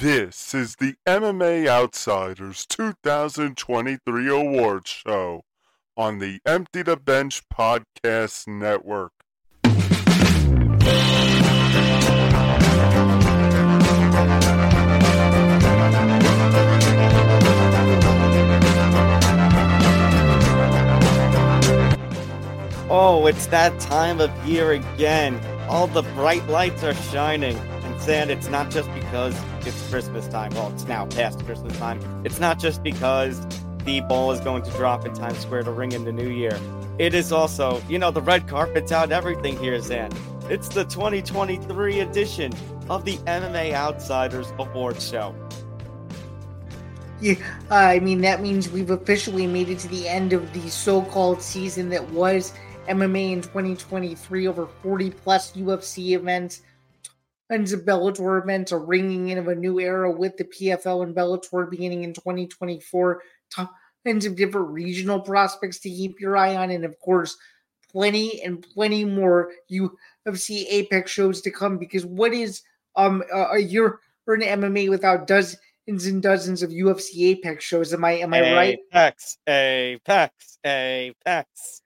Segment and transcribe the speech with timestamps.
[0.00, 5.44] This is the MMA Outsiders 2023 Awards Show
[5.96, 9.12] on the Empty the Bench Podcast Network.
[22.90, 25.40] Oh, it's that time of year again.
[25.70, 27.58] All the bright lights are shining.
[28.00, 30.52] Zain, it's not just because it's Christmas time.
[30.54, 32.00] Well, it's now past Christmas time.
[32.24, 33.44] It's not just because
[33.84, 36.58] the ball is going to drop in Times Square to ring in the new year.
[36.98, 40.10] It is also, you know, the red carpet's out, everything here, Zain.
[40.48, 42.52] It's the 2023 edition
[42.88, 45.34] of the MMA Outsiders Award Show.
[47.20, 47.34] Yeah,
[47.70, 51.40] I mean, that means we've officially made it to the end of the so called
[51.40, 52.52] season that was
[52.88, 54.46] MMA in 2023.
[54.46, 56.62] Over 40 plus UFC events,
[57.50, 61.70] of Bellator events, a ringing in of a new era with the PFL and Bellator
[61.70, 63.22] beginning in 2024.
[63.50, 67.36] Tons of different regional prospects to keep your eye on, and of course,
[67.90, 71.78] plenty and plenty more UFC Apex shows to come.
[71.78, 72.62] Because what is
[72.96, 77.92] um a year for an MMA without dozens and dozens of UFC Apex shows?
[77.94, 78.78] Am I am I right?
[78.92, 81.82] Apex, Apex, Apex.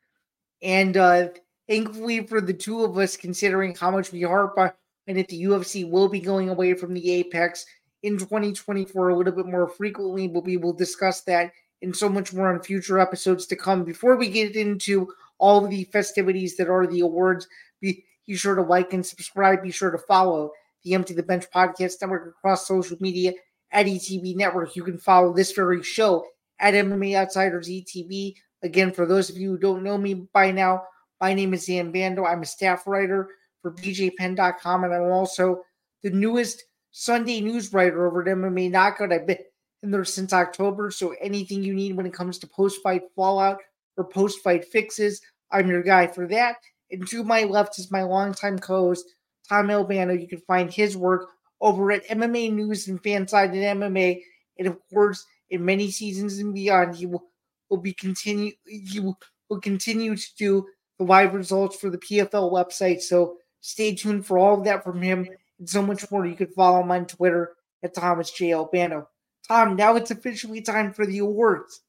[0.63, 1.29] And uh,
[1.69, 4.73] thankfully for the two of us, considering how much we harp on
[5.19, 7.65] it, the UFC will be going away from the Apex
[8.03, 11.53] in 2024 a little bit more frequently, but we will discuss that
[11.83, 13.85] and so much more on future episodes to come.
[13.85, 15.09] Before we get into
[15.39, 17.47] all the festivities that are the awards,
[17.81, 19.63] be, be sure to like and subscribe.
[19.63, 20.53] Be sure to follow
[20.85, 23.33] the Empty the Bench podcast network across social media
[23.73, 24.77] at ETB Network.
[24.77, 26.27] You can follow this very show
[26.59, 28.35] at MMA Outsiders ETB.
[28.63, 30.83] Again, for those of you who don't know me by now,
[31.21, 32.25] my name is Zain Bando.
[32.25, 33.29] I'm a staff writer
[33.63, 35.63] for BJPenn.com, and I'm also
[36.03, 39.13] the newest Sunday news writer over at MMA Knockout.
[39.13, 39.39] I've been
[39.83, 43.59] in there since October, so anything you need when it comes to post fight fallout
[43.97, 45.21] or post fight fixes,
[45.51, 46.57] I'm your guy for that.
[46.91, 49.07] And to my left is my longtime co host,
[49.49, 50.13] Tom Albano.
[50.13, 51.29] You can find his work
[51.61, 54.21] over at MMA News and Fanside and MMA.
[54.59, 57.25] And of course, in many seasons and beyond, he will
[57.69, 59.19] will be continue he will,
[59.49, 60.67] will continue to do
[60.99, 63.01] the live results for the PFL website.
[63.01, 65.29] So stay tuned for all of that from him
[65.59, 66.27] and so much more.
[66.27, 68.53] You can follow him on Twitter at Thomas J.
[68.53, 69.09] Albano.
[69.47, 71.83] Tom, now it's officially time for the awards.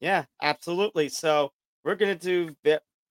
[0.00, 1.08] Yeah, absolutely.
[1.08, 1.52] So
[1.84, 2.54] we're gonna do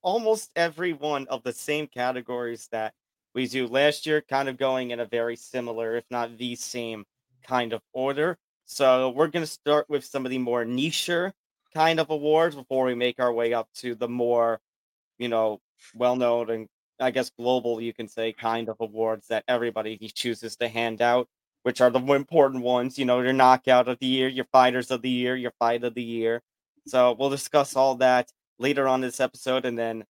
[0.02, 2.94] almost every one of the same categories that
[3.34, 7.06] we do last year, kind of going in a very similar, if not the same
[7.44, 8.38] kind of order.
[8.66, 11.10] So we're gonna start with some of the more niche
[11.74, 14.60] kind of awards before we make our way up to the more,
[15.18, 15.60] you know,
[15.96, 16.68] well known and
[17.00, 21.28] I guess global, you can say, kind of awards that everybody chooses to hand out,
[21.64, 22.98] which are the important ones.
[22.98, 25.96] You know, your knockout of the year, your fighters of the year, your fight of
[25.96, 26.42] the year.
[26.88, 30.04] So we'll discuss all that later on this episode, and then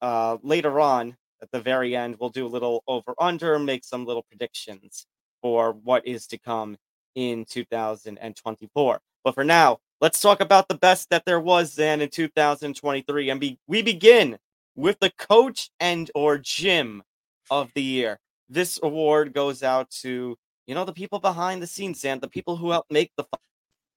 [0.00, 4.04] uh, later on at the very end, we'll do a little over under, make some
[4.04, 5.06] little predictions
[5.42, 6.76] for what is to come
[7.14, 9.00] in 2024.
[9.24, 13.40] But for now, let's talk about the best that there was then in 2023, and
[13.40, 14.38] be, we begin
[14.80, 17.02] with the coach and or gym
[17.50, 18.18] of the year.
[18.48, 20.36] This award goes out to
[20.66, 23.24] you know the people behind the scenes, and the people who help make the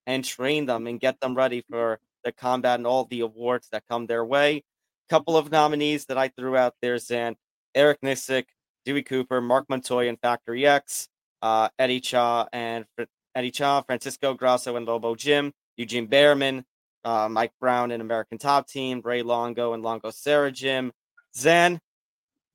[0.05, 3.83] and train them and get them ready for the combat and all the awards that
[3.89, 4.63] come their way.
[5.09, 7.35] Couple of nominees that I threw out there, Zain,
[7.75, 8.45] Eric Nicksick,
[8.85, 11.07] Dewey Cooper, Mark Montoya and Factory X,
[11.41, 12.85] uh, Eddie Cha and
[13.35, 16.63] Eddie Cha, Francisco Grasso and Lobo Gym, Eugene Bareman,
[17.03, 20.91] uh, Mike Brown and American Top Team, Ray Longo and Longo Serra Gym.
[21.35, 21.79] Zain,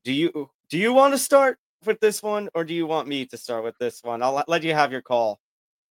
[0.03, 3.25] do you do you want to start with this one or do you want me
[3.27, 4.21] to start with this one?
[4.21, 5.39] I'll let you have your call.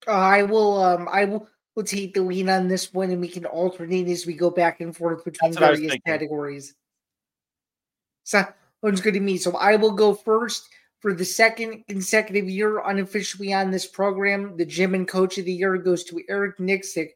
[0.07, 3.29] Uh, I will um I will will take the lead on this one and we
[3.29, 6.75] can alternate as we go back and forth between various categories.
[8.25, 9.37] Sounds good to me.
[9.37, 10.69] So I will go first
[11.01, 14.57] for the second consecutive year unofficially on this program.
[14.57, 17.11] The gym and coach of the year goes to Eric Nicksick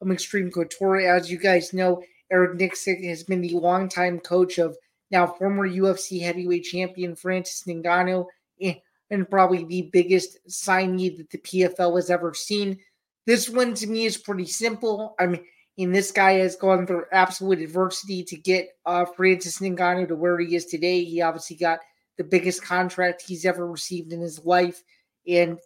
[0.00, 1.00] from Xtreme Couture.
[1.00, 2.02] As you guys know,
[2.32, 4.76] Eric Nicksick has been the longtime coach of
[5.12, 8.26] now former UFC heavyweight champion Francis Ngannou
[9.10, 12.78] and probably the biggest signee that the PFL has ever seen.
[13.26, 15.14] This one to me is pretty simple.
[15.18, 20.16] I mean, this guy has gone through absolute adversity to get uh, Francis Ngannou to
[20.16, 21.04] where he is today.
[21.04, 21.80] He obviously got
[22.16, 24.82] the biggest contract he's ever received in his life,
[25.26, 25.58] and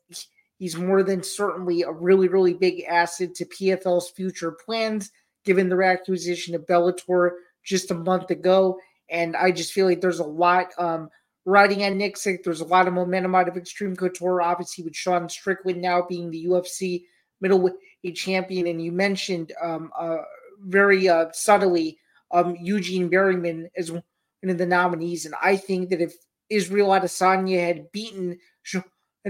[0.59, 5.11] he's more than certainly a really, really big asset to PFL's future plans,
[5.45, 7.31] given their acquisition of Bellator
[7.65, 8.79] just a month ago.
[9.11, 11.11] And I just feel like there's a lot um,
[11.45, 12.43] riding on Nicksick.
[12.43, 16.31] There's a lot of momentum out of Xtreme Couture, obviously with Sean Strickland now being
[16.31, 17.05] the UFC
[17.41, 17.75] middleweight
[18.15, 18.67] champion.
[18.67, 20.19] And you mentioned um, uh,
[20.61, 21.99] very uh, subtly
[22.31, 24.03] um, Eugene Bareman as one
[24.45, 25.27] of the nominees.
[25.27, 26.15] And I think that if
[26.49, 28.85] Israel Adesanya had beaten Sean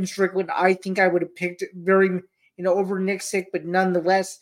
[0.06, 3.46] Strickland, I think I would have picked very you know over Nicksick.
[3.52, 4.40] But nonetheless,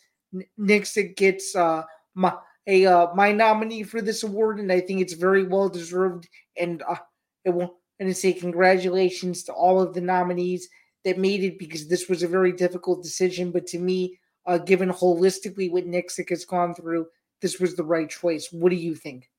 [0.59, 1.83] Nicksick gets uh,
[2.15, 2.33] my
[2.67, 6.27] a uh, my nominee for this award, and I think it's very well deserved.
[6.57, 6.95] And uh,
[7.45, 10.67] will and to say congratulations to all of the nominees
[11.05, 13.51] that made it because this was a very difficult decision.
[13.51, 17.07] But to me, uh, given holistically what Nicksick has gone through,
[17.41, 18.49] this was the right choice.
[18.51, 19.29] What do you think?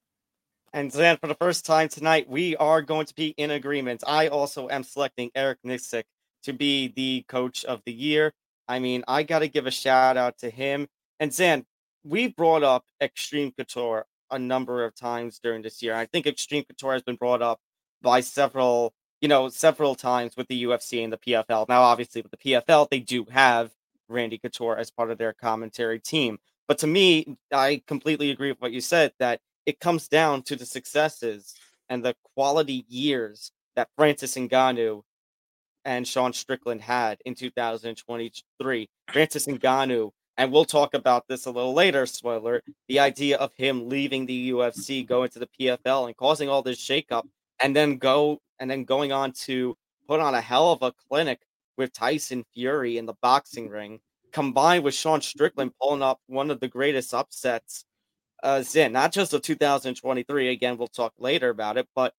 [0.74, 4.02] And then for the first time tonight, we are going to be in agreement.
[4.08, 6.02] I also am selecting Eric Nicksick
[6.42, 8.32] to be the coach of the year.
[8.66, 10.88] I mean, I got to give a shout out to him.
[11.20, 11.64] And Zain,
[12.02, 15.94] we brought up Xtreme Couture a number of times during this year.
[15.94, 17.60] I think Xtreme Couture has been brought up
[18.02, 21.68] by several, you know, several times with the UFC and the PFL.
[21.68, 23.70] Now, obviously, with the PFL, they do have
[24.08, 26.38] Randy Couture as part of their commentary team.
[26.66, 30.56] But to me, I completely agree with what you said that it comes down to
[30.56, 31.54] the successes
[31.88, 35.02] and the quality years that Francis Ngannou
[35.84, 38.88] and Sean Strickland had in 2023.
[39.12, 43.88] Francis Ngannou and we'll talk about this a little later, spoiler, the idea of him
[43.88, 47.22] leaving the UFC, going to the PFL and causing all this shakeup,
[47.60, 49.76] and then go and then going on to
[50.08, 51.40] put on a hell of a clinic
[51.76, 54.00] with Tyson Fury in the boxing ring,
[54.32, 57.84] combined with Sean Strickland pulling up one of the greatest upsets
[58.44, 60.50] uh in not just of 2023.
[60.50, 62.14] Again, we'll talk later about it, but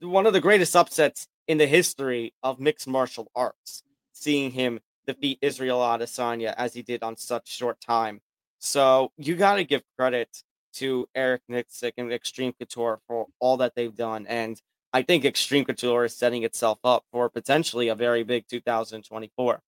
[0.00, 3.82] one of the greatest upsets in the history of mixed martial arts.
[4.12, 8.20] Seeing him defeat Israel Adesanya as he did on such short time.
[8.58, 10.42] So you got to give credit
[10.74, 14.26] to Eric Nicksick and Xtreme Couture for all that they've done.
[14.26, 14.60] And
[14.92, 19.60] I think Xtreme Couture is setting itself up for potentially a very big 2024.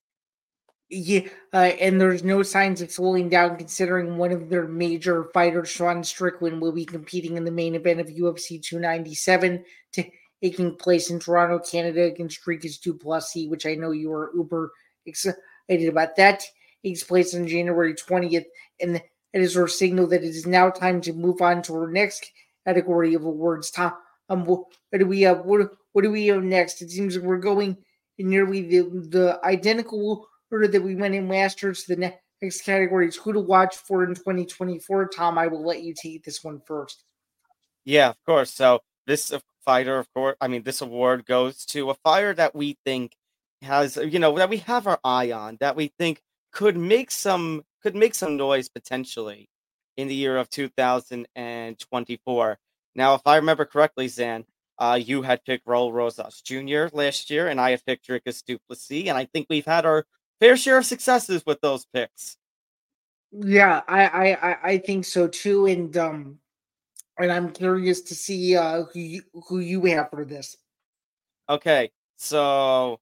[0.95, 1.23] Yeah,
[1.55, 6.05] uh, and there's no signs of slowing down considering one of their major fighters, Sean
[6.05, 9.65] Strickland, will be competing in the main event of UFC 297
[10.43, 14.71] taking place in Toronto, Canada against Dricus Du Plessis, which I know you are uber
[15.07, 16.43] excited about that.
[16.85, 18.45] Takes place on January 20th,
[18.79, 21.91] and it is our signal that it is now time to move on to our
[21.91, 22.31] next
[22.67, 23.71] category of awards.
[23.71, 23.95] Tom,
[24.29, 25.47] um, what, do we have?
[25.47, 26.83] What, what do we have next?
[26.83, 27.79] It seems we're going
[28.19, 31.73] nearly the, the identical order that we went in last year.
[31.75, 32.13] So the
[32.43, 35.09] next category is who to watch for in 2024.
[35.09, 37.05] Tom, I will let you take this one first.
[37.85, 38.53] Yeah, of course.
[38.53, 39.33] So this
[39.65, 43.17] fighter, of course, I mean, this award goes to a fighter that we think
[43.63, 46.21] has you know that we have our eye on that we think
[46.51, 49.49] could make some could make some noise potentially
[49.97, 52.59] in the year of 2024.
[52.95, 54.45] Now, if I remember correctly, Zain,
[54.79, 56.89] uh, you had picked Raul Rosas Jr.
[56.93, 60.05] last year, and I had picked Dricus Du Plessis, and I think we've had our
[60.43, 62.37] fair share of successes with those picks.
[63.31, 66.39] Yeah, I I I think so too, and um,
[67.17, 70.57] and I'm curious to see uh who you, who you have for this.
[71.49, 72.99] Okay, so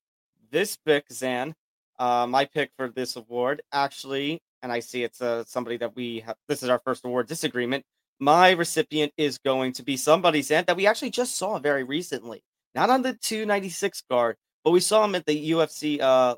[0.50, 1.54] this pick, Zain,
[1.98, 6.20] uh, my pick for this award, actually, and I see it's uh, somebody that we
[6.20, 6.37] have.
[6.46, 7.84] This is our first award disagreement.
[8.19, 12.42] My recipient is going to be somebody, Zain, that we actually just saw very recently.
[12.75, 16.34] Not on the 296 card, but we saw him at the UFC uh,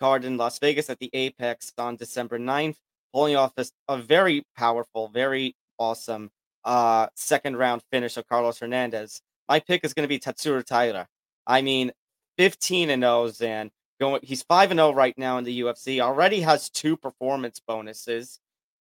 [0.00, 2.76] card in Las Vegas at the Apex on December 9th,
[3.12, 6.30] pulling off a, a very powerful, very awesome
[6.64, 9.20] uh, second round finish of Carlos Hernandez.
[9.48, 11.06] My pick is going to be Tatsuro Taira.
[11.46, 11.92] I mean,
[12.38, 13.70] 15 and 0 Zain.
[14.00, 16.00] Going he's 5 and 0 right now in the UFC.
[16.00, 18.38] Already has two performance bonuses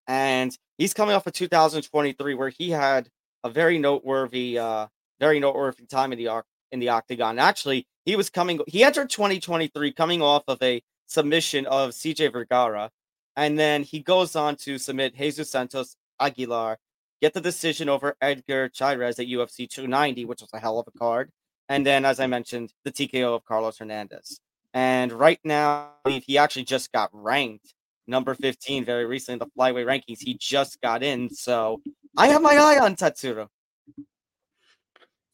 [0.07, 3.09] and he's coming off of 2023 where he had
[3.43, 4.87] a very noteworthy uh
[5.19, 7.37] very noteworthy time in the in the octagon.
[7.37, 12.89] Actually, he was coming he entered 2023 coming off of a submission of CJ Vergara
[13.39, 16.77] and then he goes on to submit Jesus Santos Aguilar,
[17.21, 20.99] get the decision over Edgar Chairez at UFC 290, which was a hell of a
[20.99, 21.31] card.
[21.69, 24.41] And then, as I mentioned, the TKO of Carlos Hernandez.
[24.73, 27.73] And right now, he actually just got ranked
[28.07, 30.19] number 15 very recently in the flyweight rankings.
[30.19, 31.29] He just got in.
[31.29, 31.81] So
[32.17, 33.47] I have my eye on Tatsuro.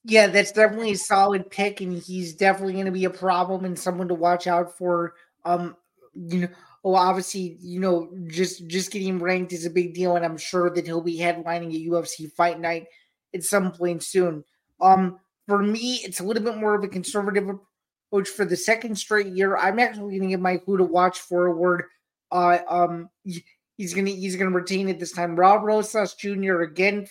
[0.04, 3.80] Yeah, that's definitely a solid pick, and he's definitely going to be a problem and
[3.80, 5.16] someone to watch out for.
[5.46, 5.76] Um,
[6.14, 6.48] you know,
[6.84, 10.70] well, obviously, you know, just just getting ranked is a big deal, and I'm sure
[10.70, 12.88] that he'll be headlining a UFC fight night
[13.34, 14.44] at some point soon.
[14.80, 17.50] Um, for me, it's a little bit more of a conservative
[18.12, 19.58] approach for the second straight year.
[19.58, 21.84] I'm actually going to give my who to watch for award.
[22.32, 23.10] Uh, um,
[23.78, 25.36] he's gonna he's gonna retain it this time.
[25.36, 26.62] Raul Rosas Jr.
[26.62, 27.08] again.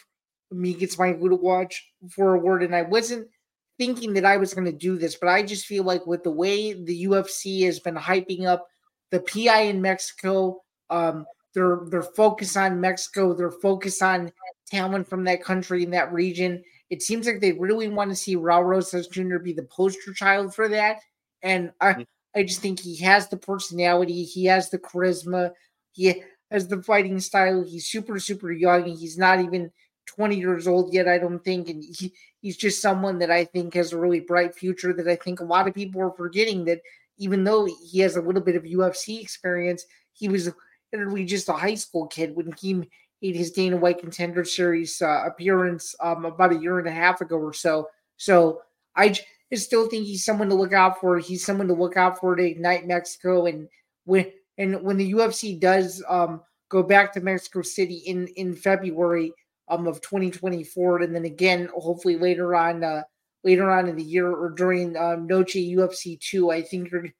[0.50, 3.28] Me gets my who to watch for award, and I wasn't
[3.78, 6.30] thinking that I was going to do this, but I just feel like with the
[6.30, 8.66] way the UFC has been hyping up
[9.10, 14.32] the PI in Mexico, um, their their focus on Mexico, their focus on
[14.66, 16.62] talent from that country in that region.
[16.90, 19.38] It seems like they really want to see Raul Rosas Jr.
[19.38, 20.98] be the poster child for that.
[21.42, 22.02] And I, mm-hmm.
[22.34, 25.52] I just think he has the personality, he has the charisma,
[25.92, 27.62] he has the fighting style.
[27.62, 28.84] He's super, super young.
[28.84, 29.70] He's not even
[30.14, 31.68] 20 years old yet, I don't think.
[31.68, 35.16] And he, he's just someone that I think has a really bright future that I
[35.16, 36.80] think a lot of people are forgetting that
[37.18, 40.50] even though he has a little bit of UFC experience, he was
[40.92, 42.88] literally just a high school kid when he
[43.22, 47.20] made his Dana White Contender Series uh, appearance um, about a year and a half
[47.20, 47.88] ago or so.
[48.16, 48.62] So
[48.96, 51.18] I just still think he's someone to look out for.
[51.18, 53.46] He's someone to look out for to ignite Mexico.
[53.46, 53.68] And
[54.04, 59.32] when and when the UFC does um, go back to Mexico City in in February
[59.68, 63.02] um, of 2024, and then again hopefully later on uh,
[63.44, 67.12] later on in the year or during um, Noche UFC 2, I think you're going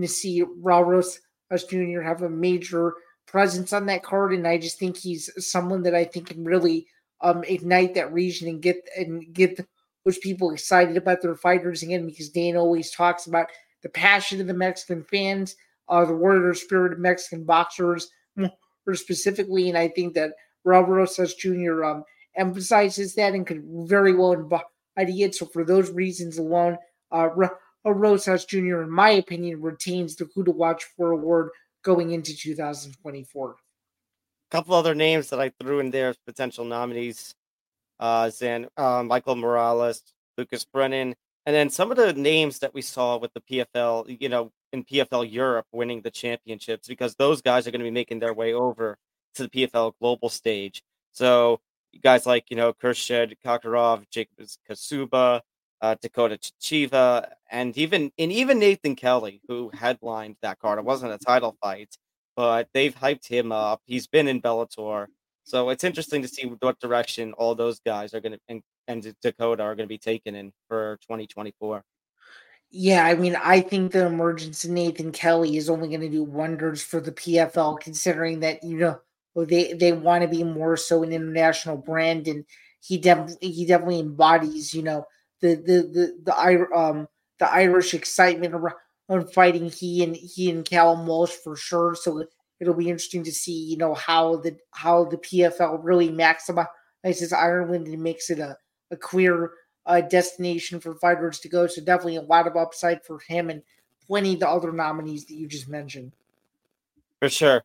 [0.00, 1.20] to see Raul Rosas
[1.68, 2.00] Jr.
[2.00, 2.94] have a major
[3.26, 6.86] presence on that card, and I just think he's someone that I think can really
[7.20, 9.64] um, ignite that region and get and get
[10.04, 12.06] those people excited about their fighters again.
[12.06, 13.46] Because Dana always talks about
[13.82, 15.56] the passion of the Mexican fans,
[15.88, 18.50] uh, the warrior spirit of Mexican boxers, more
[18.94, 20.32] specifically, and I think that
[20.66, 21.84] Raul Rosas Jr.
[21.84, 22.04] Um,
[22.36, 25.34] emphasizes that and could very well embody it.
[25.34, 26.78] So for those reasons alone,
[27.10, 27.28] uh,
[27.84, 28.82] Rosas Jr.
[28.82, 31.50] in my opinion retains the Who to Watch for award
[31.82, 33.50] going into 2024.
[33.50, 33.54] A
[34.50, 37.34] couple other names that I threw in there as potential nominees:
[37.98, 40.02] uh, Zain, uh, Michael Morales,
[40.38, 41.14] Lucas Brennan,
[41.46, 44.84] and then some of the names that we saw with the PFL, you know, in
[44.84, 48.52] PFL Europe winning the championships, because those guys are going to be making their way
[48.52, 48.96] over
[49.34, 50.82] to the PFL global stage.
[51.12, 51.60] So
[52.02, 55.40] guys like you know Khurshid Kakhramonov, Jakub Kaszuba,
[55.80, 60.78] uh, Dakota Ditcheva, and even and even Nathan Kelly, who headlined that card.
[60.78, 61.96] It wasn't a title fight,
[62.36, 63.82] but they've hyped him up.
[63.84, 65.06] He's been in Bellator,
[65.44, 69.14] so it's interesting to see what direction all those guys are going to and, and
[69.22, 71.84] Dakota are going to be taken in for 2024.
[72.74, 76.24] Yeah, I mean, I think the emergence of Nathan Kelly is only going to do
[76.24, 79.00] wonders for the PFL, considering that you know
[79.36, 82.44] they they want to be more so an international brand, and
[82.80, 85.06] he definitely he definitely embodies you know
[85.40, 87.08] the the the the um
[87.38, 91.94] the Irish excitement around fighting he and he and Callum Walsh for sure.
[91.94, 92.24] So
[92.60, 97.86] it'll be interesting to see you know how the how the PFL really maximizes Ireland
[97.88, 98.56] and makes it a
[98.90, 99.52] a queer
[99.86, 101.66] uh, destination for fighters to go.
[101.66, 103.62] So definitely a lot of upside for him and
[104.06, 106.12] plenty of the other nominees that you just mentioned.
[107.18, 107.64] For sure.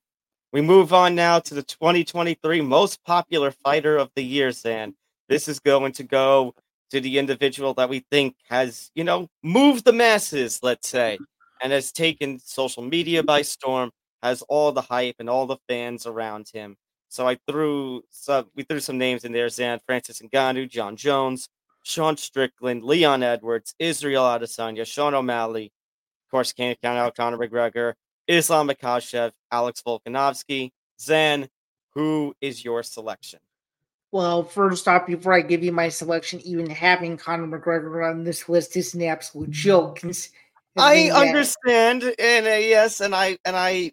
[0.54, 4.96] We move on now to the 2023 most popular fighter of the year, Zain.
[5.28, 6.56] This is going to go
[6.92, 11.20] to the individual that we think has, you know, moved the masses, let's say,
[11.62, 13.92] and has taken social media by storm,
[14.24, 16.78] has all the hype and all the fans around him.
[17.10, 21.50] So I threw some, we threw some names in there: Zain, Francis Ngannou, Jon Jones,
[21.84, 25.66] Sean Strickland, Leon Edwards, Israel Adesanya, Sean O'Malley,
[26.28, 27.94] of course, can't count out Conor McGregor,
[28.28, 30.72] Islam Makhachev, Alex Volkanovski.
[31.00, 31.48] Zain,
[31.94, 33.40] who is your selection?
[34.12, 38.48] Well, first off, before I give you my selection, even having Conor McGregor on this
[38.48, 40.02] list is an absolute joke.
[40.78, 43.92] I understand, and uh, yes, and I and I,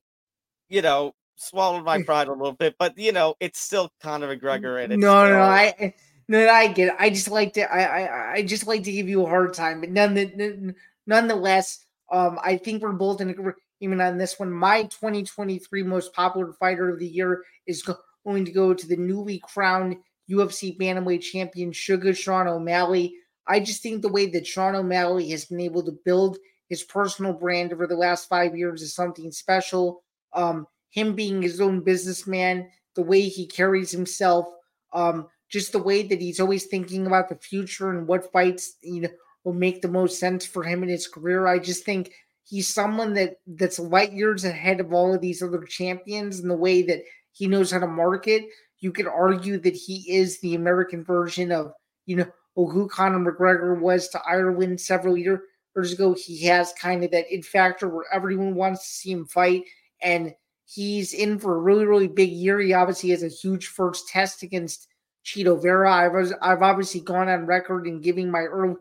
[0.69, 4.83] you know, swallowed my pride a little bit, but you know, it's still Conor McGregor,
[4.83, 5.37] and no, still...
[5.37, 5.95] no, I,
[6.29, 6.95] no, I get it.
[6.99, 9.81] I just like to, I, I, I just like to give you a hard time,
[9.81, 10.75] but none, the,
[11.07, 13.35] nonetheless, um, I think we're both in
[13.79, 14.51] agreement on this one.
[14.51, 17.83] My 2023 most popular fighter of the year is
[18.25, 19.97] going to go to the newly crowned
[20.31, 23.15] UFC bantamweight champion Sugar Sean O'Malley.
[23.47, 26.39] I just think the way that Sean O'Malley has been able to build
[26.69, 30.03] his personal brand over the last five years is something special.
[30.33, 34.47] Um, him being his own businessman, the way he carries himself,
[34.95, 39.03] um, just the way that he's always thinking about the future and what fights you
[39.03, 39.09] know
[39.45, 41.47] will make the most sense for him in his career.
[41.47, 42.13] I just think
[42.45, 46.57] he's someone that that's light years ahead of all of these other champions in the
[46.57, 48.45] way that he knows how to market.
[48.81, 51.73] You could argue that he is the American version of,
[52.07, 55.41] you know, who Conor McGregor was to Ireland several years
[55.77, 56.15] ago.
[56.15, 59.65] He has kind of that in factor where everyone wants to see him fight,
[60.03, 60.35] and
[60.67, 62.61] he's in for a really, really big year.
[62.61, 64.89] He obviously has a huge first test against
[65.25, 65.93] Chito Vera.
[65.93, 68.77] I was, I've obviously gone on record in giving my early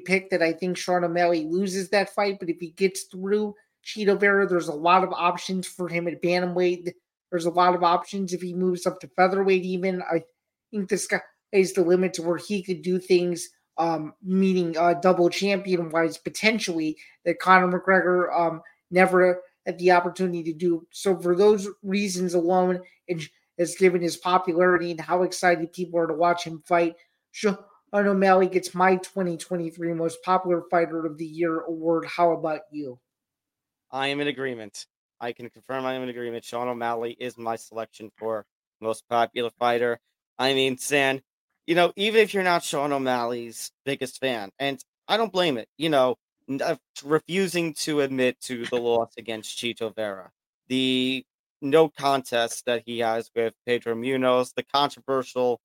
[0.00, 4.18] pick that I think Sean O'Malley loses that fight, but if he gets through Chito
[4.18, 6.92] Vera, there's a lot of options for him at bantamweight
[7.30, 10.02] there's a lot of options if he moves up to featherweight, even.
[10.02, 10.22] I
[10.70, 11.20] think this guy
[11.52, 16.16] is the limit to where he could do things um, meaning uh, double champion wise
[16.16, 20.86] potentially that Conor McGregor um, never had the opportunity to do.
[20.92, 23.22] So for those reasons alone, and
[23.58, 26.94] has given his popularity and how excited people are to watch him fight,
[27.92, 32.06] Sean O'Malley gets my 2023 Most Popular Fighter of the Year award.
[32.06, 32.98] How about you?
[33.90, 34.86] I am in agreement.
[35.20, 36.44] I can confirm I am in agreement.
[36.44, 38.44] Sean O'Malley is my selection for
[38.80, 40.00] Most Popular Fighter.
[40.38, 41.22] I mean, San,
[41.66, 45.68] you know, even if you're not Sean O'Malley's biggest fan, and I don't blame it,
[45.78, 46.16] you know,
[46.60, 50.30] uh, refusing to admit to the loss against Chito Vera,
[50.68, 51.24] the
[51.62, 55.60] no contest that he has with Pedro Munhoz, the controversial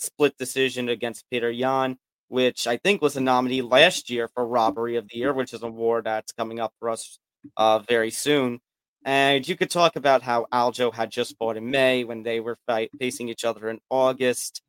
[0.00, 4.96] split decision against Petr Yan, which I think was a nominee last year for Robbery
[4.96, 7.18] of the Year, which is an award that's coming up for us
[7.56, 8.60] uh, very soon.
[9.04, 12.58] And you could talk about how Aljo had just fought in May when they were
[12.66, 14.62] fight, facing each other in August.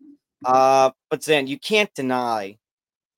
[0.46, 2.58] Uh, but then you can't deny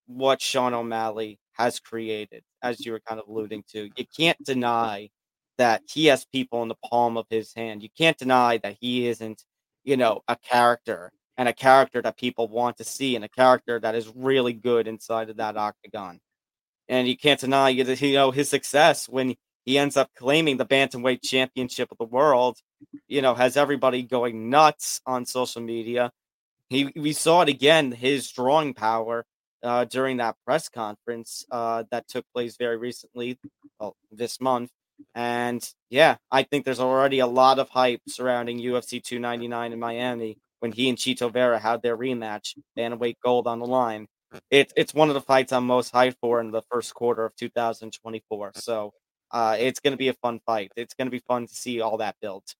[0.07, 3.89] what Sean O'Malley has created, as you were kind of alluding to.
[3.95, 5.09] You can't deny
[5.57, 7.83] that he has people in the palm of his hand.
[7.83, 9.43] You can't deny that he isn't,
[9.83, 13.79] you know, a character and a character that people want to see and a character
[13.79, 16.19] that is really good inside of that octagon.
[16.87, 19.35] And you can't deny, you know, his success when
[19.65, 22.57] he ends up claiming the bantamweight championship of the world.
[23.07, 26.11] You know, has everybody going nuts on social media.
[26.69, 29.25] He we saw it again, his drawing power
[29.63, 33.39] uh, during that press conference uh, that took place very recently,
[33.79, 34.69] well, this month.
[35.15, 40.37] And yeah, I think there's already a lot of hype surrounding UFC 299 in Miami
[40.63, 44.07] when he and Chito Vera had their rematch, bantamweight gold on the line.
[44.49, 47.35] It, it's one of the fights I'm most hyped for in the first quarter of
[47.35, 48.53] 2024.
[48.55, 48.93] So
[49.31, 50.71] uh, it's going to be a fun fight.
[50.77, 52.55] It's going to be fun to see all that built.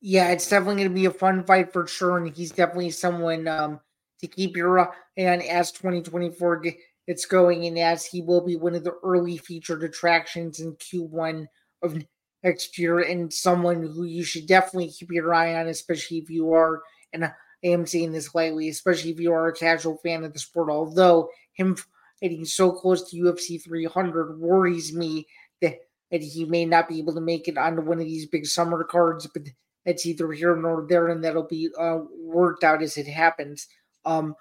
[0.00, 3.46] Yeah, it's definitely going to be a fun fight for sure, and he's definitely someone
[3.46, 3.78] um,
[4.20, 6.64] to keep your eye on as 2024
[7.06, 11.46] gets going, and as he will be one of the early featured attractions in Q1
[11.82, 12.02] of
[12.42, 16.52] next year, and someone who you should definitely keep your eye on, especially if you
[16.52, 20.32] are, and I am saying this lightly, especially if you are a casual fan of
[20.32, 20.70] the sport.
[20.70, 21.76] Although him
[22.20, 25.26] getting so close to UFC 300 worries me
[25.60, 25.78] that,
[26.10, 28.84] that he may not be able to make it onto one of these big summer
[28.84, 29.42] cards, but
[29.84, 33.68] it's either here nor there, and that'll be uh, worked out as it happens.
[34.04, 34.34] Um,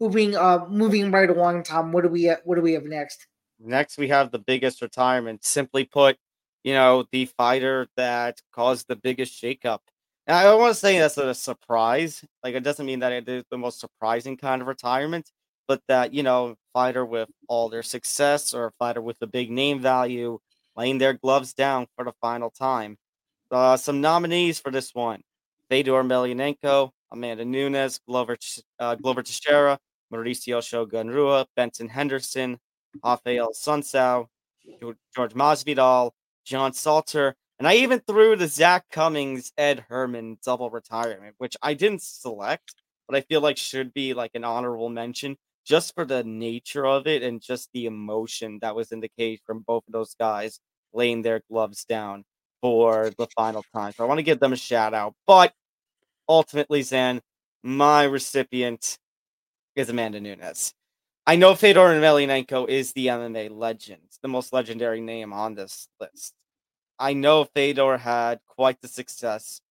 [0.00, 1.92] moving, uh, moving right along, Tom.
[1.92, 3.26] What do we, uh, what do we have next?
[3.58, 5.44] Next, we have the biggest retirement.
[5.44, 6.16] Simply put,
[6.62, 9.80] you know, the fighter that caused the biggest shakeup.
[10.30, 12.24] And I don't want to say that's a surprise.
[12.44, 15.28] Like, it doesn't mean that it is the most surprising kind of retirement,
[15.66, 19.50] but that, you know, fighter with all their success or a fighter with a big
[19.50, 20.38] name value
[20.76, 22.96] laying their gloves down for the final time.
[23.50, 25.20] Uh, some nominees for this one
[25.68, 28.36] Fedor Emelianenko, Amanda Nunes, Glover,
[28.78, 29.80] uh, Glover Teixeira,
[30.14, 32.56] Mauricio Shogun Rua, Benson Henderson,
[33.02, 34.26] Raphael Assunção,
[34.80, 36.12] George Masvidal,
[36.44, 41.74] John Salter, and I even threw the Zak Cummings, Ed Herman double retirement, which I
[41.74, 42.74] didn't select,
[43.06, 47.06] but I feel like should be like an honorable mention just for the nature of
[47.06, 50.58] it and just the emotion that was in the cage from both of those guys
[50.94, 52.24] laying their gloves down
[52.62, 53.92] for the final time.
[53.92, 55.14] So I want to give them a shout out.
[55.26, 55.52] But
[56.26, 57.20] ultimately, Zain,
[57.62, 58.96] my recipient
[59.76, 60.72] is Amanda Nunes.
[61.26, 66.39] I know Fedor Emelianenko is the MMA legend, the most legendary name on this list.
[67.00, 69.62] I know Fedor had quite the success,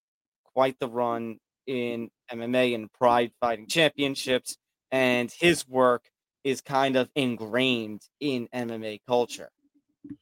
[0.43, 1.37] quite the run
[1.67, 4.57] in MMA and Pride Fighting Championships,
[4.91, 6.09] and his work
[6.43, 9.51] is kind of ingrained in MMA culture.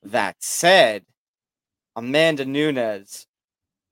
[0.04, 1.06] That said,
[1.96, 3.26] Amanda Nunes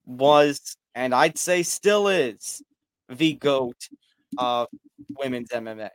[0.06, 2.62] was, and I'd say still is,
[3.08, 3.88] the GOAT
[4.38, 4.68] of
[5.18, 5.90] women's MMA,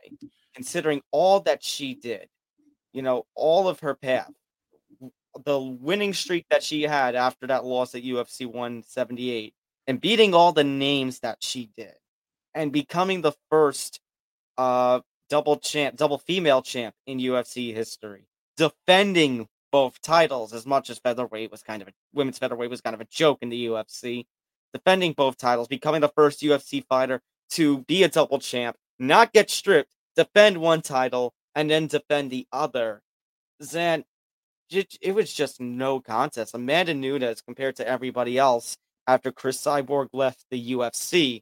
[0.55, 2.27] considering all that she did,
[2.93, 4.31] you know, all of her path,
[5.45, 9.53] the winning streak that she had after that loss at UFC 178,
[9.87, 11.95] and beating all the names that she did,
[12.53, 13.99] and becoming the first
[14.57, 20.99] uh, double champ, double female champ in UFC history, defending both titles as much as
[20.99, 24.25] featherweight was kind of a women's featherweight was kind of a joke in the UFC.
[24.73, 29.49] Defending both titles, becoming the first UFC fighter to be a double champ, not get
[29.49, 33.01] stripped, defend one title, and then defend the other.
[33.59, 34.05] Then
[34.73, 36.55] it, was just no contest.
[36.55, 41.41] Amanda Nunes compared to everybody else after Cris Cyborg left the UFC.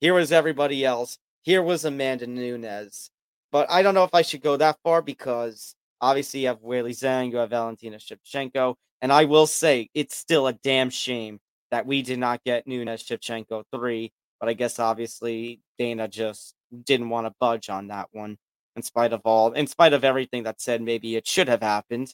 [0.00, 1.18] Here was everybody else.
[1.42, 3.10] Here was Amanda Nunes.
[3.52, 6.90] But I don't know if I should go that far because Obviously, you have Weili
[6.90, 11.86] Zhang, you have Valentina Shevchenko, and I will say it's still a damn shame that
[11.86, 14.12] we did not get Nunes Shevchenko three.
[14.38, 18.36] But I guess obviously Dana just didn't want to budge on that one.
[18.76, 22.12] in spite of all, in spite of everything that said maybe it should have happened.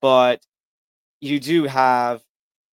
[0.00, 0.40] But
[1.20, 2.22] you do have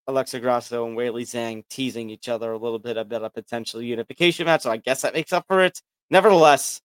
[0.07, 4.47] Alexa Grasso and Weili Zhang teasing each other a little bit about a potential unification
[4.47, 4.63] match.
[4.63, 5.81] So I guess that makes up for it.
[6.11, 6.81] Nevertheless,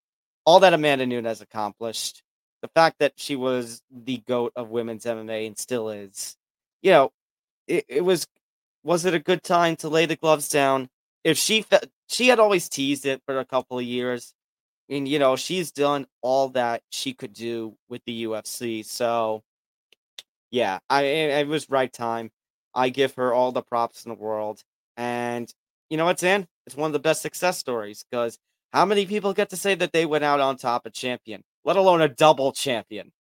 [0.45, 2.23] all that Amanda Nunes accomplished,
[2.62, 6.38] the fact that she was the goat of women's MMA and still is,
[6.82, 7.12] you know,
[7.67, 8.28] it, it was
[8.84, 10.89] was it a good time to lay the gloves down?
[11.23, 14.34] If she fe- she had always teased it for a couple of years,
[14.89, 18.86] and you know she's done all that she could do with the UFC.
[18.86, 19.43] So
[20.52, 22.32] yeah, I it was right time.
[22.74, 24.62] I give her all the props in the world.
[24.98, 25.52] And
[25.90, 26.48] you know what, Dan?
[26.66, 28.38] It's one of the best success stories because
[28.72, 31.78] how many people get to say that they went out on top a champion, let
[31.78, 33.12] alone a double champion?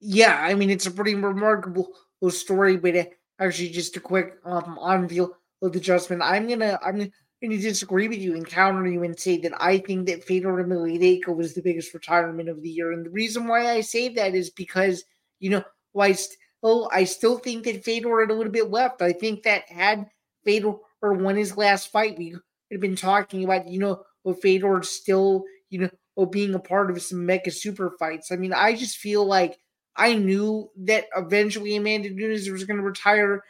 [0.00, 1.92] Yeah, I mean it's a pretty remarkable
[2.28, 3.04] story, but uh,
[3.38, 6.22] actually just a quick um on field adjustment.
[6.22, 6.98] I'm gonna I'm
[7.42, 11.34] gonna disagree with you and counter you and say that I think that Fedor Emelianenko
[11.34, 12.92] was the biggest retirement of the year.
[12.92, 15.04] And the reason why I say that is because,
[15.40, 19.00] you know, why st- Oh, I still think that Fedor had a little bit left.
[19.00, 20.06] I think that had
[20.44, 20.72] Fedor
[21.02, 22.34] won his last fight, we
[22.72, 24.02] had been talking about, you know,
[24.42, 28.32] Fedor still, you know, oh, being a part of some mega super fights.
[28.32, 29.58] I mean, I just feel like
[29.96, 33.42] I knew that eventually Amanda Nunes was going to retire.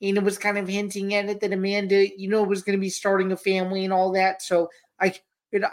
[0.00, 2.90] It was kind of hinting at it that Amanda, you know, was going to be
[2.90, 4.42] starting a family and all that.
[4.42, 4.68] So
[5.00, 5.14] I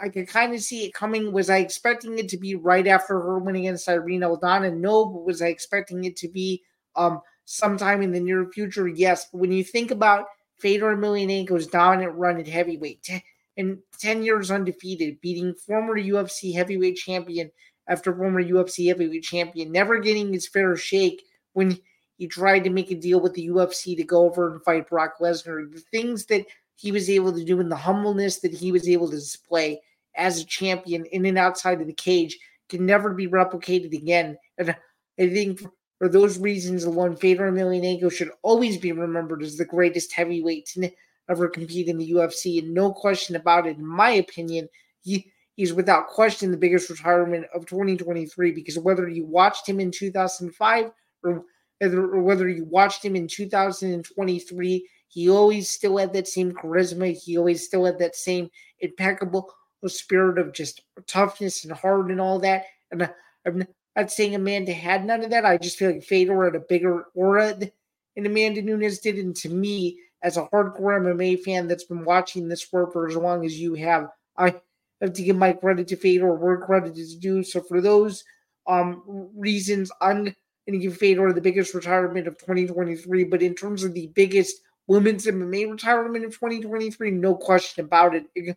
[0.00, 1.32] I could kind of see it coming.
[1.32, 4.74] Was I expecting it to be right after her win against Irene Aldana?
[4.74, 6.62] No, but was I expecting it to be
[6.96, 8.88] um sometime in the near future?
[8.88, 9.28] Yes.
[9.30, 10.26] But when you think about
[10.58, 13.08] Fedor Emelianenko's dominant run at heavyweight
[13.56, 17.50] and 10 years undefeated, beating former UFC heavyweight champion
[17.86, 21.78] after former UFC heavyweight champion, never getting his fair shake when
[22.16, 25.18] he tried to make a deal with the UFC to go over and fight Brock
[25.20, 25.70] Lesnar.
[25.70, 29.08] The things that he was able to do and the humbleness that he was able
[29.08, 29.80] to display
[30.16, 34.36] as a champion in and outside of the cage can never be replicated again.
[34.58, 34.70] And
[35.18, 35.62] I think
[35.98, 40.90] for those reasons alone, Fedor Emelianenko should always be remembered as the greatest heavyweight to
[41.28, 42.58] ever compete in the UFC.
[42.58, 44.68] And no question about it, in my opinion,
[45.02, 49.90] he, he's without question the biggest retirement of 2023 because whether you watched him in
[49.90, 50.90] 2005
[51.22, 51.44] or,
[51.80, 57.16] or whether you watched him in 2023, he always still had that same charisma.
[57.16, 58.50] He always still had that same
[58.80, 59.54] impeccable
[59.86, 62.64] spirit of just toughness and heart and all that.
[62.90, 63.08] And
[63.46, 65.44] I'm not saying Amanda had none of that.
[65.44, 69.16] I just feel like Fedor had a bigger aura than Amanda Nunes did.
[69.16, 73.14] And to me, as a hardcore MMA fan that's been watching this sport for as
[73.14, 74.60] long as you have, I
[75.00, 77.44] have to give my credit to Fedor where credit is due.
[77.44, 78.24] So for those
[78.66, 80.34] um reasons, I'm going
[80.72, 83.24] to give Fedor the biggest retirement of 2023.
[83.24, 88.26] But in terms of the biggest women's MMA retirement in 2023, no question about it.
[88.34, 88.56] It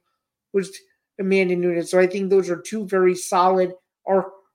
[0.53, 0.77] was
[1.19, 1.91] Amanda Nunes.
[1.91, 3.73] So I think those are two very solid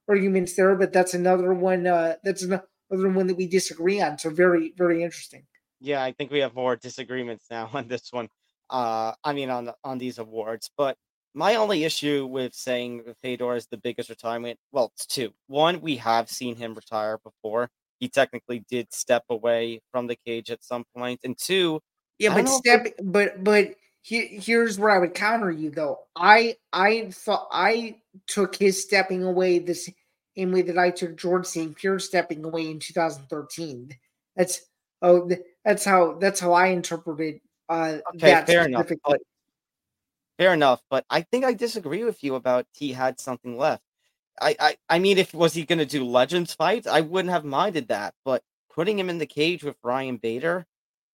[0.09, 1.87] arguments there, but that's another one.
[1.87, 4.19] Uh, that's another one that we disagree on.
[4.19, 5.45] So very, very interesting.
[5.81, 8.29] Yeah, I think we have more disagreements now on this one.
[8.71, 10.97] Uh, I mean, on on these awards, but
[11.35, 15.33] my only issue with saying Fedor is the biggest retirement, well, it's two.
[15.47, 17.71] One, we have seen him retire before
[18.03, 21.21] he technically did step away from the cage at some point.
[21.23, 21.81] And two,
[22.19, 26.01] yeah, but step, it, but but he, here's where I would counter you though.
[26.17, 31.53] I I thought I took his stepping away the same way that I took Georges
[31.53, 31.77] St.
[31.77, 33.97] Pierre stepping away in 2013.
[34.35, 34.63] That's
[35.01, 35.31] oh
[35.65, 38.91] that's how that's how I interpreted uh okay, that fair enough.
[40.39, 43.85] Fair enough, but I think I disagree with you about he had something left.
[44.41, 47.45] I, I, I mean, if was he going to do Legends fights, I wouldn't have
[47.45, 48.15] minded that.
[48.25, 48.43] But
[48.75, 50.67] putting him in the cage with Ryan Bader,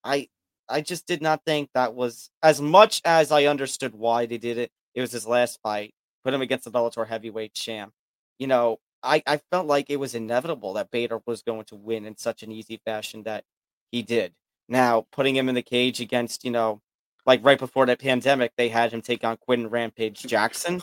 [0.04, 0.28] I,
[0.68, 4.59] I just did not think that was as much as I understood why they did
[4.59, 4.70] it.
[4.94, 5.94] It was his last fight.
[6.24, 7.92] Put him against the Bellator heavyweight champ.
[8.38, 12.04] You know, I, I felt like it was inevitable that Bader was going to win
[12.04, 13.44] in such an easy fashion that
[13.90, 14.33] he did.
[14.68, 16.81] Now, putting him in the cage against, you know,
[17.24, 20.83] like right before that pandemic, they had him take on Quinton Rampage Jackson.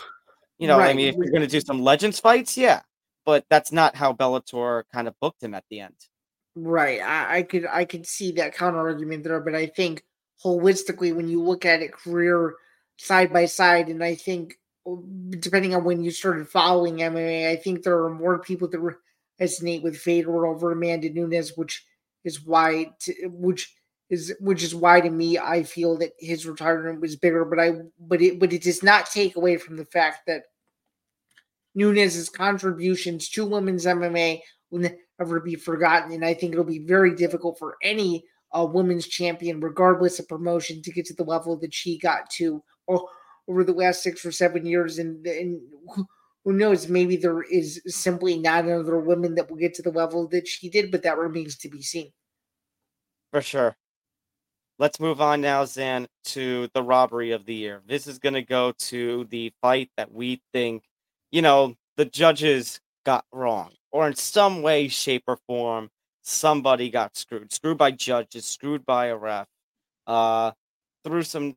[0.57, 0.89] You know, right.
[0.89, 2.81] I mean, if you're going to do some Legends fights, yeah,
[3.25, 5.95] but that's not how Bellator kind of booked him at the end.
[6.55, 7.01] Right.
[7.01, 10.03] I, I could I could see that counter argument there, but I think
[10.43, 12.55] holistically, when you look at it career
[12.97, 14.55] side by side, and I think
[14.87, 14.95] uh,
[15.31, 18.95] depending on when you started following MMA, I think there are more people that
[19.41, 21.85] resonate with Fedor over Amanda Nunes, which
[22.23, 23.75] is why which
[24.09, 27.73] is which is why to me I feel that his retirement was bigger, but I
[27.99, 30.43] but it but it does not take away from the fact that
[31.75, 34.41] Nunes's contributions to women's MMA
[34.71, 34.89] will
[35.19, 38.23] never be forgotten, and I think it'll be very difficult for any
[38.55, 42.63] uh, women's champion, regardless of promotion, to get to the level that she got to
[42.87, 43.05] or,
[43.47, 45.59] over the last six or seven years, and, and
[46.45, 46.87] who knows?
[46.87, 50.69] Maybe there is simply not another woman that will get to the level that she
[50.69, 52.11] did, but that remains to be seen.
[53.31, 53.75] For sure.
[54.77, 57.81] Let's move on now, Zain, to the robbery of the year.
[57.87, 60.83] This is going to go to the fight that we think,
[61.31, 65.89] you know, the judges got wrong, or in some way, shape, or form,
[66.23, 67.53] somebody got screwed.
[67.53, 69.47] Screwed by judges, screwed by a ref.
[70.05, 70.51] Uh,
[71.05, 71.55] through some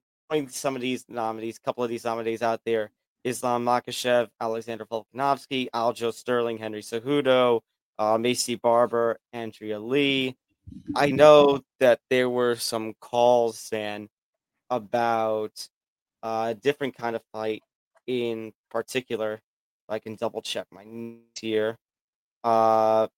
[0.48, 2.90] some of these nominees, a couple of these nominees out there.
[3.24, 7.62] Islam Makhachev, Alexander Volkanovski, Aljo Sterling, Henry Cejudo,
[7.98, 10.36] uh, Maycee Barber, Andrea Lee.
[10.94, 14.08] I know that there were some calls and
[14.70, 15.68] about
[16.22, 17.62] a different kind of fight
[18.06, 19.40] in particular.
[19.88, 21.78] I can double check my notes here.
[22.44, 23.08] Uh,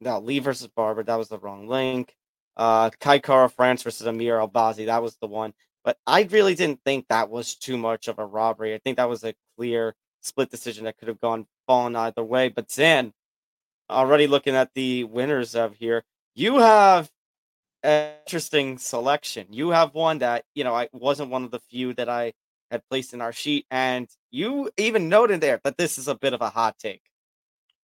[0.00, 2.14] no, Lee versus Barber, that was the wrong link.
[2.56, 5.52] Uh, Kai Kara-France versus Amir Albazi, that was the one.
[5.84, 8.74] But I really didn't think that was too much of a robbery.
[8.74, 12.48] I think that was a clear split decision that could have gone fallen either way.
[12.48, 13.12] But Zain,
[13.88, 16.04] already looking at the winners of here,
[16.40, 17.10] you have
[17.82, 19.46] an interesting selection.
[19.50, 22.32] You have one that, you know, I wasn't one of the few that I
[22.70, 23.66] had placed in our sheet.
[23.70, 27.02] And you even noted there that this is a bit of a hot take.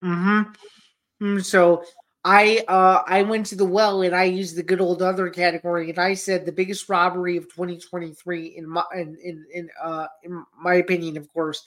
[0.03, 1.41] Mm-hmm.
[1.41, 1.85] So
[2.25, 5.91] I uh I went to the well and I used the good old other category
[5.91, 10.45] and I said the biggest robbery of 2023 in my in in, in uh in
[10.61, 11.65] my opinion of course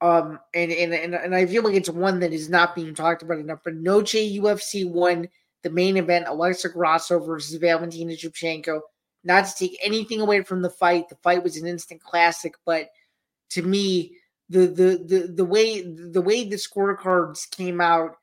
[0.00, 3.22] um and, and and and I feel like it's one that is not being talked
[3.22, 5.28] about enough but Noche UFC one
[5.62, 8.80] the main event Alexa Grasso versus Valentina Shevchenko
[9.24, 12.88] not to take anything away from the fight the fight was an instant classic but
[13.50, 14.16] to me
[14.48, 18.16] the the the the way the way the scorecards came out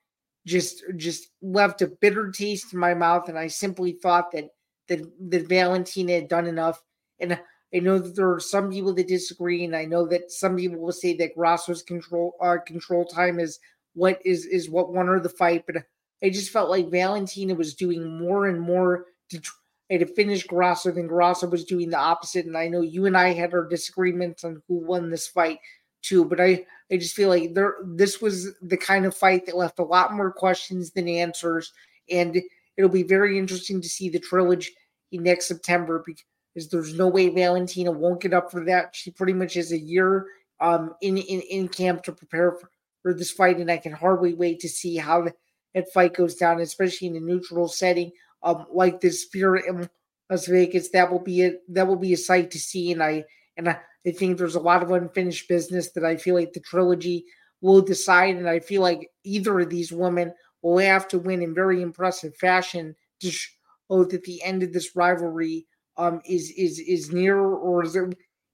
[0.46, 4.50] just just left a bitter taste in my mouth, and I simply thought that
[4.88, 5.00] that
[5.30, 6.82] that Valentina had done enough.
[7.20, 7.40] And
[7.74, 10.80] I know that there are some people that disagree, and I know that some people
[10.80, 13.60] will say that Grasso's control uh, control time is
[13.94, 15.66] what is is what won her the fight.
[15.66, 15.84] But
[16.24, 20.92] I just felt like Valentina was doing more and more to try to finish Grasso
[20.92, 22.46] than Grasso was doing the opposite.
[22.46, 25.60] And I know you and I had our disagreements on who won this fight
[26.02, 29.58] too, but I I just feel like there this was the kind of fight that
[29.58, 31.74] left a lot more questions than answers,
[32.10, 32.42] and
[32.78, 34.72] it'll be very interesting to see the trilogy
[35.12, 38.96] next September because there's no way Valentina won't get up for that.
[38.96, 40.26] She pretty much has a year
[40.62, 42.70] um in in, in camp to prepare for,
[43.02, 45.28] for this fight, and I can hardly wait to see how
[45.76, 48.12] that fight goes down, especially in a neutral setting
[48.44, 49.90] um like this Sphere in
[50.30, 50.90] Las Vegas.
[50.90, 53.26] That will be a that will be a sight to see, and I
[53.58, 56.62] and I I think there's a lot of unfinished business that I feel like the
[56.62, 57.26] trilogy
[57.62, 58.36] will decide.
[58.38, 62.36] And I feel like either of these women will have to win in very impressive
[62.36, 65.66] fashion to show that the end of this rivalry
[65.98, 67.98] um, is is is near or is,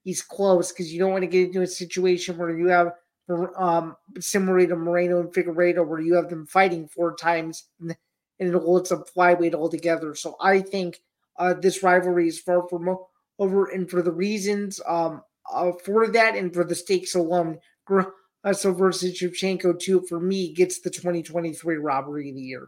[0.06, 2.92] is close because you don't want to get into a situation where you have
[3.58, 7.96] um, similar to Moreno and Figueiredo where you have them fighting four times and,
[8.38, 10.14] it holds up flyweight altogether.
[10.14, 11.00] So I think
[11.40, 12.98] uh, this rivalry is far from
[13.40, 15.22] over, and for the reasons um,
[15.54, 20.82] uh, for that and for the stakes alone, Grasso versus Shevchenko two for me gets
[20.82, 22.68] the 2023 robbery of the year.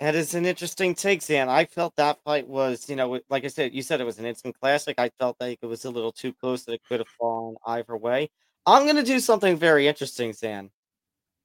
[0.00, 1.48] That is an interesting take, Zain.
[1.48, 4.26] I felt that fight was, you know, like I said, you said it was an
[4.26, 4.96] instant classic.
[4.98, 7.96] I felt like it was a little too close that it could have fallen either
[7.96, 8.30] way.
[8.66, 10.70] I'm going to do something very interesting, Zain.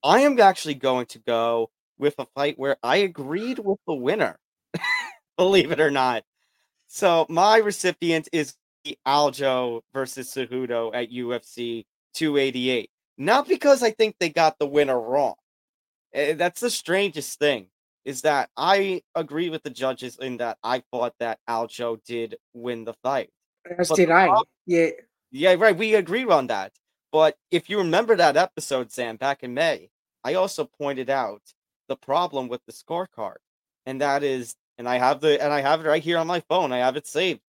[0.04, 4.38] I am actually going to go with a fight where I agreed with the winner,
[5.38, 6.24] believe it or not.
[6.88, 8.56] So my recipient is
[9.08, 12.90] Aljo versus Cejudo at UFC 288.
[13.18, 15.36] Not because I think they got the winner wrong.
[16.14, 17.68] Eh, that's the strangest thing
[18.06, 22.84] is that I agree with the judges in that I thought that Aljo did win
[22.84, 23.30] the fight.
[23.78, 24.30] As but did I.
[24.66, 24.90] Yeah.
[25.32, 25.76] Yeah, right.
[25.76, 26.74] We agreed on that.
[27.14, 29.92] But if you remember that episode, Sam, back in May,
[30.24, 31.44] I also pointed out
[31.88, 33.36] the problem with the scorecard.
[33.86, 36.40] And that is, and I have the and I have it right here on my
[36.50, 36.72] phone.
[36.72, 37.42] I have it saved.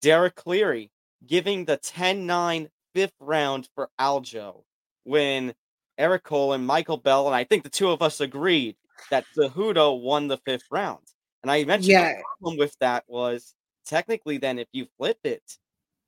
[0.00, 0.90] Derek Cleary
[1.26, 4.62] giving the 10 9 fifth round for Aljo
[5.04, 5.52] when
[5.98, 8.76] Eric Cole and Michael Bell, and I think the two of us agreed
[9.10, 11.04] that Cejudo won the fifth round.
[11.42, 12.14] And I mentioned yeah.
[12.14, 13.54] the problem with that was
[13.84, 15.58] technically then if you flip it,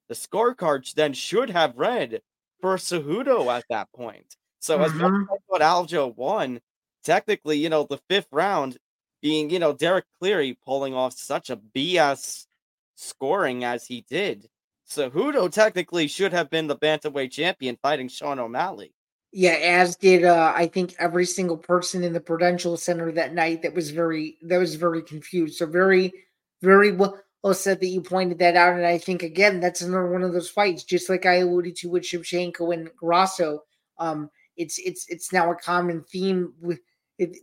[0.08, 2.22] the scorecards then should have read
[2.62, 4.36] for Cejudo at that point.
[4.60, 4.84] So mm-hmm.
[4.84, 6.60] as much as thought Aljo won,
[7.04, 8.78] technically, you know, the fifth round
[9.20, 12.46] being, you know, Derek Cleary pulling off such a BS
[12.94, 14.48] scoring as he did.
[14.88, 18.94] Cejudo technically should have been the bantamweight champion fighting Sean O'Malley.
[19.32, 23.62] Yeah, as did uh, I think every single person in the Prudential Center that night.
[23.62, 25.56] That was very that was very confused.
[25.56, 26.12] So very
[26.60, 27.18] very well,
[27.50, 28.76] said that you pointed that out.
[28.76, 31.90] And I think again that's another one of those fights, just like I alluded to
[31.90, 33.64] with Shevchenko and Grasso.
[33.98, 36.78] Um, it's it's it's now a common theme with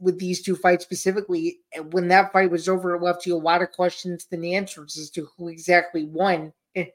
[0.01, 1.59] with these two fights specifically.
[1.91, 5.09] When that fight was over, it left you a lot of questions than answers as
[5.12, 6.53] to who exactly won.
[6.75, 6.88] And,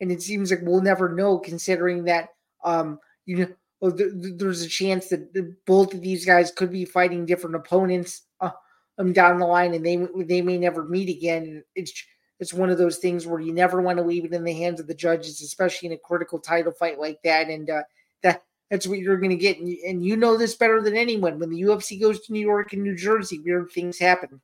[0.00, 2.30] and it seems like we'll never know, considering that
[2.64, 3.48] um, you know
[3.80, 8.22] well, th- there's a chance that both of these guys could be fighting different opponents
[8.40, 8.50] uh,
[8.98, 11.62] um, down the line, and they they may never meet again.
[11.74, 11.92] It's
[12.40, 14.80] it's one of those things where you never want to leave it in the hands
[14.80, 17.48] of the judges, especially in a critical title fight like that.
[17.48, 17.82] And uh,
[18.22, 19.58] that that's what you're going to get.
[19.58, 21.38] And, and you know this better than anyone.
[21.38, 24.40] When the UFC goes to New York and New Jersey, weird things happen.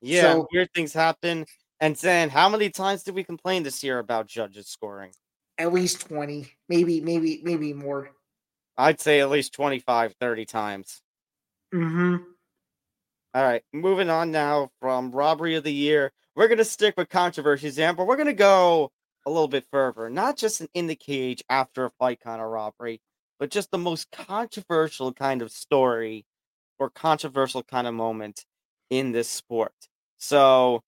[0.00, 1.46] Yeah, so, weird things happen.
[1.80, 5.12] And then, how many times did we complain this year about judges scoring?
[5.58, 8.10] At least 20, maybe, maybe, maybe more.
[8.78, 11.02] I'd say at least 25, 30 times.
[11.74, 12.16] Mm-hmm.
[13.34, 16.12] All right, moving on now from robbery of the year.
[16.34, 18.92] We're going to stick with controversies, and but we're going to go
[19.26, 20.08] a little bit further.
[20.08, 23.00] Not just in the cage after a fight kind of robbery,
[23.38, 26.24] but just the most controversial kind of story
[26.78, 28.44] or controversial kind of moment
[28.90, 29.74] in this sport.
[30.18, 30.82] So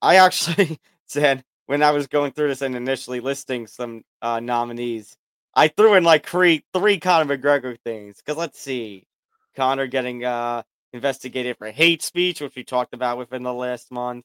[0.00, 5.16] I actually said when I was going through this and initially listing some uh, nominees,
[5.54, 8.16] I threw in like three three Conor McGregor things.
[8.18, 9.06] Because let's see,
[9.54, 14.24] Conor getting uh, investigated for hate speech, which we talked about within the last month.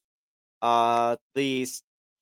[0.62, 1.67] Uh, the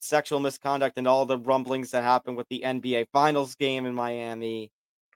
[0.01, 4.71] sexual misconduct and all the rumblings that happened with the NBA Finals game in Miami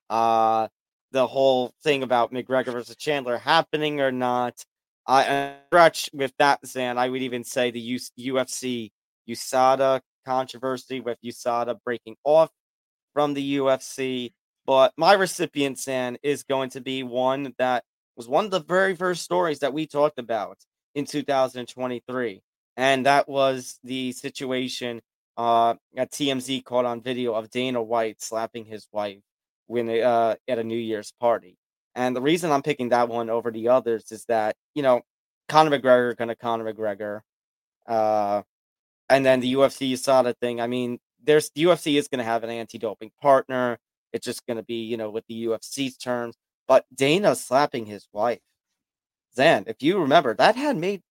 [0.10, 0.68] uh,
[1.12, 4.64] the whole thing about McGregor versus Chandler happening or not.
[5.08, 6.98] I stretch with that, Zain.
[6.98, 8.92] I would even say the UFC
[9.28, 12.52] USADA controversy with USADA breaking off
[13.14, 14.34] from the UFC.
[14.68, 17.84] But my recipient, Zain, is going to be one that
[18.16, 20.60] was one of the very first stories that we talked about
[20.94, 22.42] in 2023.
[22.80, 25.02] And that was the situation
[25.36, 29.20] uh, at TMZ caught on video of Dana White slapping his wife
[29.68, 31.58] when uh, at a New Year's party.
[31.94, 35.02] And the reason I'm picking that one over the others is that you know
[35.50, 37.20] Conor McGregor gonna Conor McGregor,
[37.86, 38.44] uh,
[39.10, 40.62] and then the UFC USADA thing.
[40.62, 43.78] I mean, there's the UFC is gonna have an anti-doping partner.
[44.14, 46.38] It's just gonna be you know with the UFC's terms.
[46.66, 48.40] But Dana slapping his wife,
[49.36, 51.02] Zain, if you remember, that had made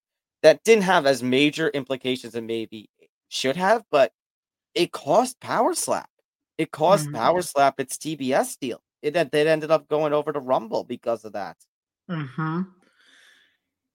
[0.42, 2.90] that didn't have as major implications as maybe
[3.29, 4.12] should have, but
[4.74, 6.09] it cost Power Slap.
[6.57, 7.16] It cost mm-hmm.
[7.16, 8.81] Power Slap its TBS deal.
[9.03, 11.57] It they ended up going over to Rumble because of that.
[12.09, 12.62] Hmm.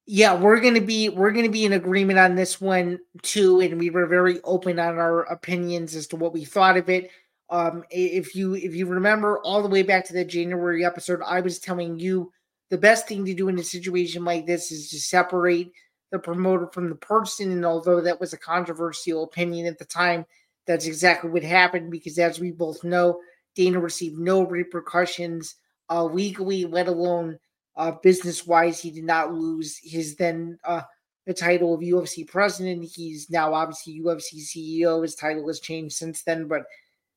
[0.06, 3.90] Yeah, we're gonna be we're gonna be in agreement on this one too, and we
[3.90, 7.10] were very open on our opinions as to what we thought of it.
[7.50, 11.40] Um, if you if you remember all the way back to the January episode, I
[11.42, 12.32] was telling you
[12.70, 15.72] the best thing to do in a situation like this is to separate
[16.14, 17.52] the promoter from the person.
[17.52, 20.26] And although that was a controversial opinion at the time,
[20.68, 23.20] that's exactly what happened because, as we both know,
[23.56, 25.56] Dana received no repercussions
[25.90, 27.40] uh, legally, let alone
[27.76, 28.80] uh, business wise.
[28.80, 30.84] He did not lose his then uh,
[31.26, 32.86] the title of UFC president.
[32.86, 35.02] He's now obviously UFC CEO.
[35.02, 36.62] His title has changed since then, but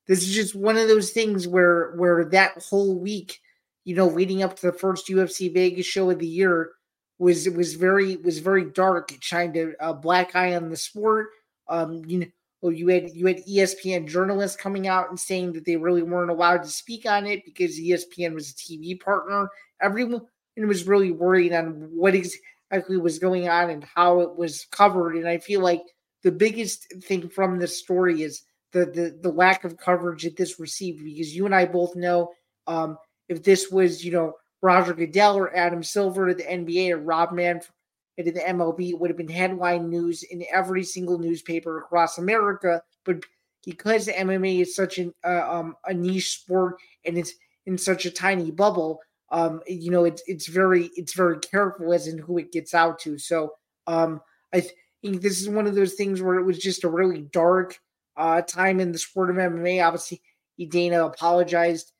[0.07, 3.41] this is just one of those things where where that whole week,
[3.85, 6.71] you know, leading up to the first UFC Vegas show of the year
[7.19, 9.13] was was very was very dark.
[9.13, 11.29] It shined a, a black eye on the sport.
[11.69, 12.27] Um, you know,
[12.61, 16.31] well, you had you had ESPN journalists coming out and saying that they really weren't
[16.31, 19.49] allowed to speak on it because ESPN was a TV partner.
[19.81, 20.23] Everyone
[20.57, 25.17] was really worried on what exactly was going on and how it was covered.
[25.17, 25.83] And I feel like
[26.23, 30.59] the biggest thing from this story is the the, the lack of coverage that this
[30.59, 32.33] received because you and I both know
[32.67, 32.99] um,
[33.29, 37.33] if this was you know Roger Goodell or Adam Silver to the NBA or Rob
[37.33, 37.73] Manfred
[38.17, 42.83] in the MLB, would have been headline news in every single newspaper across America.
[43.05, 43.25] But
[43.65, 47.35] because MMA is such an, uh, um, a niche sport and it's
[47.67, 52.07] in such a tiny bubble, um, you know, it's it's very it's very careful as
[52.07, 53.19] in who it gets out to.
[53.19, 53.55] So
[53.87, 54.21] um,
[54.55, 54.61] I
[55.03, 57.79] think this is one of those things where it was just a really dark
[58.17, 59.85] uh, time in the sport of MMA.
[59.85, 60.23] Obviously,
[60.69, 61.93] Dana apologized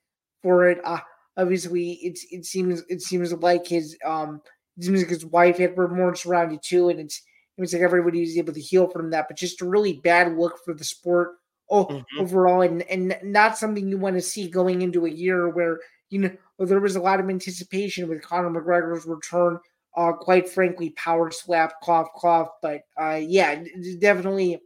[0.43, 0.81] for it.
[0.85, 1.01] Uh,
[1.37, 4.41] obviously, it's it seems it seems like his um
[4.77, 7.23] it seems like his wife had remorse around it too, and it's
[7.57, 9.29] it was like everybody was able to heal from that.
[9.29, 11.37] But just a really bad look for the sport
[11.71, 12.21] oh, mm-hmm.
[12.21, 16.21] overall, and and not something you want to see going into a year where you
[16.21, 19.59] know there was a lot of anticipation with Conor McGregor's return.
[19.97, 22.49] Uh, quite frankly, power slap, cough, cough.
[22.61, 23.65] But uh, yeah,
[23.99, 24.61] definitely,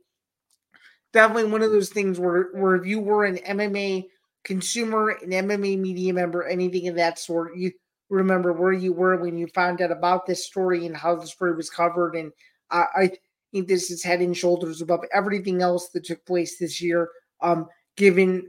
[1.12, 4.07] definitely one of those things where where if you were an MMA
[4.45, 7.72] consumer, an MMA media member, anything of that sort, you
[8.09, 11.55] remember where you were when you found out about this story and how the story
[11.55, 12.16] was covered.
[12.16, 12.32] And
[12.70, 13.12] I,
[13.53, 17.09] think this is head and shoulders above everything else that took place this year.
[17.43, 17.66] Um,
[17.97, 18.49] given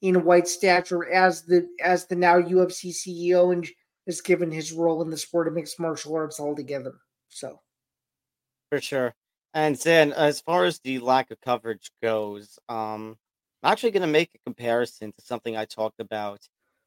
[0.00, 3.66] in White stature as the as the now UFC CEO and
[4.06, 6.94] has given his role in the sport of mixed martial arts altogether.
[7.28, 7.60] So,
[8.70, 9.14] for sure.
[9.54, 13.16] And then, as far as the lack of coverage goes, um,
[13.62, 16.40] I'm actually going to make a comparison to something I talked about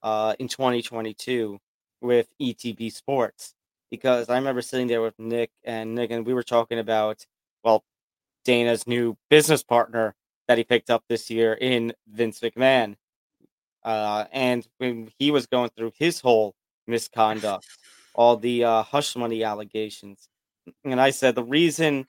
[0.04, 1.58] uh, in 2022
[2.02, 3.54] with ETB Sports
[3.90, 7.26] because I remember sitting there with Nick and Nick, and we were talking about
[7.64, 7.84] well,
[8.44, 10.16] Dana's new business partner
[10.48, 12.96] that he picked up this year in Vince McMahon.
[13.84, 16.56] Uh, and when he was going through his whole
[16.88, 17.66] misconduct,
[18.14, 20.28] all the uh, hush money allegations,
[20.84, 22.06] and I said the reason,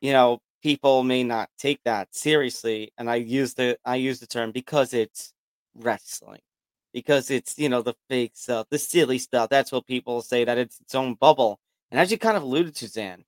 [0.00, 4.26] you know, people may not take that seriously, and I use the I use the
[4.26, 5.32] term because it's
[5.74, 6.40] wrestling,
[6.92, 9.48] because it's you know the fake stuff, the silly stuff.
[9.50, 11.60] That's what people say that it's its own bubble.
[11.90, 13.24] And as you kind of alluded to, Zain,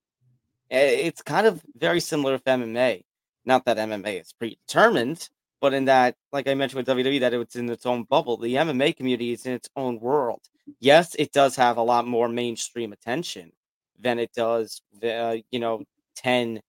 [0.71, 3.03] it's kind of very similar with MMA.
[3.45, 5.29] Not that MMA is predetermined,
[5.61, 8.37] but in that, like I mentioned with WWE, that it's in its own bubble.
[8.37, 10.41] The MMA community is in its own world.
[10.81, 13.53] Yes, it does have a lot more mainstream attention
[13.99, 15.83] than it does, uh, you know,
[16.17, 16.61] 10,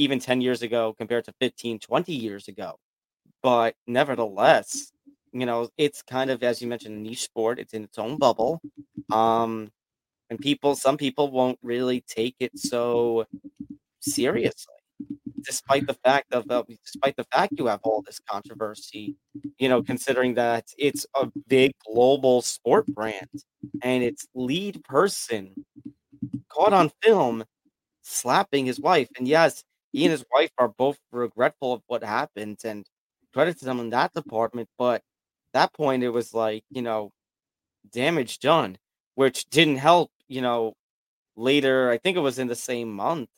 [0.00, 2.76] even 10 years ago compared to 15, 20 years ago.
[3.42, 4.92] But nevertheless,
[5.32, 7.58] you know, it's kind of, as you mentioned, a niche sport.
[7.58, 8.60] It's in its own bubble.
[9.12, 9.70] Um,
[10.30, 13.26] and people, some people won't really take it so
[14.00, 14.74] seriously
[15.42, 19.16] despite the fact of uh, despite the fact you have all this controversy
[19.58, 23.28] you know considering that it's a big global sport brand
[23.82, 25.54] and its lead person
[26.48, 27.44] caught on film
[28.02, 32.58] slapping his wife and yes he and his wife are both regretful of what happened
[32.64, 32.86] and
[33.32, 35.02] credit to them in that department but
[35.52, 37.10] that point it was like you know
[37.92, 38.76] damage done
[39.14, 40.74] which didn't help you know
[41.36, 43.28] later i think it was in the same month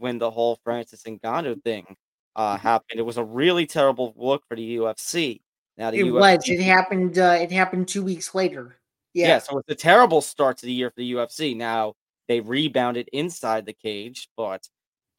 [0.00, 1.96] when the whole Francis Ngannou thing
[2.34, 2.62] uh, mm-hmm.
[2.62, 2.98] happened.
[2.98, 5.40] It was a really terrible look for the UFC.
[5.76, 6.48] Now the it UFC, was.
[6.48, 7.18] It happened.
[7.18, 8.76] Uh, it happened two weeks later.
[9.14, 9.28] Yeah.
[9.28, 9.38] yeah.
[9.38, 11.56] So it's a terrible start to the year for the UFC.
[11.56, 11.94] Now
[12.28, 14.66] they rebounded inside the cage, but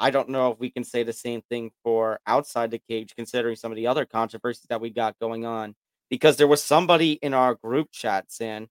[0.02, 3.56] I don't know if we can say the same thing for outside the cage, considering
[3.56, 5.76] some of the other controversies that we got going on.
[6.10, 8.68] Because there was somebody in our group chat, Zain,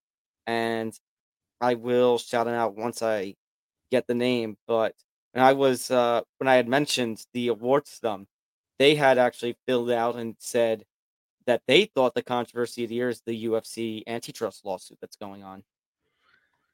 [0.46, 0.92] and
[1.60, 3.36] I will shout it out once I
[3.92, 4.94] get the name, but
[5.32, 8.26] and I was uh, when I had mentioned the awards to them,
[8.80, 10.84] they had actually filled out and said
[11.46, 15.44] that they thought the controversy of the year is the UFC antitrust lawsuit that's going
[15.44, 15.62] on.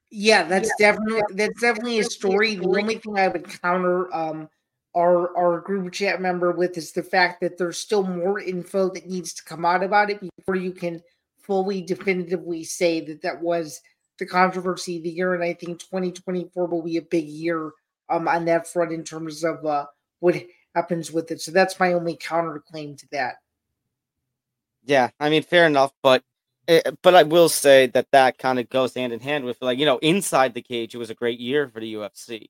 [0.09, 2.55] Yeah, that's yeah, definitely that's definitely a story.
[2.55, 4.49] The only thing I would counter um
[4.95, 9.07] our our group chat member with is the fact that there's still more info that
[9.07, 11.01] needs to come out about it before you can
[11.41, 13.81] fully definitively say that that was
[14.19, 15.33] the controversy of the year.
[15.33, 17.71] And I think 2024 will be a big year
[18.09, 19.85] um, on that front in terms of uh,
[20.19, 20.35] what
[20.75, 21.41] happens with it.
[21.41, 23.35] So that's my only counterclaim to that.
[24.85, 26.23] Yeah, I mean, fair enough, but
[26.67, 29.79] eh, but I will say that that kind of goes hand in hand with like
[29.79, 32.49] you know inside the cage it was a great year for the UFC.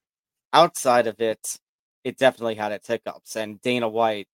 [0.53, 1.57] Outside of it,
[2.03, 4.27] it definitely had its hiccups, and Dana White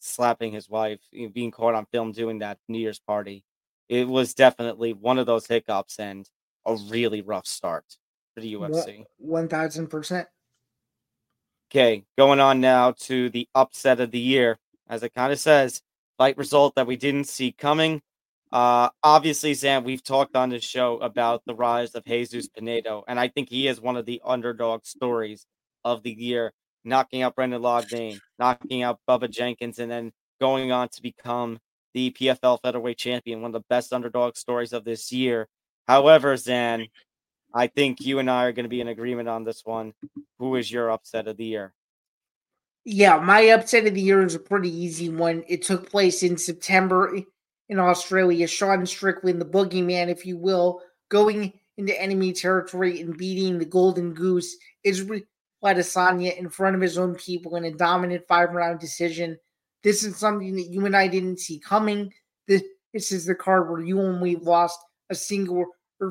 [0.00, 1.00] slapping his wife,
[1.32, 3.44] being caught on film doing that New Year's party,
[3.88, 6.28] it was definitely one of those hiccups and
[6.64, 7.84] a really rough start
[8.34, 9.04] for the UFC.
[9.18, 10.28] One thousand percent.
[11.70, 14.58] Okay, going on now to the upset of the year.
[14.88, 15.82] As it kind of says,
[16.16, 18.02] fight result that we didn't see coming.
[18.56, 23.20] Uh, obviously, Sam, we've talked on this show about the rise of Jesus Pinedo, and
[23.20, 25.44] I think he is one of the underdog stories
[25.84, 30.88] of the year, knocking out Brendan Loughnane, knocking out Bubba Jenkins, and then going on
[30.88, 31.58] to become
[31.92, 35.48] the PFL featherweight champion, one of the best underdog stories of this year.
[35.86, 36.88] However, Zain,
[37.52, 39.92] I think you and I are going to be in agreement on this one.
[40.38, 41.74] Who is your upset of the year?
[42.86, 45.44] Yeah, my upset of the year is a pretty easy one.
[45.46, 47.14] It took place in September
[47.68, 48.46] in Australia.
[48.46, 54.14] Sean Strickland, the boogeyman, if you will, going into enemy territory and beating the Golden
[54.14, 55.22] Goose Israel
[55.64, 59.36] Adesanya in front of his own people in a dominant five round decision.
[59.82, 62.12] This is something that you and I didn't see coming.
[62.46, 62.62] This,
[62.92, 64.78] this is the card where you only lost
[65.10, 65.66] a single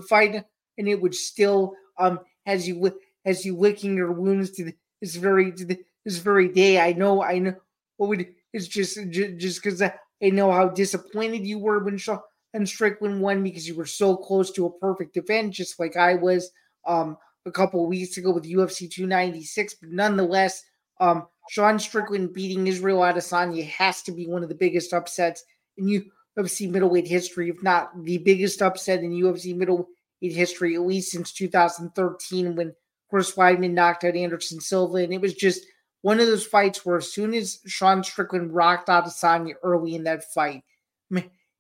[0.10, 0.44] fight
[0.78, 2.92] and it would still um has you
[3.24, 6.80] has you licking your wounds to this very to this very day.
[6.80, 7.56] I know I know
[7.98, 9.82] what would it's just just because
[10.26, 12.20] I know how disappointed you were when Sean
[12.66, 16.52] Strickland won because you were so close to a perfect event, just like I was
[16.88, 19.76] um a couple weeks ago with UFC 296.
[19.76, 20.64] But nonetheless,
[21.00, 25.44] um Sean Strickland beating Israel Adesanya has to be one of the biggest upsets
[25.78, 26.02] in
[26.38, 29.88] UFC middleweight history, if not the biggest upset in UFC middleweight
[30.22, 32.74] history, at least since 2013 when
[33.10, 34.98] Chris Weidman knocked out Anderson Silva.
[34.98, 35.66] And it was just
[36.06, 40.04] one of those fights where as soon as Sean Strickland rocked out Adesanya early in
[40.04, 40.62] that fight,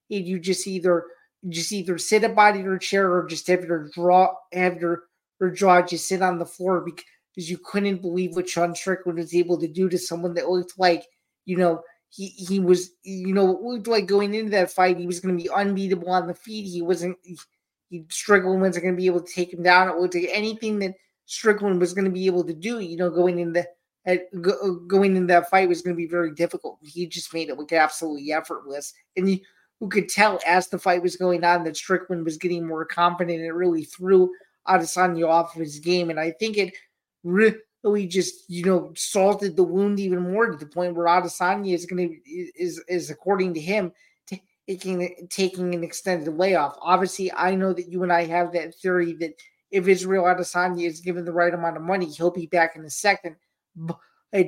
[0.07, 1.05] you just either
[1.49, 5.05] just either sit up out of your chair or just have your draw have your
[5.39, 9.33] your jaw just sit on the floor because you couldn't believe what Sean Strickland was
[9.33, 11.05] able to do to someone that looked like
[11.45, 15.19] you know he he was you know looked like going into that fight he was
[15.19, 17.35] going to be unbeatable on the feet he wasn't he,
[17.89, 20.77] he Strickland wasn't going to be able to take him down it looked like anything
[20.77, 20.93] that
[21.25, 23.65] Strickland was going to be able to do you know going in the
[24.05, 27.49] at go, going into that fight was going to be very difficult he just made
[27.49, 29.39] it look absolutely effortless and you
[29.79, 33.41] who could tell as the fight was going on that Strickland was getting more confident
[33.41, 34.31] it really threw
[34.67, 36.73] Adesanya off of his game and I think it
[37.23, 41.85] really just you know salted the wound even more to the point where Adesanya is
[41.85, 43.91] going to is is according to him
[44.67, 46.77] taking taking an extended layoff.
[46.81, 49.33] Obviously, I know that you and I have that theory that
[49.71, 52.89] if Israel Adesanya is given the right amount of money, he'll be back in a
[52.89, 53.35] second.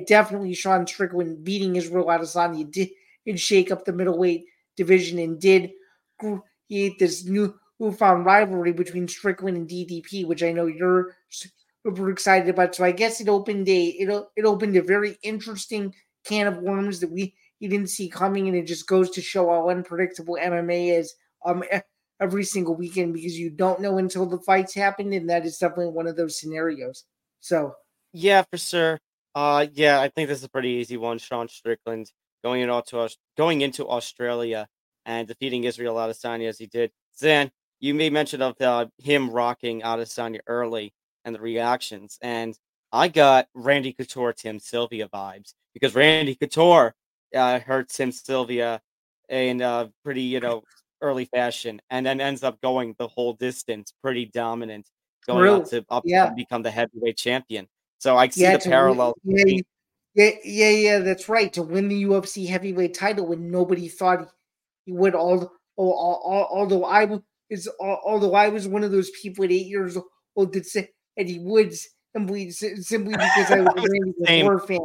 [0.06, 2.90] Definitely, Sean Strickland beating Israel Adesanya did,
[3.24, 4.44] did shake up the middleweight
[4.76, 5.70] division and did
[6.18, 12.48] create this new newfound rivalry between Strickland and DDP, which I know you're super excited
[12.48, 12.74] about.
[12.74, 17.00] So I guess it opened a it, it opened a very interesting can of worms
[17.00, 20.98] that we you didn't see coming, and it just goes to show how unpredictable MMA
[20.98, 21.14] is
[21.44, 21.62] um
[22.20, 25.92] every single weekend because you don't know until the fights happen, and that is definitely
[25.92, 27.04] one of those scenarios.
[27.40, 27.74] So
[28.12, 28.98] yeah, for sure.
[29.34, 31.18] Uh, yeah, I think this is a pretty easy one.
[31.18, 32.10] Sean Strickland
[32.42, 34.68] going into going into Australia
[35.06, 36.90] and defeating Israel Adesanya as he did.
[37.16, 37.50] Zain,
[37.80, 40.92] you made mention of uh, him rocking Adesanya early
[41.24, 42.18] and the reactions.
[42.22, 42.56] And
[42.92, 46.94] I got Randy Couture, Tim Sylvia vibes because Randy Couture
[47.34, 48.80] uh, hurt Tim Sylvia
[49.28, 50.62] in a pretty, you know,
[51.00, 54.88] early fashion and then ends up going the whole distance, pretty dominant,
[55.26, 56.30] going up to up yeah.
[56.34, 57.68] become the heavyweight champion.
[57.98, 59.14] So I see yeah, the parallel.
[59.24, 59.62] Win,
[60.14, 61.52] yeah, yeah, yeah, that's right.
[61.52, 64.28] To win the UFC heavyweight title when nobody thought
[64.84, 65.14] he would.
[65.14, 69.96] Although, although I was, although I was one of those people at eight years
[70.36, 74.78] old that say Eddie Woods simply simply because I was a Randy Couture fan.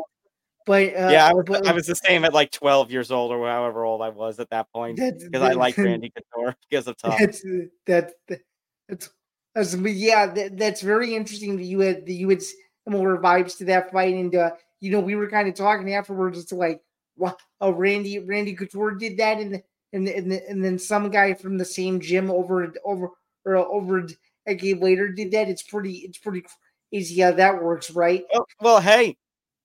[0.66, 3.32] But uh, yeah, I was, but, I was the same at like 12 years old
[3.32, 6.98] or however old I was at that point because I like Randy Couture because of
[6.98, 7.16] Tom.
[7.20, 7.44] That's
[7.86, 9.10] that, that's
[9.54, 12.42] that's yeah, that, that's very interesting that you had that you had
[12.88, 16.38] similar vibes to that fight, and uh, you know we were kind of talking afterwards
[16.38, 16.82] as to like,
[17.18, 19.62] wow, oh, Randy Randy Couture did that, and
[19.94, 23.10] and and, and then some guy from the same gym over over
[23.46, 24.08] or over
[24.48, 25.50] a game later did that.
[25.50, 26.44] It's pretty it's pretty
[26.92, 28.24] easy how that works, right?
[28.34, 29.18] Oh, well, hey,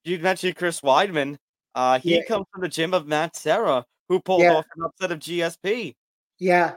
[0.04, 1.36] you mentioned Chris Weidman.
[1.74, 2.24] Uh, he yeah.
[2.24, 4.54] comes from the gym of Matt Serra, who pulled yeah.
[4.54, 5.94] off an upset of GSP.
[6.38, 6.74] Yeah,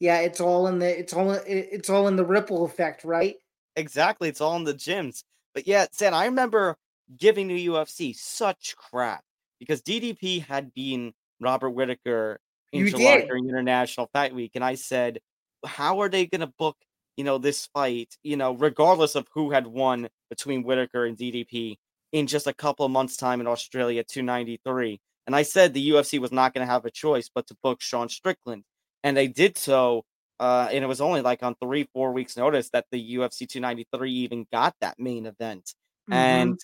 [0.00, 3.36] yeah, it's all in the it's all it's all in the ripple effect, right?
[3.76, 5.22] Exactly, it's all in the gyms.
[5.54, 6.76] But yeah, Sam, I remember
[7.18, 9.22] giving the UFC such crap
[9.58, 12.38] because DDP had been Robert Whitaker
[12.72, 15.18] in July during International Fight Week, and I said,
[15.64, 16.76] "How are they going to book
[17.16, 21.76] you know, this fight, you know, regardless of who had won between Whitaker and DDP
[22.12, 25.00] in just a couple of months' time in Australia 293.
[25.26, 27.80] And I said the UFC was not going to have a choice but to book
[27.80, 28.64] Sean Strickland.
[29.04, 30.04] And they did so.
[30.40, 34.10] Uh, and it was only like on three, four weeks' notice that the UFC 293
[34.10, 35.74] even got that main event.
[36.10, 36.12] Mm-hmm.
[36.12, 36.60] And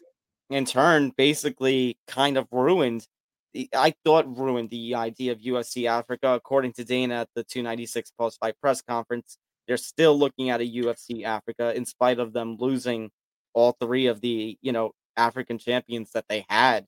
[0.50, 3.06] in turn, basically kind of ruined
[3.54, 8.12] the, I thought ruined the idea of UFC Africa, according to Dana at the 296
[8.18, 9.38] post fight press conference.
[9.66, 13.10] They're still looking at a UFC Africa in spite of them losing
[13.54, 16.86] all three of the, you know, African champions that they had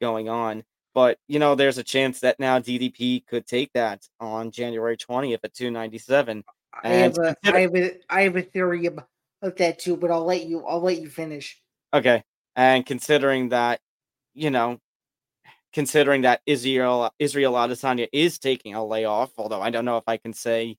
[0.00, 0.64] going on.
[0.98, 5.38] But, you know, there's a chance that now DDP could take that on January 20th
[5.44, 6.42] at 297.
[6.82, 9.06] I have, a, have a, I have a theory about
[9.40, 11.62] that too, but I'll let you I'll let you finish.
[11.94, 12.24] Okay.
[12.56, 13.78] And considering that,
[14.34, 14.80] you know,
[15.72, 20.16] considering that Israel Israel Adesanya is taking a layoff, although I don't know if I
[20.16, 20.78] can say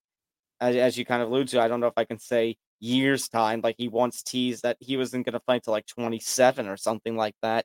[0.59, 3.29] as, as you kind of allude to, I don't know if I can say years
[3.29, 3.61] time.
[3.63, 7.15] Like he once teased that he wasn't going to fight till like 27 or something
[7.15, 7.63] like that.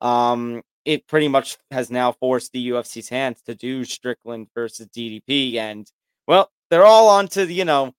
[0.00, 5.56] Um, it pretty much has now forced the UFC's hands to do Strickland versus DDP,
[5.56, 5.90] and
[6.26, 7.92] well, they're all onto the, you know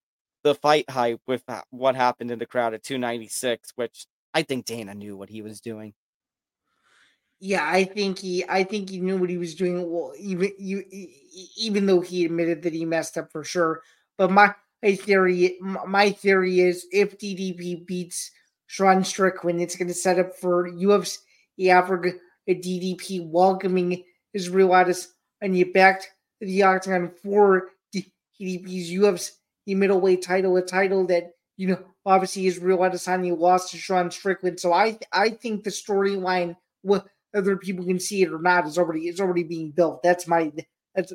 [0.43, 4.95] the fight hype with what happened in the crowd at 296, which I think Dana
[4.95, 5.93] knew what he was doing.
[7.39, 9.91] Yeah, I think he, I think he knew what he was doing.
[9.91, 10.83] Well, even you,
[11.57, 13.81] even though he admitted that he messed up for sure.
[14.17, 18.31] But my, my theory, my theory is if DDP beats
[18.65, 21.19] Sean Strickland, it's going to set up for UFC
[21.69, 22.13] Africa
[22.47, 25.07] a DDP welcoming Israel Adesanya
[25.41, 26.09] and you backed
[26.41, 29.31] the octagon for DDP's UFC
[29.67, 34.59] middleweight title, a title that you know obviously Israel Adesanya lost to Sean Strickland.
[34.59, 39.07] So I I think the storyline, whether people can see it or not, is already
[39.07, 40.03] is already being built.
[40.03, 40.51] That's my
[40.95, 41.13] that's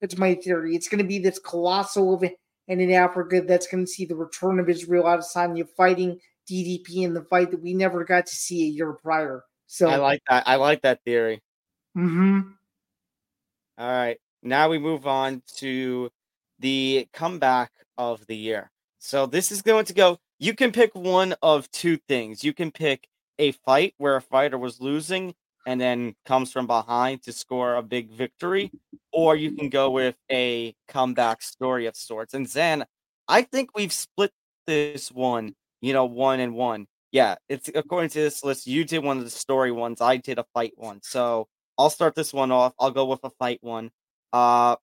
[0.00, 0.74] that's my theory.
[0.74, 2.34] It's going to be this colossal event
[2.68, 6.18] in Africa that's going to see the return of Israel Adesanya fighting
[6.50, 9.44] DDP in the fight that we never got to see a year prior.
[9.72, 10.48] So I like that.
[10.48, 11.40] I like that theory.
[11.94, 12.40] hmm
[13.78, 14.18] All right.
[14.42, 16.10] Now we move on to
[16.58, 18.72] the comeback of the year.
[18.98, 20.18] So this is going to go.
[20.40, 22.42] You can pick one of two things.
[22.42, 23.06] You can pick
[23.38, 25.34] a fight where a fighter was losing
[25.68, 28.72] and then comes from behind to score a big victory,
[29.12, 32.34] or you can go with a comeback story of sorts.
[32.34, 32.84] And Zain,
[33.28, 34.32] I think we've split
[34.66, 36.88] this one, you know, one and one.
[37.12, 40.38] Yeah, it's according to this list, you did one of the story ones, I did
[40.38, 41.00] a fight one.
[41.02, 41.48] So
[41.78, 42.72] I'll start this one off.
[42.78, 43.90] I'll go with a fight one.
[44.32, 44.76] Uh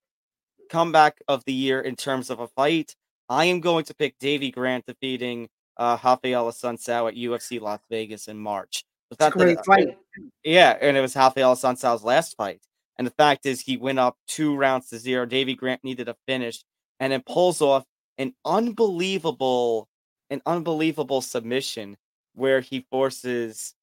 [0.70, 2.94] comeback of the year in terms of a fight.
[3.30, 5.48] I am going to pick Davey Grant defeating
[5.78, 8.84] uh Rafael Assunção at UFC Las Vegas in March.
[9.10, 9.98] The It's a fact that- great fight.
[10.44, 12.62] yeah, and it was Rafael Assunção's last fight.
[12.98, 15.26] And the fact is, he went up two rounds to zero.
[15.26, 16.64] Davey Grant needed a finish,
[17.00, 17.86] and then pulls off
[18.18, 19.88] an unbelievable,
[20.32, 21.96] an unbelievable submission
[22.38, 23.74] where he forces,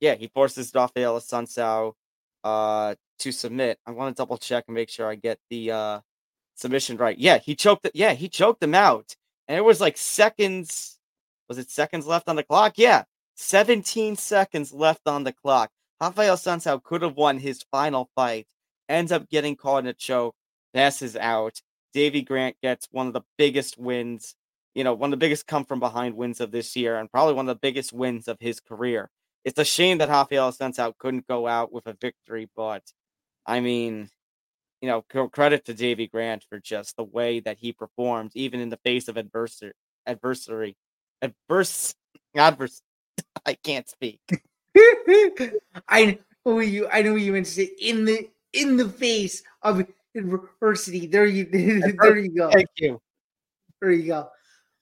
[0.00, 1.92] yeah, he forces Rafael Assunção
[2.44, 3.78] uh, to submit.
[3.84, 6.00] I want to double check and make sure I get the uh,
[6.54, 7.18] submission right.
[7.18, 7.92] Yeah, he choked it.
[7.94, 9.16] Yeah, he choked him out,
[9.48, 10.98] and it was like seconds.
[11.48, 12.74] Was it seconds left on the clock?
[12.76, 13.02] Yeah,
[13.34, 15.70] 17 seconds left on the clock.
[16.00, 18.46] Rafael Assunção could have won his final fight,
[18.88, 20.36] ends up getting caught in a choke,
[20.72, 21.60] passes out.
[21.92, 24.36] Davey Grant gets one of the biggest wins,
[24.74, 27.34] you know, one of the biggest come from behind wins of this year, and probably
[27.34, 29.10] one of the biggest wins of his career.
[29.44, 32.82] It's a shame that Rafael Assunção couldn't go out with a victory, but
[33.46, 34.10] I mean,
[34.80, 38.68] you know, credit to Davey Grant for just the way that he performed, even in
[38.68, 39.72] the face of adversary,
[40.06, 40.76] adversary,
[41.22, 41.94] adverse,
[42.36, 42.82] adverse.
[43.46, 44.20] I can't speak.
[45.88, 46.88] I know you.
[46.88, 51.06] I know you meant to say in the in the face of adversity.
[51.06, 51.46] There you.
[52.00, 52.50] There you go.
[52.50, 53.00] Thank you.
[53.80, 54.28] There you go.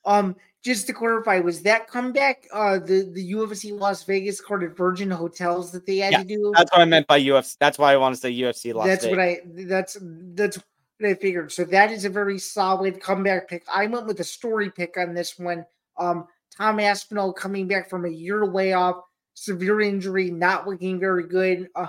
[0.05, 4.76] Um, just to clarify, was that comeback uh the the UFC Las Vegas card at
[4.76, 6.53] Virgin Hotels that they had Yeah, to do?
[6.57, 7.57] That's what I meant by UFC.
[7.61, 9.16] That's why I want to say UFC Las that's Vegas.
[9.16, 9.40] what I.
[9.64, 9.96] That's
[10.34, 11.53] that's what I figured.
[11.53, 13.64] So that is a very solid comeback pick.
[13.72, 15.64] I went with a story pick on this one.
[15.96, 16.26] Um,
[16.57, 18.96] Tom Aspinall coming back from a year layoff,
[19.34, 21.68] severe injury, not looking very good.
[21.74, 21.88] Uh,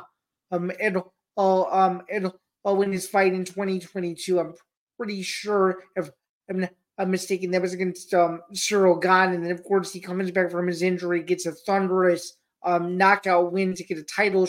[0.51, 4.39] um, it'll, uh, um, it'll, uh, win his fight in 2022.
[4.39, 4.53] I'm
[4.97, 6.09] pretty sure if
[6.49, 10.01] I'm not I'm mistaken, that was against um Ciryl Gane, and then of course he
[10.01, 12.33] comes back from his injury, gets a thunderous
[12.63, 14.47] um knockout win to get a title.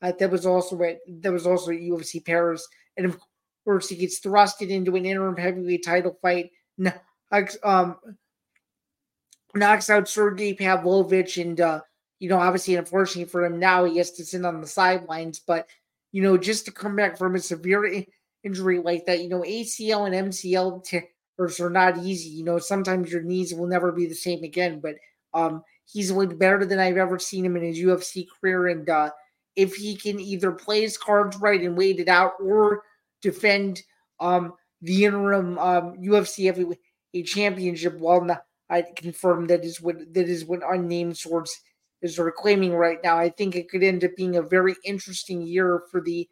[0.00, 3.18] Uh, that was also at that was also at UFC Paris, and of
[3.64, 6.50] course he gets thrusted into an interim heavyweight title fight.
[7.30, 7.96] Knocks, um,
[9.54, 11.80] knocks out Sergey Pavlovich, and uh,
[12.20, 15.40] you know, obviously, unfortunately for him now, he has to sit on the sidelines.
[15.40, 15.68] But
[16.12, 18.04] you know, just to come back from a severe
[18.44, 21.04] injury like that, you know, ACL and MCL tears
[21.38, 22.28] are not easy.
[22.30, 24.80] You know, sometimes your knees will never be the same again.
[24.80, 24.96] But
[25.34, 29.10] um, he's looked better than I've ever seen him in his UFC career, and uh,
[29.56, 32.82] if he can either play his cards right and wait it out, or
[33.22, 33.82] defend
[34.20, 36.78] um the interim um UFC heavyweight
[37.26, 41.56] championship, while not I confirm that is what that is what unnamed source
[42.02, 43.16] is reclaiming right now.
[43.16, 46.28] I think it could end up being a very interesting year for the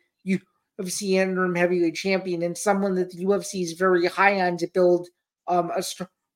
[0.81, 5.09] UFC interim heavyweight champion and someone that the UFC is very high on to build
[5.49, 5.83] um a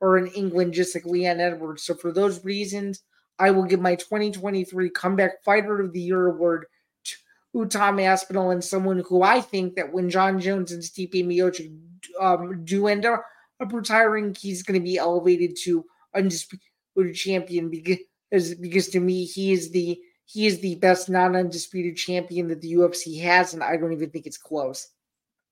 [0.01, 1.83] or in England, just like Leon Edwards.
[1.83, 3.03] So for those reasons,
[3.39, 6.67] I will give my 2023 comeback fighter of the year award
[7.05, 11.75] to Tom Aspinall and someone who I think that when Jon Jones and Stipe Miocic
[12.21, 13.25] um, do end up
[13.71, 15.85] retiring, he's going to be elevated to
[16.15, 19.99] undisputed champion because because to me he is the
[20.33, 24.27] he is the best non-undisputed champion that the UFC has, and I don't even think
[24.27, 24.89] it's close.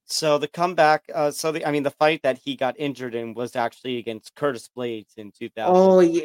[0.05, 3.33] So the comeback, uh, so the I mean the fight that he got injured in
[3.33, 5.75] was actually against Curtis Blaydes in 2000.
[5.75, 6.23] Oh yeah,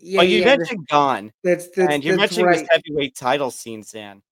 [0.00, 0.18] yeah.
[0.18, 2.58] but you yeah, mentioned Gane, that's that's, and you that's mentioned right.
[2.58, 4.22] this heavyweight title scene, Zain.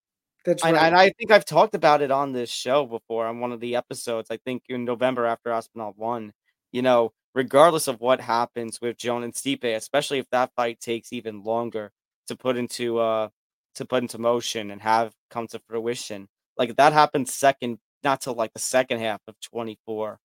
[0.44, 0.86] That's And, right.
[0.86, 3.76] and I think I've talked about it on this show before on one of the
[3.76, 4.30] episodes.
[4.30, 6.32] I think in November after Aspinall won.
[6.72, 11.12] You know, regardless of what happens with Joan and Stipe, especially if that fight takes
[11.12, 11.92] even longer
[12.28, 13.28] to put into uh
[13.76, 18.34] to put into motion and have come to fruition, like that happened second, not till
[18.34, 20.18] like the second half of 24,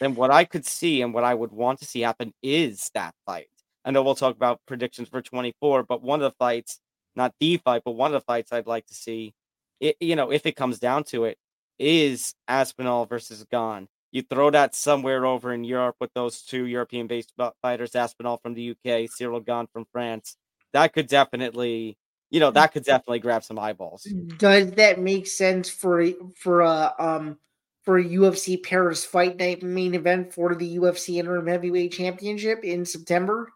[0.00, 3.14] then what I could see and what I would want to see happen is that
[3.26, 3.48] fight.
[3.84, 6.78] I know we'll talk about predictions for 24, but one of the fights,
[7.16, 9.34] not the fight, but one of the fights I'd like to see
[9.82, 11.36] it, you know, if it comes down to it,
[11.78, 13.88] is Aspinall versus Gane.
[14.12, 18.54] You throw that somewhere over in Europe with those two European based fighters, Aspinall from
[18.54, 20.36] the UK, Ciryl Gane from France.
[20.72, 21.96] That could definitely,
[22.32, 24.04] you know, that could definitely grab some eyeballs.
[24.38, 26.02] Does that make sense for
[26.34, 27.38] for a um
[27.82, 32.86] for a UFC Paris Fight Night main event for the UFC Interim Heavyweight Championship in
[32.86, 33.52] September?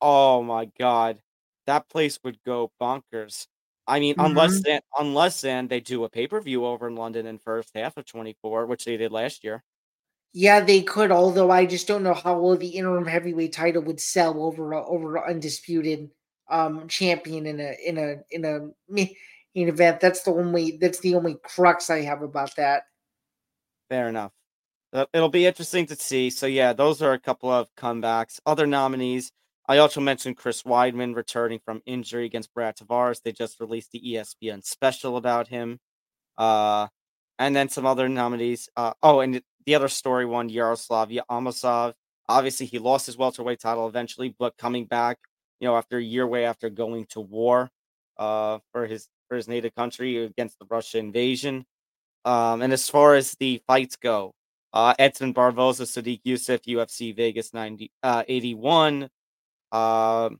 [0.00, 1.20] Oh my god,
[1.66, 3.46] that place would go bonkers.
[3.86, 4.26] I mean, mm-hmm.
[4.26, 7.70] unless then, unless then they do a pay per view over in London in first
[7.74, 9.64] half of twenty four, which they did last year.
[10.34, 11.10] Yeah, they could.
[11.10, 15.26] Although I just don't know how well the interim heavyweight title would sell over over
[15.26, 16.10] undisputed
[16.50, 19.14] um champion in a in a in a main
[19.54, 20.00] event.
[20.00, 22.84] That's the only that's the only crux I have about that.
[23.88, 24.32] Fair enough.
[25.12, 26.30] It'll be interesting to see.
[26.30, 28.40] So yeah, those are a couple of comebacks.
[28.46, 29.30] Other nominees.
[29.70, 33.20] I also mentioned Chris Weidman returning from injury against Brad Tavares.
[33.22, 35.78] They just released the ESPN special about him.
[36.38, 36.86] Uh,
[37.38, 38.70] and then some other nominees.
[38.76, 41.92] Uh, oh, and the other story one, Yaroslav Amosov.
[42.30, 45.18] Obviously, he lost his welterweight title eventually, but coming back,
[45.60, 47.70] you know, after a year away after going to war
[48.18, 51.64] uh, for his for his native country against the Russia invasion.
[52.24, 54.34] Um, and as far as the fights go,
[54.72, 59.08] uh, Edson Barboza, Sodiq Yusuff, UFC Vegas 90, uh, 81.
[59.70, 60.30] Uh,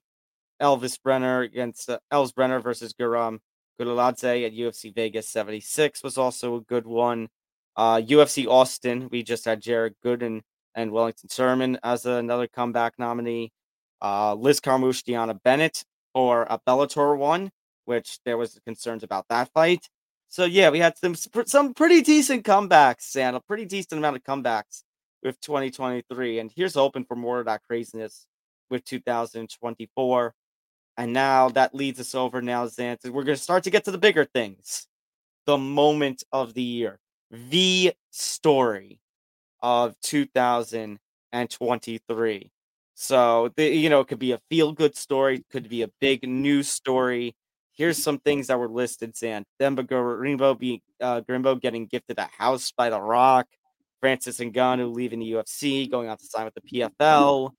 [0.60, 3.38] Elves Brener against uh, Elves Brener versus Guram
[3.80, 7.28] Kutateladze at UFC Vegas 76 was also a good one.
[7.76, 10.40] Uh, UFC Austin, we just had Jared Gooden
[10.74, 13.52] and Wellington Turman as another comeback nominee.
[14.02, 15.84] Uh, Liz Carmouche, Deanna Bennett
[16.14, 17.50] or a Bellator one,
[17.84, 19.88] which there was concerns about that fight.
[20.28, 24.24] So yeah, we had some some pretty decent comebacks and a pretty decent amount of
[24.24, 24.82] comebacks
[25.22, 26.38] with 2023.
[26.38, 28.26] And here's hoping for more of that craziness
[28.70, 30.34] with 2024.
[30.96, 33.04] And now that leads us over now, Zant.
[33.04, 34.86] We're going to start to get to the bigger things.
[35.46, 36.98] The moment of the year,
[37.30, 39.00] the story
[39.62, 42.50] of 2023.
[43.00, 46.28] So, the, you know, it could be a feel good story, could be a big
[46.28, 47.36] news story.
[47.74, 49.44] Here's some things that were listed, Zant.
[49.60, 53.46] Themba Gorimbo, be, uh, Grimbo getting gifted a house by The Rock.
[54.00, 57.52] Francis Ngannou leaving the UFC, going on to sign with the PFL.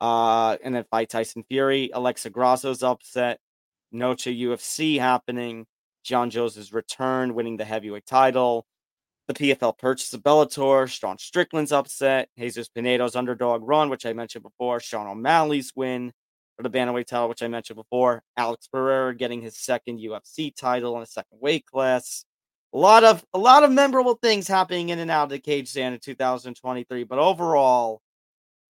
[0.00, 1.90] Uh, and then fight Tyson Fury.
[1.94, 3.38] Alexa Grasso's upset.
[3.92, 5.64] Noche UFC happening.
[6.02, 8.66] Jon Jones' return, winning the heavyweight title.
[9.28, 10.88] The PFL purchase of Bellator.
[10.88, 12.28] Sean Strickland's upset.
[12.38, 14.80] Jesus Pinedo's underdog run, which I mentioned before.
[14.80, 16.12] Sean O'Malley's win
[16.56, 18.22] for the bantamweight title, which I mentioned before.
[18.36, 22.24] Alex Pereira getting his second UFC title in a second weight class.
[22.74, 25.68] A lot of a lot of memorable things happening in and out of the cage
[25.68, 27.04] stand in 2023.
[27.04, 28.00] But overall,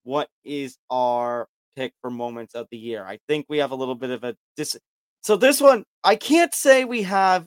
[0.02, 3.04] what is our pick for moments of the year?
[3.04, 4.76] I think we have a little bit of a dis.
[5.22, 7.46] So this one, I can't say we have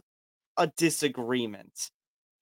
[0.58, 1.91] a disagreement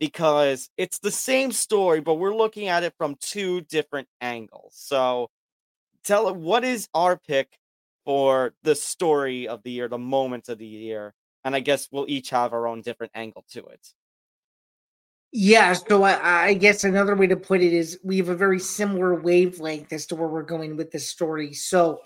[0.03, 4.73] because it's the same story, but we're looking at it from two different angles.
[4.75, 5.29] So
[6.03, 7.57] tell it what is our pick
[8.03, 11.13] for the story of the year, the moment of the year,
[11.45, 13.93] and I guess we'll each have our own different angle to it.
[15.31, 18.59] Yeah, so I, I, guess another way to put it is we have a very
[18.59, 21.53] similar wavelength as to where we're going with this story.
[21.53, 22.01] So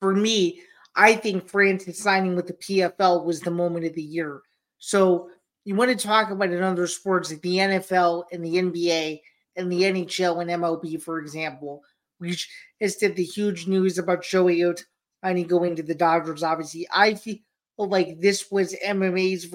[0.00, 0.60] for me,
[0.94, 4.42] I think Francis signing with the PFL was the moment of the year.
[4.78, 5.30] So
[5.64, 9.20] you want to talk about in other sports like the NFL and the NBA
[9.56, 11.82] and the NHL and MLB, for example,
[12.18, 12.48] which
[12.80, 14.84] has did the huge news about Shohei
[15.24, 16.42] Ohtani going to the Dodgers.
[16.42, 17.38] Obviously, I feel
[17.78, 19.48] like this was MMA's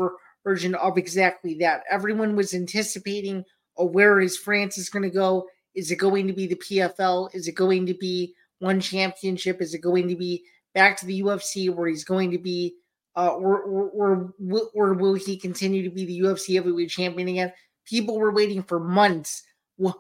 [0.44, 1.84] version of exactly that.
[1.90, 3.44] Everyone was anticipating,
[3.78, 5.48] oh, where is Francis going to go?
[5.76, 7.34] Is it going to be the PFL?
[7.36, 9.62] Is it going to be one championship?
[9.62, 10.44] Is it going to be
[10.74, 12.76] back to the UFC where he's going to be,
[13.20, 14.34] uh, or, or, or,
[14.74, 17.52] or will he continue to be the UFC heavyweight champion again?
[17.86, 19.44] People were waiting for months.
[19.76, 19.94] when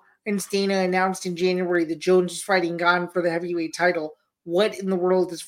[0.49, 4.13] Dana announced in January that Jones is fighting Gane for the heavyweight title.
[4.45, 5.45] What in the world is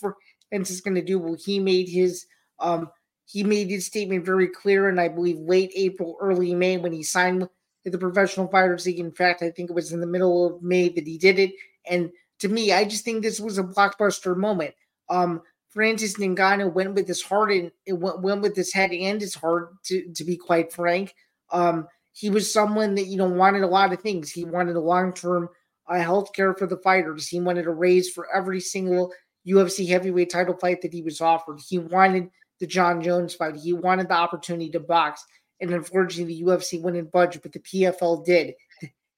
[0.49, 1.17] Francis going to do?
[1.17, 2.25] Well, he made his
[2.59, 2.89] um,
[3.25, 7.03] he made his statement very clear, and I believe late April, early May, when he
[7.03, 7.47] signed
[7.85, 8.99] with the Professional Fighters League.
[8.99, 11.53] In fact, I think it was in the middle of May that he did it.
[11.89, 14.75] And to me, I just think this was a blockbuster moment.
[15.09, 15.41] Um,
[15.71, 19.35] Francis Ngannou went with his heart and it went, went with his head and his
[19.35, 19.71] heart.
[19.85, 21.15] To to be quite frank,
[21.51, 24.31] um, he was someone that you know wanted a lot of things.
[24.31, 25.49] He wanted a long term
[25.87, 27.27] uh, health care for the fighters.
[27.27, 29.13] He wanted a raise for every single
[29.47, 31.59] UFC heavyweight title fight that he was offered.
[31.65, 33.55] He wanted the Jon Jones fight.
[33.55, 35.25] He wanted the opportunity to box,
[35.61, 38.53] and unfortunately, the UFC wouldn't budge, but the PFL did.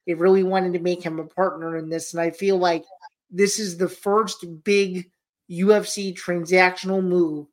[0.06, 2.84] They really wanted to make him a partner in this, and I feel like
[3.32, 5.10] this is the first big
[5.50, 7.48] UFC transactional move.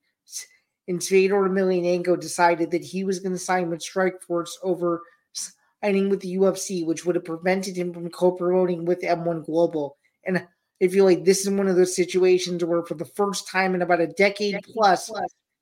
[0.89, 5.03] And Fedor Emelianenko decided that he was going to sign with Strikeforce over
[5.83, 9.97] signing with the UFC, which would have prevented him from co-promoting with M1 Global.
[10.25, 10.47] And
[10.83, 13.83] I feel like this is one of those situations where, for the first time in
[13.83, 15.11] about a decade plus,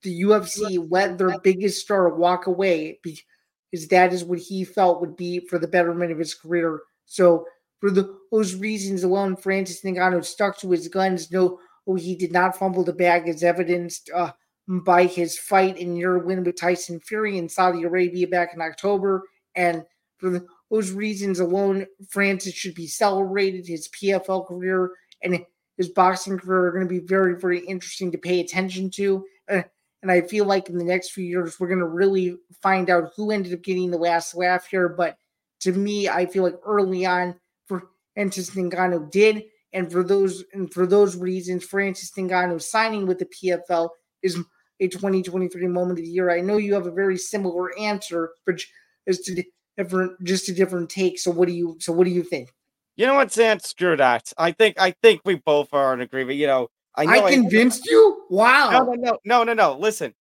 [0.02, 5.16] the UFC let their biggest star walk away because that is what he felt would
[5.16, 6.80] be for the betterment of his career.
[7.04, 7.46] So
[7.80, 11.30] for the, those reasons alone, Francis Ngannou stuck to his guns.
[11.30, 11.58] No,
[11.96, 14.32] he did not fumble the bag, as evidenced uh,
[14.68, 19.22] by his fight and your win with Tyson Fury in Saudi Arabia back in October.
[19.54, 19.84] And
[20.18, 23.66] for those reasons alone, Francis should be celebrated.
[23.66, 25.44] His PFL career and
[25.76, 29.24] his boxing career are going to be very, very interesting to pay attention to.
[29.50, 29.62] Uh,
[30.02, 33.12] and I feel like in the next few years, we're going to really find out
[33.16, 34.88] who ended up getting the last laugh here.
[34.88, 35.16] But
[35.60, 37.34] to me, I feel like early on,
[37.66, 39.44] for Francis Ngannou did.
[39.72, 43.90] And for those and for those reasons, Francis Ngannou signing with the PFL
[44.22, 44.38] is
[44.80, 46.30] a 2023 moment of the year.
[46.30, 48.60] I know you have a very similar answer, but
[49.06, 49.44] as to
[49.76, 51.18] different, just a different take.
[51.18, 51.76] So what do you?
[51.80, 52.52] So what do you think?
[52.96, 53.60] You know what, Sam?
[53.60, 54.32] Screw that.
[54.38, 56.38] I think I think we both are in agreement.
[56.38, 58.24] You know, I know I convinced I, you.
[58.30, 58.70] Wow.
[58.70, 59.78] No, no, no, no, no, no.
[59.78, 60.14] Listen,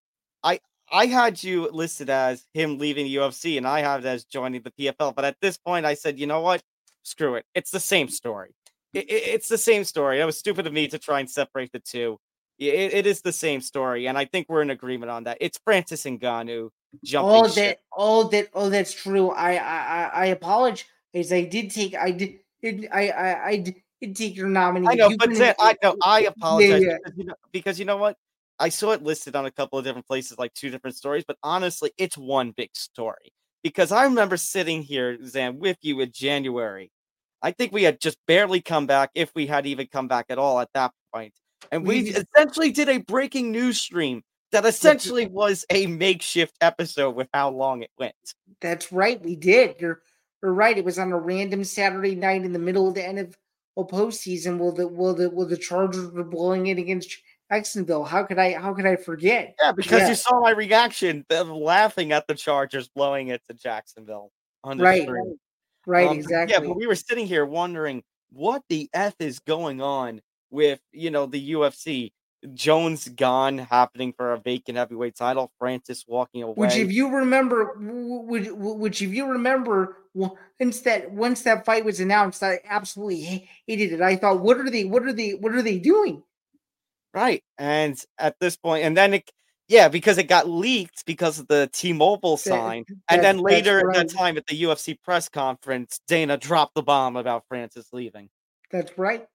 [0.43, 0.59] I
[0.91, 4.71] I had you listed as him leaving UFC, and I have it as joining the
[4.71, 5.15] PFL.
[5.15, 6.61] But at this point, I said, you know what?
[7.03, 7.45] Screw it.
[7.55, 8.53] It's the same story.
[8.93, 10.19] It, it, it's the same story.
[10.19, 12.19] It was stupid of me to try and separate the two.
[12.59, 15.37] It, it is the same story, and I think we're in agreement on that.
[15.41, 16.69] It's Francis Ngannou
[17.03, 17.31] jumping.
[17.31, 19.29] Oh, that, oh, that, oh, that's true.
[19.29, 20.85] I, I, I apologize.
[21.15, 24.87] I did take, I did, I, I, I did take your nominee.
[24.89, 26.97] I know, you but can, I know, I apologize yeah, yeah.
[27.03, 28.17] Because, you know, because you know what?
[28.59, 31.37] I saw it listed on a couple of different places, like two different stories, but
[31.43, 33.33] honestly, it's one big story.
[33.63, 36.89] Because I remember sitting here, Zain, with you in January.
[37.41, 40.37] I think we had just barely come back, if we had even come back at
[40.37, 41.33] all at that point.
[41.71, 47.15] And we, we essentially did a breaking news stream that essentially was a makeshift episode
[47.15, 48.15] with how long it went.
[48.61, 49.75] That's right, we did.
[49.79, 50.01] You're
[50.41, 50.77] you're right.
[50.77, 53.35] It was on a random Saturday night in the middle of the end of
[53.77, 54.57] a postseason.
[54.57, 57.17] Will the will the will the Chargers were blowing it against
[57.51, 58.03] Jacksonville?
[58.03, 59.55] How could I how could I forget?
[59.61, 60.09] Yeah, because yeah.
[60.09, 64.31] you saw my reaction of laughing at the Chargers blowing it to Jacksonville.
[64.63, 65.07] On the right,
[65.87, 66.53] right, um, exactly.
[66.53, 70.21] Yeah, but we were sitting here wondering what the f is going on
[70.51, 72.11] with you know the UFC.
[72.53, 75.51] Jones Gane happening for a vacant heavyweight title.
[75.57, 76.53] Francis walking away.
[76.53, 81.99] Which, if you remember, which, which if you remember, once that once that fight was
[81.99, 84.01] announced, I absolutely hated it.
[84.01, 84.85] I thought, what are they?
[84.85, 85.31] What are they?
[85.31, 86.23] What are they doing?
[87.13, 89.31] Right, and at this point, and then it,
[89.67, 93.95] yeah, because it got leaked because of the T-Mobile sign, that, and then later at
[93.95, 98.29] that time at the UFC press conference, Dana dropped the bomb about Francis leaving.
[98.71, 99.25] That's right.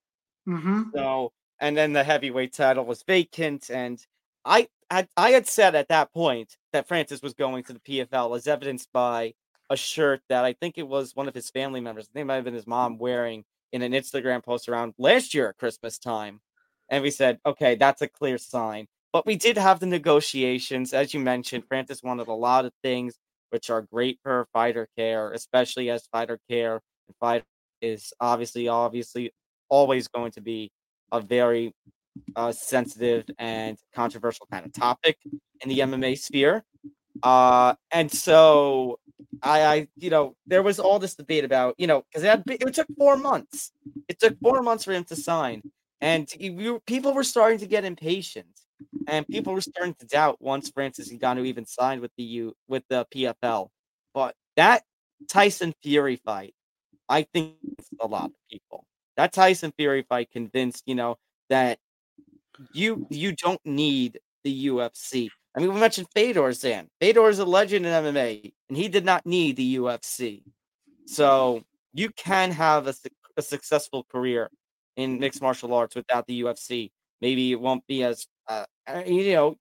[0.49, 0.85] Mm-hmm.
[0.95, 4.05] So, and then the heavyweight title was vacant, and
[4.45, 8.37] I had I had said at that point that Francis was going to the PFL,
[8.37, 9.35] as evidenced by
[9.71, 12.45] a shirt that I think it was one of his family members, they might have
[12.45, 16.41] been his mom, wearing in an Instagram post around last year at Christmas time.
[16.89, 18.87] And we said, okay, that's a clear sign.
[19.13, 21.65] But we did have the negotiations, as you mentioned.
[21.69, 23.15] Francis wanted a lot of things,
[23.51, 27.45] which are great for fighter care, especially as fighter care and fight
[27.81, 29.33] is obviously, obviously
[29.69, 30.71] always going to be
[31.11, 31.75] a very
[32.37, 35.19] uh, sensitive and controversial kind of topic
[35.61, 36.65] in the MMA sphere.
[37.23, 38.99] Uh, and so
[39.43, 42.75] I, I, you know, there was all this debate about, you know, because it, it
[42.75, 43.73] took four months.
[44.09, 45.63] It took four months for him to sign,
[46.01, 48.62] and we, people were starting to get impatient,
[49.07, 52.85] and people were starting to doubt once Francis Ngannou even signed with the U with
[52.89, 53.69] the PFL.
[54.15, 54.83] But that
[55.29, 56.55] Tyson Fury fight,
[57.09, 57.55] I think,
[58.01, 61.17] a lot of people that Tyson Fury fight convinced you know
[61.49, 61.79] that
[62.73, 65.29] you you don't need the UFC.
[65.55, 66.89] I mean, we mentioned Fedor Zain.
[67.01, 70.43] Fedor is a legend in MMA, and he did not need the UFC.
[71.07, 71.63] So
[71.93, 72.95] you can have a,
[73.37, 74.51] a successful career
[74.97, 76.91] in mixed martial arts without the UFC.
[77.23, 79.57] Maybe it won't be as uh, uh, you know,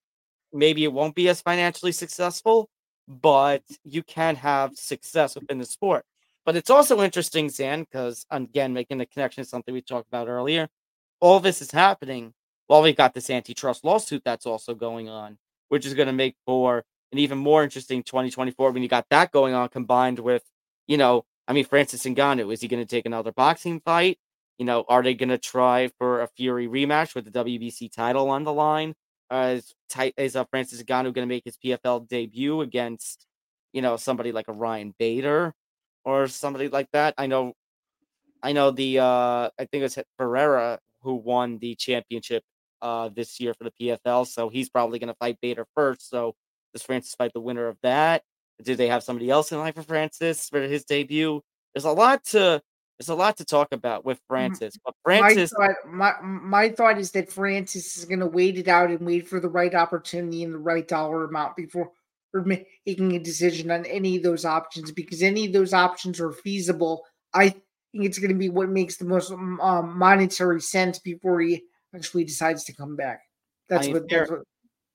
[0.51, 2.70] maybe it won't be as financially successful,
[3.07, 6.03] but you can have success within the sport.
[6.43, 10.28] But it's also interesting, Zain, because again, making the connection to something we talked about
[10.28, 10.70] earlier,
[11.20, 12.34] all this is happening
[12.66, 15.38] while we've got this antitrust lawsuit that's also going on,
[15.70, 19.32] which is going to make for an even more interesting 2024 when you got that
[19.32, 20.43] going on combined with,
[20.88, 24.18] you know, I mean, Francis Ngannou, is he going to take another boxing fight?
[24.62, 28.30] You know, are they going to try for a Fury rematch with the WBC title
[28.30, 28.93] on the line?
[29.32, 29.74] Uh, is,
[30.18, 33.26] is uh, Francis Ngannou going to make his PFL debut against,
[33.74, 35.55] you know, somebody like a Ryan Bader?
[36.03, 37.14] or somebody like that.
[37.18, 37.53] I know,
[38.41, 42.43] I know the uh, I think it's Ferreira who won the championship
[42.82, 46.09] uh, this year for the PFL, so he's probably going to fight Bader first.
[46.09, 46.36] So
[46.74, 48.24] does Francis fight the winner of that?
[48.64, 51.41] Do they have somebody else in line for Francis for his debut?
[51.74, 52.62] There's a lot to
[53.02, 54.78] there's a lot to talk about with Francis.
[54.86, 58.68] But Francis, my thought, my, my thought is that Francis is going to wait it
[58.68, 61.91] out and wait for the right opportunity and the right dollar amount before
[62.45, 67.04] making a decision on any of those options because any of those options are feasible.
[67.34, 71.64] I think it's going to be what makes the most um, monetary sense before he
[71.95, 73.22] actually decides to come back.
[73.68, 74.41] That's, I mean, what, fair, that's what.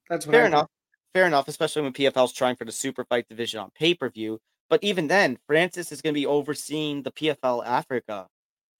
[0.08, 0.32] That's what.
[0.32, 0.60] Fair I enough.
[0.60, 0.70] Think.
[1.14, 4.38] Fair enough, especially when PFL's trying for the super fight division on pay per view.
[4.68, 8.26] But even then, Francis is going to be overseeing the PFL Africa.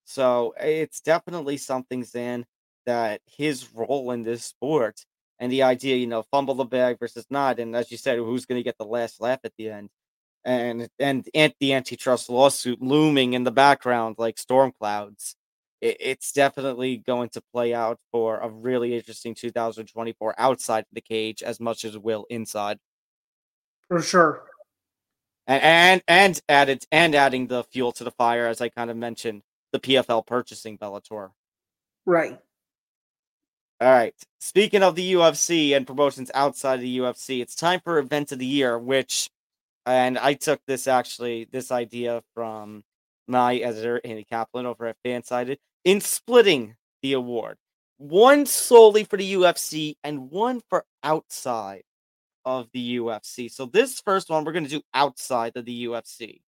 [0.05, 2.47] So it's definitely something, Zain,
[2.87, 5.05] that his role in this sport
[5.39, 8.47] and the idea, you know, fumble the bag versus not, and as you said, who's
[8.47, 9.91] going to get the last laugh at the end,
[10.45, 11.28] and and
[11.61, 15.37] the antitrust lawsuit looming in the background like storm clouds.
[15.80, 21.43] It, it's definitely going to play out for a really interesting 2024 outside the cage
[21.43, 22.78] as much as it will inside.
[23.89, 24.45] For sure.
[25.47, 28.97] And, and and added and adding the fuel to the fire, as I kind of
[28.97, 29.42] mentioned,
[29.72, 31.30] the PFL purchasing Bellator.
[32.05, 32.38] Right.
[33.80, 34.14] All right.
[34.40, 38.38] Speaking of the UFC and promotions outside of the UFC, it's time for event of
[38.38, 39.28] the year, which,
[39.84, 42.84] and I took this actually, this idea from
[43.28, 47.59] my editor, Andy Kaplan, over at Fansided, in splitting the award.
[47.99, 51.82] One solely for the UFC and one for outside
[52.47, 53.51] of the UFC.
[53.51, 56.40] So this first one, we're going to do outside of the UFC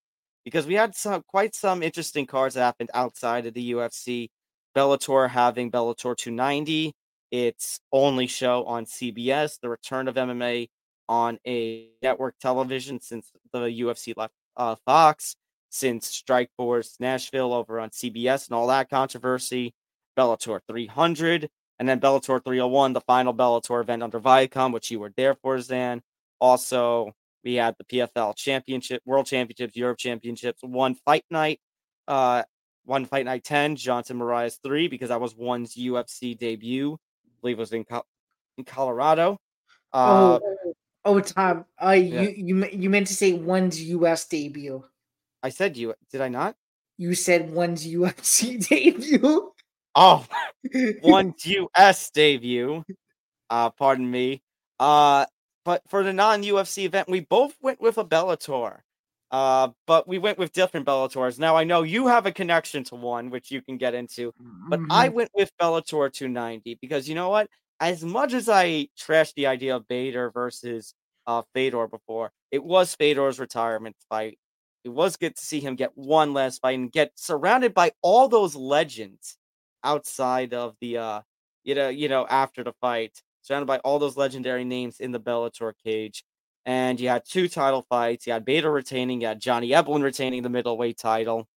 [0.44, 4.30] because we had some quite some interesting cards that happened outside of the UFC.
[4.74, 6.94] Bellator having Bellator 290,
[7.32, 10.68] its only show on CBS, the return of MMA
[11.08, 15.34] on a network television since the UFC left uh, Fox,
[15.70, 19.74] since Strikeforce Nashville over on CBS and all that controversy,
[20.16, 21.48] Bellator 300,
[21.78, 25.60] and then Bellator 301, the final Bellator event under Viacom, which you were there for,
[25.60, 26.02] Zain.
[26.40, 27.12] Also,
[27.44, 31.60] we had the PFL Championship, World Championships, Europe Championships, one fight night,
[32.06, 32.42] uh,
[32.84, 36.98] one fight night 10, Johnson Moraes 3, because that was one's UFC debut
[37.40, 38.06] believe it was in, Col-
[38.56, 39.38] in Colorado.
[39.92, 40.74] Uh, oh,
[41.04, 42.22] oh, Tom, uh, yeah.
[42.22, 44.26] you you you meant to say one's U.S.
[44.26, 44.84] debut.
[45.42, 46.56] I said you did I not?
[46.98, 49.52] You said one's UFC debut.
[50.00, 50.24] Oh,
[51.02, 52.10] one's U.S.
[52.10, 52.84] debut.
[53.50, 54.42] Uh, pardon me.
[54.78, 55.26] Uh,
[55.64, 58.78] but for the non-UFC event, we both went with a Bellator.
[59.32, 61.38] Uh, but we went with different Bellators.
[61.38, 64.32] Now I know you have a connection to one, which you can get into,
[64.68, 64.92] but mm-hmm.
[64.92, 67.48] I went with Bellator 290 because you know what?
[67.80, 70.94] As much as I trashed the idea of Bader versus
[71.26, 74.38] uh, Fedor before, it was Fedor's retirement fight.
[74.84, 78.28] It was good to see him get one last fight and get surrounded by all
[78.28, 79.36] those legends
[79.84, 81.20] outside of the uh,
[81.64, 85.20] you know, you know, after the fight, surrounded by all those legendary names in the
[85.20, 86.24] Bellator cage
[86.68, 88.26] and you had two title fights.
[88.26, 91.48] You had Bader retaining, you had Johnny Eblen retaining the middleweight title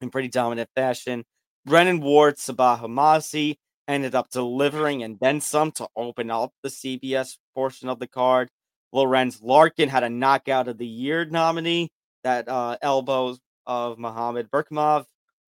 [0.00, 1.24] in pretty dominant fashion.
[1.66, 3.56] Brennan Ward, Sabah Homasi
[3.88, 8.50] ended up delivering and then some to open up the CBS portion of the card.
[8.92, 11.90] Lorenz Larkin had a knockout of the year nominee
[12.22, 15.06] that uh, elbows of Muhammad Berkimov.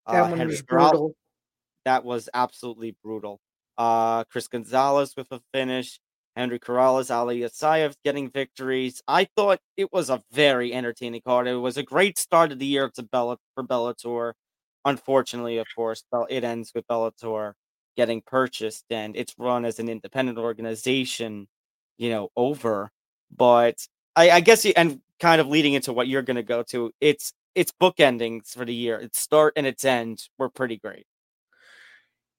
[0.05, 1.15] Uh, that was brutal.
[1.85, 3.39] That was absolutely brutal.
[3.77, 5.99] Uh, Chris Gonzalez with a finish.
[6.35, 9.01] Henry Corrales, Ali Asayev getting victories.
[9.07, 11.47] I thought it was a very entertaining card.
[11.47, 14.33] It was a great start of the year to Bella for Bellator.
[14.85, 17.53] Unfortunately, of course, it ends with Bellator
[17.97, 21.47] getting purchased and it's run as an independent organization,
[21.97, 22.89] you know, over.
[23.35, 23.75] But
[24.15, 27.33] I, I guess, and kind of leading into what you're going to go to, it's
[27.55, 28.97] it's bookendings for the year.
[28.99, 31.05] Its start and its end were pretty great.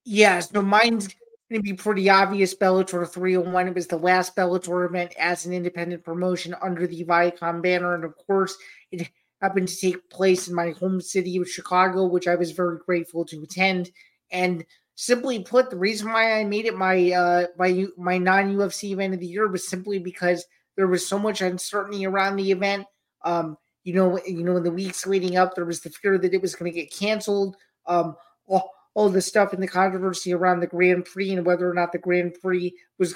[0.05, 2.55] Yeah, so mine's going to be pretty obvious.
[2.55, 3.67] Bellator 301.
[3.67, 7.93] It was the last Bellator event as an independent promotion under the Viacom banner.
[7.93, 8.55] And of course,
[8.91, 9.09] it
[9.41, 13.25] happened to take place in my home city of Chicago, which I was very grateful
[13.25, 13.91] to attend.
[14.31, 18.91] And simply put, the reason why I made it my uh, my my non UFC
[18.91, 20.45] event of the year was simply because
[20.77, 22.85] there was so much uncertainty around the event.
[23.23, 26.33] Um, you know, you know, in the weeks leading up, there was the fear that
[26.33, 27.55] it was going to get canceled.
[27.87, 28.15] Um,
[28.47, 31.91] all, all the stuff and the controversy around the Grand Prix and whether or not
[31.91, 33.15] the Grand Prix was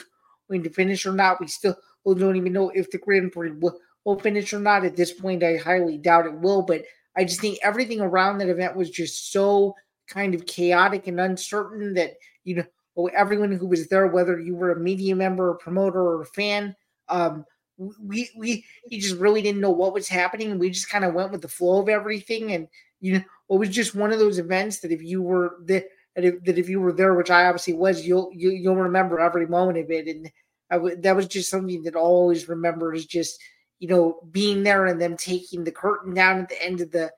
[0.50, 1.40] going to finish or not.
[1.42, 4.86] We still don't even know if the Grand Prix will, will finish or not.
[4.86, 6.62] At this point, I highly doubt it will.
[6.62, 6.84] But
[7.18, 9.76] I just think everything around that event was just so
[10.08, 12.14] kind of chaotic and uncertain that
[12.44, 16.22] you know everyone who was there, whether you were a media member, a promoter, or
[16.22, 16.76] a fan,
[17.10, 17.46] um,
[17.78, 20.58] we we he just really didn't know what was happening.
[20.58, 22.68] We just kind of went with the flow of everything, and
[23.02, 25.86] you know, it was just one of those events that if you were the
[26.16, 28.70] that if, that if you were there, which I obviously was, you'll you, will you
[28.70, 30.32] will remember every moment of it, and
[30.72, 33.40] I that was just something that I'll always remember is just
[33.80, 37.12] you know being there and them taking the curtain down at the end of the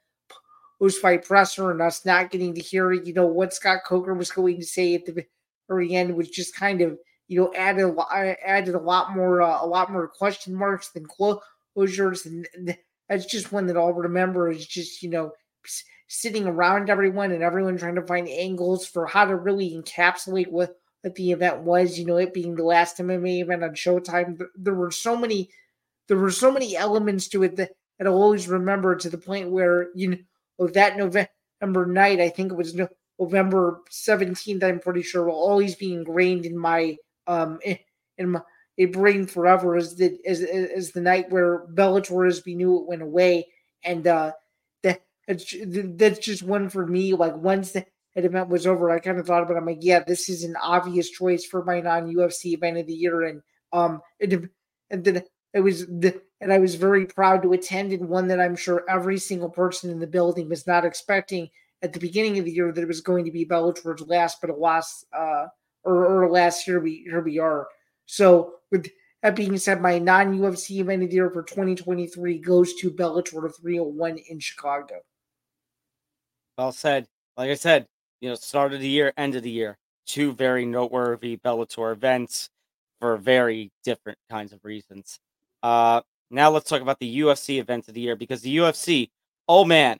[0.79, 4.31] post fight presser and us not getting to hear you know what Scott Coker was
[4.31, 5.25] going to say at the
[5.67, 6.97] very end was just kind of
[7.27, 10.89] you know, added a lot, added a lot more, uh, a lot more question marks
[10.89, 12.77] than closures, and
[13.09, 15.31] that's just one that I'll remember is just you know
[16.07, 20.79] sitting around everyone and everyone trying to find angles for how to really encapsulate what
[21.01, 21.99] what the event was.
[21.99, 24.41] You know, it being the last MMA event on Showtime.
[24.55, 25.49] There were so many,
[26.07, 29.89] there were so many elements to it that, I'll always remember to the point where
[29.95, 30.19] you
[30.59, 32.79] know that November night, I think it was
[33.19, 34.63] November seventeenth.
[34.63, 37.59] I'm pretty sure will always be ingrained in my um
[38.17, 38.41] in my
[38.77, 42.87] a brain forever as the as, as the night where Bellator as we knew it
[42.87, 43.47] went away,
[43.83, 44.33] and uh,
[45.27, 47.13] that that's just one for me.
[47.13, 49.55] Like once the event was over, I kind of thought about.
[49.55, 52.87] It, I'm like, yeah, this is an obvious choice for my non UFC event of
[52.87, 53.41] the year, and
[53.73, 54.49] um, it,
[54.89, 55.23] and then
[55.53, 58.85] it was the and I was very proud to attend, and one that I'm sure
[58.89, 61.49] every single person in the building was not expecting
[61.81, 64.57] at the beginning of the year that it was going to be Bellator's last, but
[64.59, 65.47] last uh
[65.83, 67.67] or, or last year we here we are.
[68.05, 68.87] So with
[69.23, 73.51] that being said, my non UFC event of the year for 2023 goes to Bellator
[73.55, 74.95] 301 in Chicago.
[76.57, 77.07] Well said.
[77.35, 77.85] Like I said,
[78.19, 79.77] you know, start of the year, end of the year,
[80.07, 82.49] two very noteworthy Bellator events
[82.99, 85.19] for very different kinds of reasons.
[85.61, 86.01] Uh,
[86.31, 89.09] now let's talk about the UFC event of the year because the UFC,
[89.47, 89.97] oh man,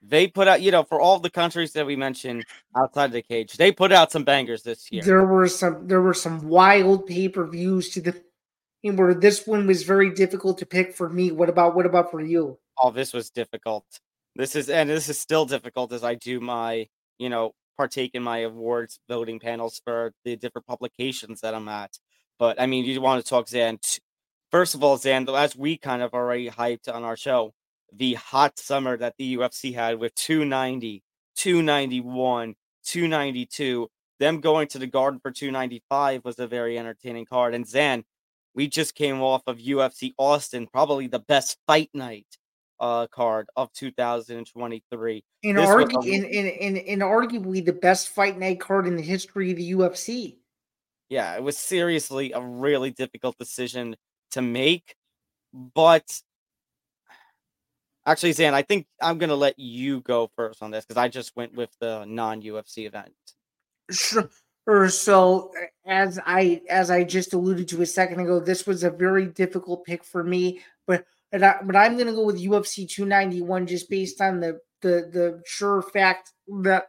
[0.00, 2.44] they put out, you know, for all the countries that we mentioned
[2.76, 5.02] outside of the cage, they put out some bangers this year.
[5.02, 8.22] There were some, there were some wild pay per views to the,
[8.82, 11.30] where this one was very difficult to pick for me.
[11.30, 12.58] What about, what about for you?
[12.78, 13.84] Oh, this was difficult.
[14.36, 18.22] This is, and this is still difficult as I do my, you know, partake in
[18.22, 21.98] my awards voting panels for the different publications that I'm at.
[22.38, 23.78] But I mean, you want to talk Zain.
[24.50, 27.52] First of all, Zain, as we kind of already hyped on our show,
[27.92, 31.02] the hot summer that the UFC had with 290,
[31.36, 32.54] 291,
[32.84, 33.88] 292.
[34.20, 37.54] Them going to the Garden for 295 was a very entertaining card.
[37.54, 38.04] And Zain,
[38.54, 42.26] we just came off of UFC Austin, probably the best fight night
[42.80, 45.24] uh, card of 2023.
[45.42, 49.02] In, argu- a- in, in, in, in arguably the best fight night card in the
[49.02, 50.36] history of the UFC.
[51.08, 53.96] Yeah, it was seriously a really difficult decision
[54.32, 54.96] to make,
[55.52, 56.22] but
[58.06, 61.34] Actually, Zain, I think I'm gonna let you go first on this because I just
[61.36, 63.12] went with the non-UFC event.
[63.90, 64.88] Sure.
[64.88, 65.52] So
[65.86, 69.84] as I as I just alluded to a second ago, this was a very difficult
[69.84, 71.04] pick for me, but
[71.34, 75.42] but, I, but I'm gonna go with UFC 291 just based on the the the
[75.44, 76.30] sure fact
[76.62, 76.86] that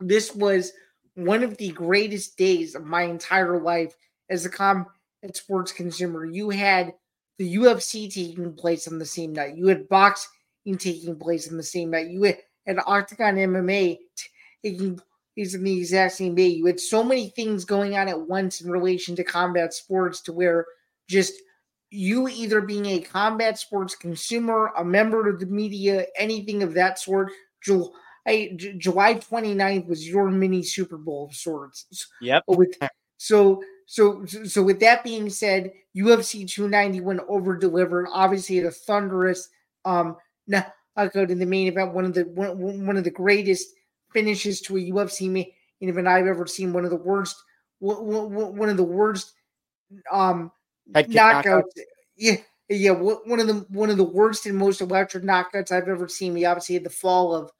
[0.00, 0.72] this was
[1.14, 3.94] one of the greatest days of my entire life
[4.28, 4.86] as a combat
[5.32, 6.26] sports consumer.
[6.26, 6.92] You had
[7.38, 9.56] the UFC taking place on the same night.
[9.56, 12.08] You had boxing taking place on the same night.
[12.08, 13.96] You had, had Octagon MMA
[14.62, 15.00] taking
[15.34, 16.48] place in the exact same day.
[16.48, 20.34] You had so many things going on at once in relation to combat sports to
[20.34, 20.66] where
[21.08, 21.32] just
[21.90, 26.98] you either being a combat sports consumer, a member of the media, anything of that
[26.98, 27.32] sort.
[27.62, 31.86] July, July 29th was your mini Super Bowl of sorts.
[32.20, 32.44] Yep.
[32.46, 32.76] With,
[33.16, 38.06] so so, so with that being said, UFC 291 over delivered.
[38.12, 39.48] Obviously, a thunderous
[39.86, 40.16] um
[40.46, 41.94] knockout in the main event.
[41.94, 43.66] One of the one, one of the greatest
[44.12, 46.74] finishes to a UFC main event I've ever seen.
[46.74, 47.42] One of the worst,
[47.78, 49.32] one of the worst
[50.12, 50.52] um
[50.94, 51.62] knockouts.
[52.16, 52.36] Yeah,
[52.68, 52.92] yeah.
[52.92, 56.34] One of the one of the worst and most electric knockouts I've ever seen.
[56.34, 57.50] We obviously had the fall of.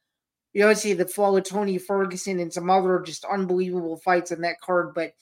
[0.54, 4.40] We obviously had the fall of Tony Ferguson and some other just unbelievable fights on
[4.40, 5.12] that card, but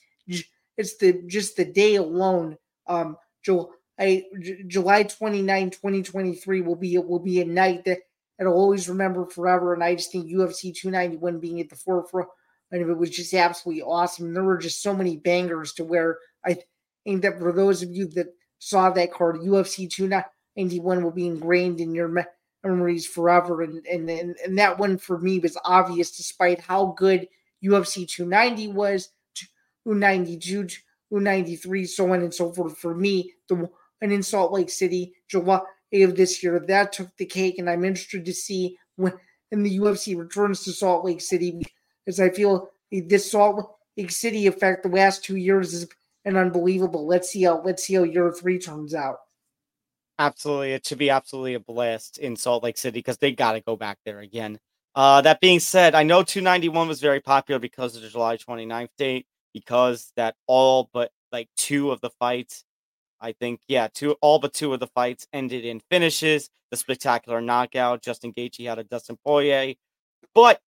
[0.77, 2.57] it's the just the day alone.
[2.87, 4.23] Um, July,
[4.67, 7.99] July 29, 2023 will be it will be a night that
[8.39, 9.73] I'll always remember forever.
[9.73, 12.29] And I just think UFC 291 being at the forefront
[12.71, 14.27] and it was just absolutely awesome.
[14.27, 16.17] And there were just so many bangers to where
[17.07, 21.79] Think that for those of you that saw that card, UFC 291 will be ingrained
[21.79, 22.11] in your
[22.65, 23.61] memories forever.
[23.61, 27.29] And, and and and that one for me was obvious, despite how good
[27.63, 29.07] UFC 290 was.
[29.85, 30.67] 292,
[31.09, 32.77] 293, so on and so forth.
[32.77, 33.69] For me, the one
[34.01, 35.61] in Salt Lake City, July
[35.93, 39.13] of this year, that took the cake, and I'm interested to see when
[39.53, 41.65] and the UFC returns to Salt Lake City
[42.05, 45.87] because I feel this Salt Lake City effect the last two years is
[46.27, 47.07] an unbelievable.
[47.07, 49.17] Let's see how let's see how year three turns out.
[50.19, 53.61] Absolutely, it should be absolutely a blast in Salt Lake City because they got to
[53.61, 54.59] go back there again.
[54.93, 58.89] Uh, that being said, I know 291 was very popular because of the July 29th
[58.97, 62.63] date because that all but like two of the fights,
[63.21, 66.49] I think, yeah, two all but two of the fights ended in finishes.
[66.71, 69.75] The spectacular knockout, Justin Gaethje had a Dustin Poirier,
[70.35, 70.59] but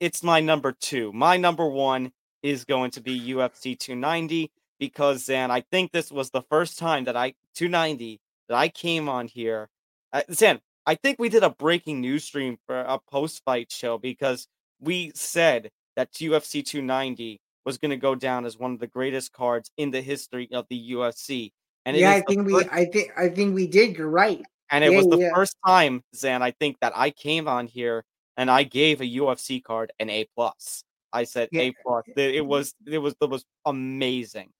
[0.00, 1.12] it's my number two.
[1.12, 2.12] My number one
[2.42, 4.50] is going to be UFC 290
[4.80, 9.08] because Zain, I think this was the first time that I 290 that I came
[9.08, 9.68] on here.
[10.12, 13.98] Uh, Zain, I think we did a breaking news stream for a post fight show
[13.98, 14.48] because
[14.80, 19.32] we said that UFC 290 was going to go down as one of the greatest
[19.32, 21.52] cards in the history of the UFC.
[21.84, 23.96] And yeah, I think we, I think, I think we did.
[23.96, 24.42] You're right.
[24.70, 25.30] And it yeah, was the yeah.
[25.34, 28.04] first time, Zain, I think that I came on here
[28.36, 30.84] and I gave a UFC card an A plus.
[31.12, 31.62] I said yeah.
[31.62, 32.04] A plus.
[32.16, 34.50] It was, it was, it was amazing.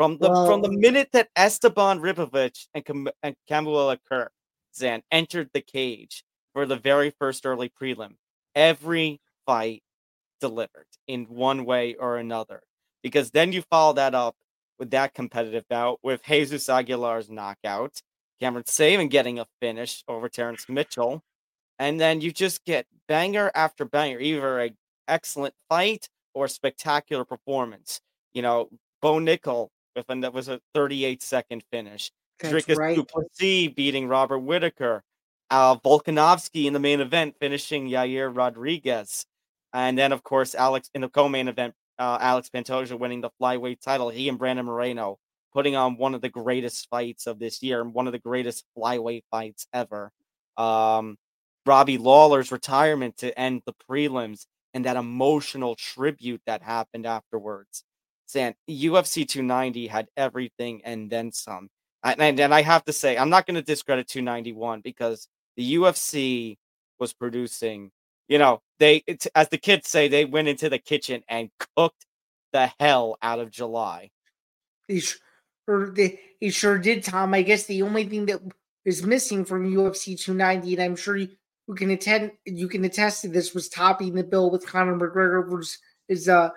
[0.00, 4.32] From the well, from the minute that Esteban Ribovics and Cam- and Kamuela Kirk
[4.74, 6.24] Zain entered the cage
[6.54, 8.14] for the very first early prelim,
[8.54, 9.82] every fight
[10.40, 12.62] delivered in one way or another.
[13.02, 14.36] Because then you follow that up
[14.78, 18.00] with that competitive bout with Jesus Aguilar's knockout,
[18.40, 21.22] Cameron Saaiman getting a finish over Terrence Mitchell,
[21.78, 24.78] and then you just get banger after banger, either an
[25.08, 28.00] excellent fight or spectacular performance.
[28.32, 28.70] You know,
[29.02, 32.10] Bo Nickal with and that was a 38 second finish.
[32.40, 32.96] Dricus right.
[32.96, 35.02] Du Plessis beating Robert Whitaker.
[35.50, 39.26] Uh, Volkanovski in the main event finishing Yair Rodriguez.
[39.72, 43.80] And then, of course, Alex in the co-main event, uh, Alex Pantoja winning the flyweight
[43.80, 44.10] title.
[44.10, 45.18] He and Brandon Moreno
[45.52, 48.64] putting on one of the greatest fights of this year, and one of the greatest
[48.76, 50.12] flyweight fights ever.
[50.56, 51.16] Um,
[51.66, 57.84] Robbie Lawler's retirement to end the prelims and that emotional tribute that happened afterwards.
[58.34, 61.68] UFC 290 had everything and then some.
[62.02, 66.56] And, and I have to say, I'm not going to discredit 291 because the UFC
[66.98, 67.90] was producing
[68.30, 69.02] you know, they,
[69.34, 72.06] as the kids say, they went into the kitchen and cooked
[72.52, 74.10] the hell out of July.
[74.86, 75.94] He sure,
[76.38, 77.34] he sure did, Tom.
[77.34, 78.40] I guess the only thing that
[78.84, 81.28] is missing from UFC 290, and I'm sure you,
[81.66, 85.50] you can attend, you can attest to this, was topping the bill with Conor McGregor
[85.50, 85.78] versus
[86.08, 86.50] is uh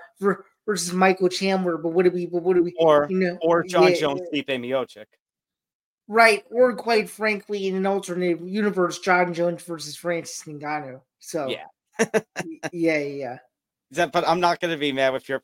[0.66, 1.78] versus Michael Chandler.
[1.78, 2.26] But what do we?
[2.26, 2.74] But what do we?
[2.80, 5.06] Or you know, or Jon yeah, Jones, Stipe Miocic.
[6.08, 11.02] Right, or quite frankly, in an alternate universe, Jon Jones versus Francis Ngannou.
[11.20, 12.20] So yeah,
[12.74, 13.38] yeah, yeah.
[13.92, 15.42] That, but I'm not going to be mad with your.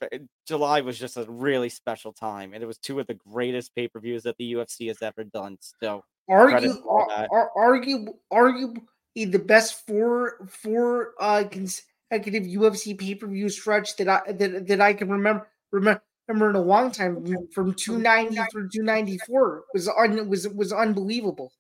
[0.48, 3.88] July was just a really special time, and it was two of the greatest pay
[3.88, 5.58] per views that the UFC has ever done.
[5.82, 8.74] So, argue, are, argue, argue,
[9.16, 11.44] the best four four uh
[12.10, 16.50] consecutive UFC pay per view stretch that I that, that I can remember remember remember
[16.52, 17.16] in a long time
[17.54, 21.52] from 290 through 294 was un, was was unbelievable.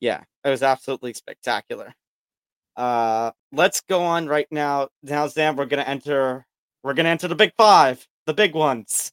[0.00, 1.94] Yeah, it was absolutely spectacular.
[2.76, 4.88] Uh let's go on right now.
[5.02, 6.46] Now, Sam, we're gonna enter
[6.82, 9.12] we're gonna enter the big five, the big ones.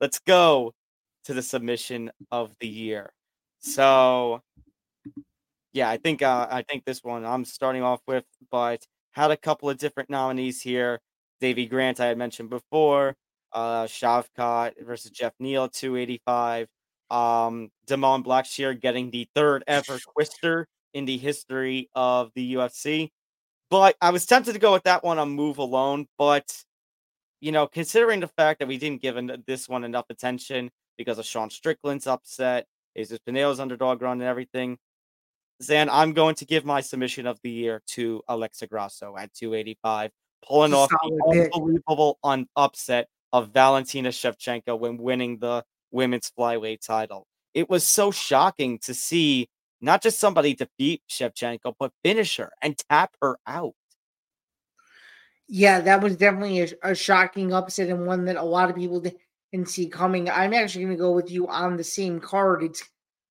[0.00, 0.74] Let's go
[1.24, 3.12] to the submission of the year.
[3.60, 4.42] So
[5.72, 8.84] yeah, I think uh, I think this one I'm starting off with, but
[9.16, 11.00] had a couple of different nominees here.
[11.40, 13.16] Davey Grant, I had mentioned before
[13.52, 16.68] uh, Shavkat versus Jeff Neal 285.
[17.10, 23.08] Um, Damon Blackshear getting the third ever twister in the history of the UFC.
[23.70, 26.62] But I was tempted to go with that one on Move Alone, but
[27.40, 29.16] you know, considering the fact that we didn't give
[29.46, 32.66] this one enough attention because of Sean Strickland's upset,
[32.96, 34.78] Jesus Pineo's underdog run, and everything,
[35.62, 40.10] Zain, I'm going to give my submission of the year to Alexa Grasso at 285,
[40.46, 47.26] pulling off the unbelievable un- upset of Valentina Shevchenko when winning the women's flyweight title.
[47.54, 49.48] It was so shocking to see
[49.80, 53.74] not just somebody defeat Shevchenko, but finish her and tap her out.
[55.48, 59.00] Yeah, that was definitely a, a shocking upset and one that a lot of people
[59.00, 60.28] didn't see coming.
[60.28, 62.62] I'm actually going to go with you on the same card.
[62.64, 62.82] It's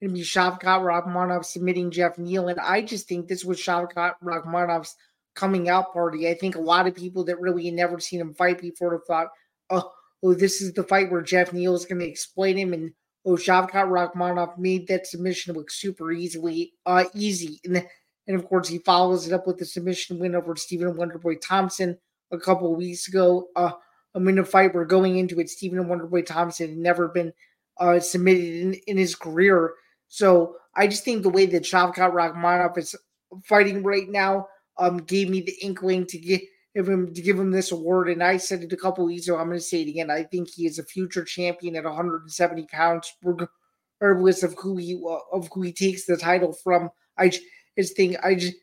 [0.02, 4.14] going to be Shavkat Rakhmonov submitting Jeff Neal, and I just think this was Shavkat
[4.24, 4.96] Rakhmonov's
[5.36, 6.30] coming out party.
[6.30, 9.28] I think a lot of people that really never seen him fight before thought,
[9.70, 9.92] oh,
[10.24, 12.92] oh, this is the fight where Jeff Neal is going to exploit him, and
[13.26, 17.86] oh, Shavkat Rakhmonov made that submission look super easily, uh, easy, and
[18.28, 21.98] and of course he follows it up with the submission win over Stephen Wonderboy Thompson
[22.32, 23.48] a couple weeks ago.
[23.56, 23.72] Uh,
[24.14, 27.34] I'm in a fight where going into it, Stephen Wonderboy Thompson had never been
[27.78, 29.74] uh, submitted in, in his career.
[30.07, 32.95] So I just think the way that Shavkat Rakhmonov is
[33.44, 36.41] fighting right now um, gave me the inkling to get
[36.76, 38.10] give him to give him this award.
[38.10, 39.38] And I said it a couple weeks ago.
[39.38, 40.11] I'm going to say it again.
[40.11, 45.02] I think he is a future champion at 170 pounds, regardless of who he
[45.32, 46.90] of who he takes the title from.
[47.18, 47.30] I
[47.77, 48.56] just think I just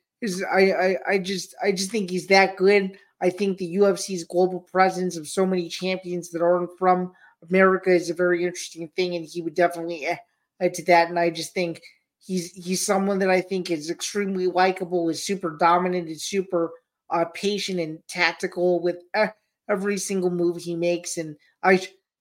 [0.52, 2.97] I, I I just I just think he's that good.
[3.20, 7.12] I think the UFC's global presence of so many champions that aren't from
[7.48, 10.06] America is a very interesting thing, and he would definitely
[10.62, 11.09] add to that.
[11.09, 11.80] And I just think
[12.20, 16.70] he's he's someone that I think is extremely likable, is super dominant, is super
[17.10, 18.97] uh, patient and tactical with
[19.68, 21.16] every single move he makes.
[21.18, 21.76] And I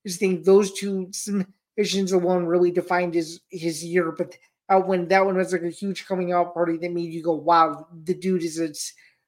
[0.05, 4.11] just think those two submissions alone really defined his his year.
[4.11, 4.35] But
[4.69, 7.33] uh, when that one was like a huge coming out party that made you go,
[7.33, 8.73] "Wow, the dude is a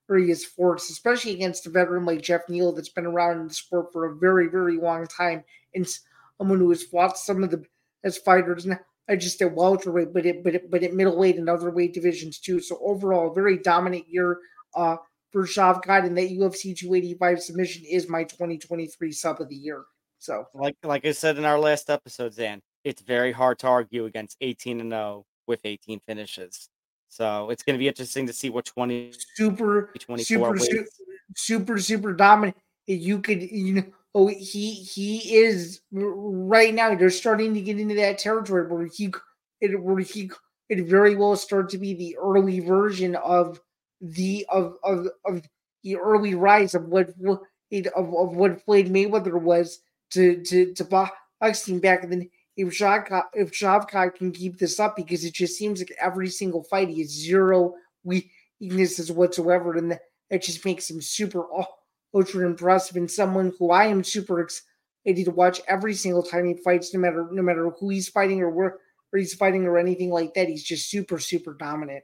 [0.08, 3.92] serious force," especially against a veteran like Jeff Neal that's been around in the sport
[3.94, 5.44] for a very very long time
[5.76, 5.88] and
[6.38, 7.64] someone who has fought some of the
[8.04, 8.66] best fighters.
[8.66, 8.80] Now,
[9.10, 12.40] I just at welterweight, but it but it, but at middleweight and other weight divisions
[12.40, 12.60] too.
[12.60, 14.40] So overall, very dominant year
[14.76, 14.98] uh,
[15.32, 19.84] for Shavkat, and that UFC 285 submission is my 2023 sub of the year.
[20.20, 24.06] So, like like I said in our last episode, Zain, it's very hard to argue
[24.06, 26.70] against 18 and 0 with 18 finishes.
[27.10, 30.86] So it's going to be interesting to see which one super super, super
[31.36, 32.58] super super dominant.
[32.88, 33.84] You could you know
[34.16, 36.96] oh he he is right now.
[36.96, 39.14] They're starting to get into that territory where he
[39.62, 40.32] it where he
[40.70, 43.60] it very well start to be the early version of
[44.02, 45.44] the of of of
[45.84, 47.10] the early rise of what
[47.96, 49.80] of, of what Floyd Mayweather was
[50.12, 51.08] to to to
[51.42, 52.30] boxing back then.
[52.56, 56.64] If Shavkat, if Shavkat can keep this up, because it just seems like every single
[56.64, 57.74] fight he has zero
[58.04, 59.98] weaknesses whatsoever, and
[60.30, 61.46] that just makes him super
[62.14, 66.56] ultra impressive and someone who I am super excited to watch every single time he
[66.64, 68.78] fights, no matter no matter who he's fighting or where,
[69.10, 70.48] where he's fighting or anything like that.
[70.48, 72.04] He's just super super dominant.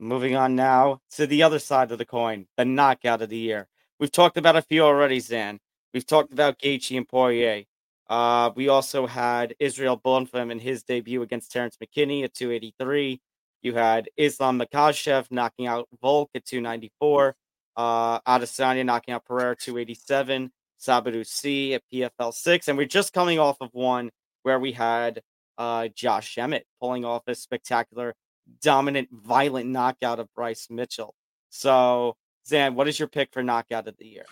[0.00, 3.68] Moving on now to the other side of the coin, the knockout of the year.
[3.98, 5.58] We've talked about a few already, Zain.
[5.92, 7.64] We've talked about Gaethje and Poirier.
[8.08, 13.20] Uh, we also had Ismael Bonfim in his debut against Terrence McKinney at 283.
[13.62, 17.34] You had Islam Makhachev knocking out Volk at 294.
[17.78, 20.50] Uh, Adesanya knocking out Pereira 287.
[20.80, 22.68] Sadibou Sy at PFL 6.
[22.68, 24.10] And we're just coming off of one
[24.42, 25.22] where we had
[25.56, 28.14] uh, Josh Emmett pulling off a spectacular
[28.62, 31.14] dominant, violent knockout of Bryce Mitchell.
[31.50, 34.24] So, Zain, what is your pick for knockout of the year?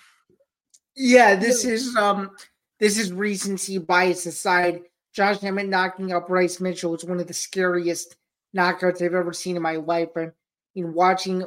[0.96, 2.30] Yeah, this is um
[2.80, 4.82] this is recency bias aside.
[5.12, 8.16] Josh Emmett knocking out Bryce Mitchell is one of the scariest
[8.56, 10.10] knockouts I've ever seen in my life.
[10.16, 10.32] And
[10.74, 11.44] know, watching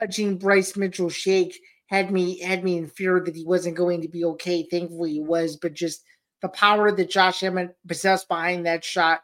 [0.00, 4.08] watching Bryce Mitchell shake had me had me in fear that he wasn't going to
[4.08, 4.66] be okay.
[4.70, 6.02] Thankfully he was, but just
[6.42, 9.20] the power that Josh Emmett possessed behind that shot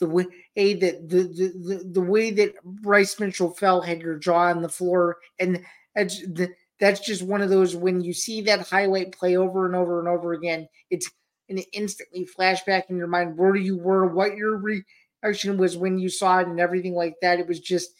[0.00, 0.26] the way
[0.56, 4.68] that the, the, the, the way that Bryce Mitchell fell had your jaw on the
[4.68, 5.18] floor.
[5.38, 5.62] And
[5.94, 6.22] that's,
[6.80, 10.08] that's just one of those when you see that highlight play over and over and
[10.08, 11.10] over again, it's
[11.48, 16.08] an instantly flashback in your mind where you were, what your reaction was when you
[16.08, 17.38] saw it, and everything like that.
[17.38, 17.90] It was just,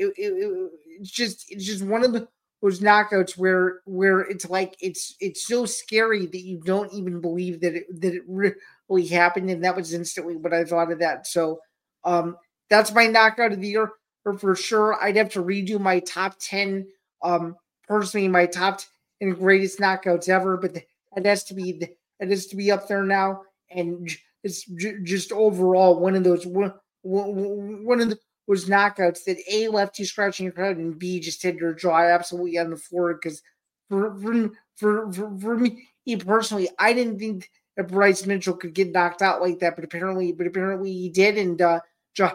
[0.00, 0.70] it, it, it
[1.00, 2.28] it's just, it's just one of the
[2.62, 7.60] those knockouts where where it's like it's it's so scary that you don't even believe
[7.60, 11.26] that it that it really happened and that was instantly what I thought of that.
[11.26, 11.60] So
[12.04, 12.36] um
[12.68, 13.90] that's my knockout of the year
[14.38, 15.02] for, sure.
[15.02, 16.86] I'd have to redo my top 10
[17.22, 17.56] um
[17.88, 18.80] personally my top
[19.22, 21.80] 10 greatest knockouts ever, but it has to be
[22.20, 24.10] it has to be up there now and
[24.42, 24.64] it's
[25.04, 28.18] just overall one of those one, one of the
[28.50, 31.98] was knockouts that A left you scratching your head and B just had your jaw
[31.98, 33.42] absolutely on the floor because
[33.88, 35.86] for for, for for for me
[36.16, 40.32] personally, I didn't think that Bryce Mitchell could get knocked out like that, but apparently,
[40.32, 41.78] but apparently he did, and uh,
[42.12, 42.34] Josh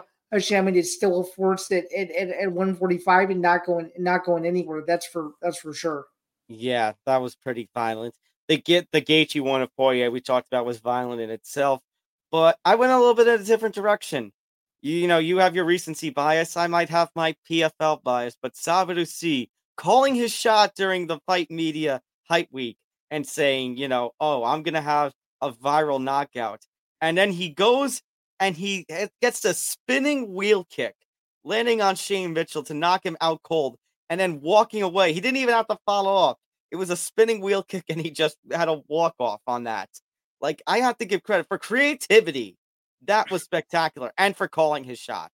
[0.50, 4.84] Emmett is still a force at, at, at 145 and not going not going anywhere.
[4.86, 6.06] That's for that's for sure.
[6.48, 8.14] Yeah, that was pretty violent.
[8.48, 11.82] The get the Gaethje one of Poirier we talked about was violent in itself,
[12.32, 14.32] but I went a little bit in a different direction
[14.86, 16.56] you, know, you have your recency bias.
[16.56, 22.00] I might have my PFL bias, but Sadibou calling his shot during the fight media
[22.28, 22.76] hype week
[23.10, 26.62] and saying, you know, oh, I'm gonna have a viral knockout,
[27.00, 28.00] and then he goes
[28.40, 28.86] and he
[29.20, 30.94] gets a spinning wheel kick,
[31.44, 33.76] landing on Shane Mitchell to knock him out cold,
[34.08, 35.12] and then walking away.
[35.12, 36.38] He didn't even have to follow up.
[36.70, 39.88] It was a spinning wheel kick, and he just had a walk off on that.
[40.40, 42.56] Like I have to give credit for creativity
[43.04, 45.32] that was spectacular, and for calling his shot.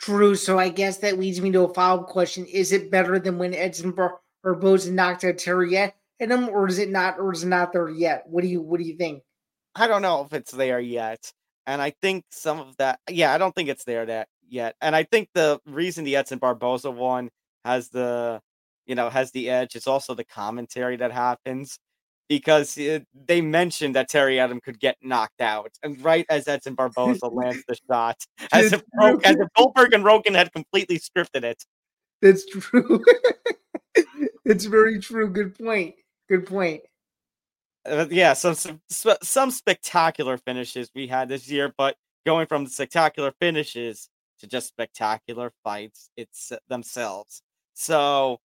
[0.00, 0.34] True.
[0.34, 3.38] So I guess that leads me to a follow up question: Is it better than
[3.38, 3.94] when Edson
[4.42, 7.18] Barboza knocked out Terry Etim, or is it not?
[7.18, 8.24] Or is it not there yet?
[8.26, 9.22] What do you What do you think?
[9.74, 11.32] I don't know if it's there yet,
[11.66, 13.00] and I think some of that.
[13.08, 16.38] Yeah, I don't think it's there that yet, and I think the reason the Edson
[16.38, 17.30] Barboza one
[17.64, 18.40] has the,
[18.86, 21.78] you know, has the edge is also the commentary that happens
[22.28, 26.74] because it, they mentioned that Terry Etim could get knocked out, and right as Edson
[26.74, 28.16] Barboza lands the shot,
[28.52, 28.82] as if,
[29.24, 31.64] as if Goldberg and Rogan had completely scripted it.
[32.20, 33.02] That's true.
[34.44, 35.30] it's very true.
[35.30, 35.94] Good point.
[36.28, 36.82] Good point.
[37.86, 41.96] Uh, yeah, some, some some spectacular finishes we had this year, but
[42.26, 44.10] going from the spectacular finishes
[44.40, 47.42] to just spectacular fights it's themselves.
[47.74, 48.40] So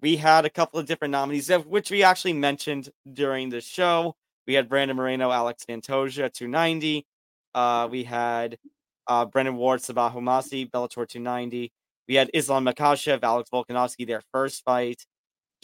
[0.00, 4.14] we had a couple of different nominees, which we actually mentioned during the show.
[4.46, 7.06] We had Brandon Moreno, Alex Pantoja, 290.
[7.54, 8.58] Uh, we had
[9.06, 11.72] uh, Brennan Ward, Sabah Homasi, Bellator 290.
[12.08, 15.04] We had Islam Makhachev, Alex Volkanovski, their first fight.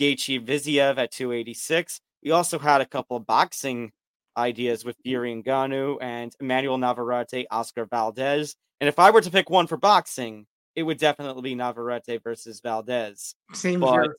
[0.00, 2.00] Gaethje Fiziev at 286.
[2.24, 3.92] We also had a couple of boxing
[4.36, 8.56] ideas with Fury Ngannou and Emmanuel Navarrete, Oscar Valdez.
[8.80, 12.60] And if I were to pick one for boxing, it would definitely be Navarrete versus
[12.60, 13.34] Valdez.
[13.52, 14.16] Same but, here.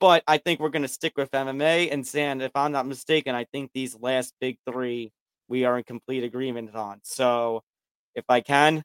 [0.00, 1.92] But I think we're going to stick with MMA.
[1.92, 5.12] And Zain, if I'm not mistaken, I think these last big three
[5.48, 7.00] we are in complete agreement on.
[7.02, 7.62] So
[8.14, 8.82] if I can,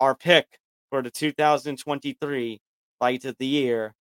[0.00, 0.46] our pick
[0.90, 2.60] for the 2023
[2.98, 3.94] fight of the year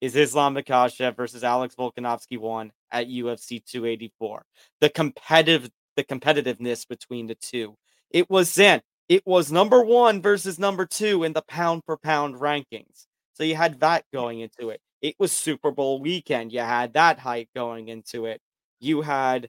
[0.00, 4.42] is Islam Makhachev versus Alex Volkanovski one at UFC 284.
[4.80, 7.76] The competitive the competitiveness between the two.
[8.10, 8.80] It was Zain.
[9.10, 13.06] It was number one versus number two in the pound per pound rankings.
[13.34, 14.80] So you had that going into it.
[15.02, 16.52] It was Super Bowl weekend.
[16.52, 18.40] You had that hype going into it.
[18.78, 19.48] You had,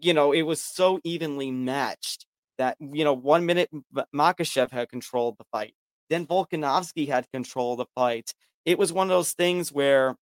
[0.00, 2.26] you know, it was so evenly matched
[2.58, 3.70] that, you know, one minute
[4.14, 5.74] Makhachev had controlled the fight.
[6.08, 8.32] Then Volkanovski had control of the fight.
[8.64, 10.14] It was one of those things where,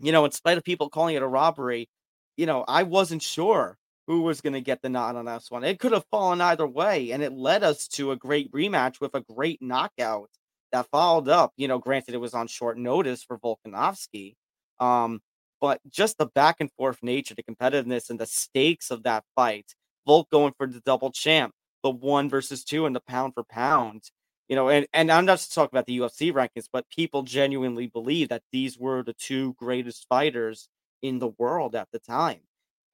[0.00, 1.90] you know, in spite of people calling it a robbery,
[2.38, 3.76] you know, I wasn't sure
[4.12, 5.64] who was going to get the nod on this one.
[5.64, 9.14] It could have fallen either way, and it led us to a great rematch with
[9.14, 10.28] a great knockout
[10.70, 11.54] that followed up.
[11.56, 14.34] You know, granted, it was on short notice for Volkanovski,
[14.80, 15.22] um,
[15.62, 19.74] but just the back and forth nature, the competitiveness, and the stakes of that fight.
[20.06, 24.02] Volk going for the double champ, the one versus two, and the pound for pound.
[24.46, 27.86] You know, and, and I'm not just talking about the UFC rankings, but people genuinely
[27.86, 30.68] believe that these were the two greatest fighters
[31.00, 32.40] in the world at the time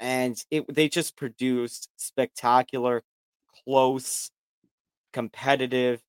[0.00, 3.02] and it they just produced spectacular,
[3.64, 4.30] close,
[5.12, 6.02] competitive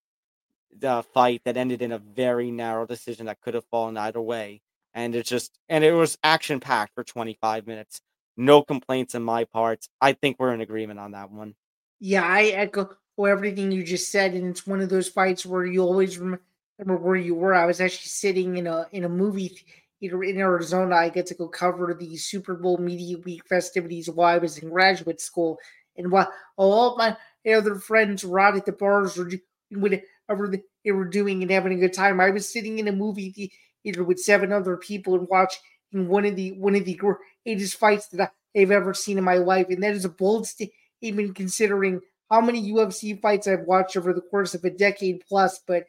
[0.84, 4.62] uh, fight that ended in a very narrow decision that could have fallen either way.
[4.94, 8.02] And it just and it was action packed for 25 minutes.
[8.38, 9.88] No complaints on my part.
[10.02, 11.56] I think we're in agreement on that one.
[12.00, 15.82] Yeah, I echo everything you just said, and it's one of those fights where you
[15.82, 16.42] always remember
[16.80, 17.54] where you were.
[17.54, 19.58] I was actually sitting in a in a movie
[20.02, 24.38] in Arizona, I get to go cover the Super Bowl Media Week festivities while I
[24.38, 25.60] was in graduate school.
[25.98, 27.18] And while all my
[27.52, 29.30] other friends were out at the bars or
[29.72, 30.52] whatever
[30.84, 33.52] they were doing and having a good time, I was sitting in a movie
[33.84, 35.60] theater with seven other people and watching
[35.92, 37.00] one of the one of the
[37.46, 39.68] greatest fights that I've ever seen in my life.
[39.70, 44.14] And that is a bold statement even considering how many UFC fights I've watched over
[44.14, 45.60] the course of a decade plus.
[45.66, 45.86] But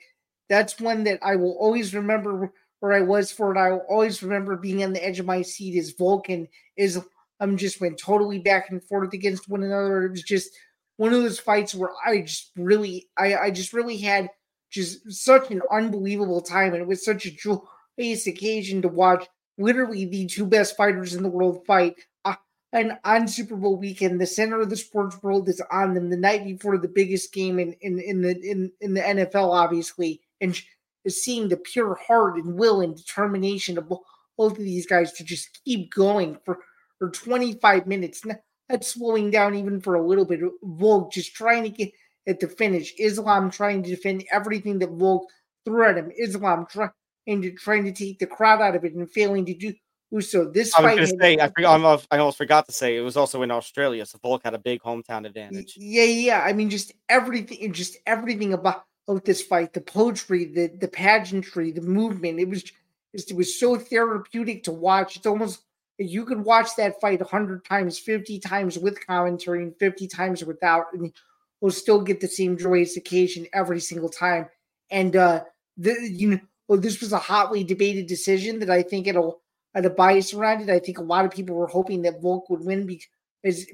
[0.48, 3.58] that's one that I will always remember where I was for it.
[3.58, 7.00] I always remember being on the edge of my seat as Vulcan is
[7.38, 10.04] I'm um, just went totally back and forth against one another.
[10.04, 10.50] It was just
[10.98, 14.28] one of those fights where I just really I, I just really had
[14.70, 19.26] just such an unbelievable time and it was such a joyous occasion to watch
[19.58, 21.94] literally the two best fighters in the world fight.
[22.24, 22.34] Uh,
[22.72, 26.16] and on Super Bowl weekend, the center of the sports world is on them the
[26.16, 30.20] night before the biggest game in in, in the in, in the NFL, obviously.
[30.40, 30.60] And
[31.04, 35.24] is seeing the pure heart and will and determination of both of these guys to
[35.24, 36.58] just keep going for,
[36.98, 40.40] for 25 minutes, not, not slowing down even for a little bit.
[40.62, 41.90] Volk just trying to get
[42.26, 42.92] at the finish.
[42.98, 45.28] Islam trying to defend everything that Volk
[45.64, 46.10] threw at him.
[46.18, 46.90] Islam trying
[47.26, 49.74] to trying to take the crowd out of it and failing to do
[50.20, 50.50] so.
[50.50, 53.16] This I was going to say, I, forgot, I almost forgot to say, it was
[53.16, 55.74] also in Australia, so Volk had a big hometown advantage.
[55.76, 56.42] Yeah, yeah.
[56.42, 58.84] I mean, just everything, just everything about
[59.18, 62.38] this fight, the poetry, the the pageantry, the movement.
[62.40, 62.64] It was
[63.12, 65.16] it was so therapeutic to watch.
[65.16, 65.62] It's almost
[65.98, 70.86] you could watch that fight hundred times, fifty times with commentary, and fifty times without,
[70.92, 71.12] and
[71.60, 74.48] we'll still get the same joyous occasion every single time.
[74.90, 75.44] And uh
[75.76, 79.40] the you know this was a hotly debated decision that I think it'll
[79.74, 80.70] had a bias around it.
[80.70, 83.66] I think a lot of people were hoping that Volk would win because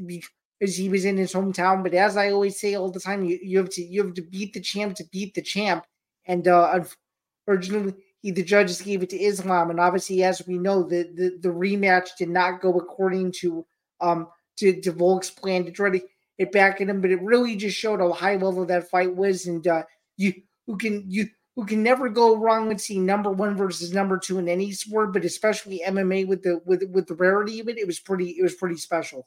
[0.60, 1.82] as he was in his hometown.
[1.82, 4.22] But as I always say all the time, you, you have to you have to
[4.22, 5.84] beat the champ to beat the champ.
[6.26, 6.80] And uh,
[7.46, 11.54] unfortunately, the judges gave it to Islam, and obviously, as we know, the the, the
[11.54, 13.64] rematch did not go according to
[14.00, 16.00] um to, to Volk's plan to try to
[16.38, 17.00] get back at him.
[17.00, 19.84] But it really just showed how high level that fight was, and uh,
[20.16, 20.32] you
[20.66, 24.38] who can you who can never go wrong with seeing number one versus number two
[24.38, 27.86] in any sport, but especially MMA with the with with the rarity of it, it
[27.86, 29.26] was pretty it was pretty special.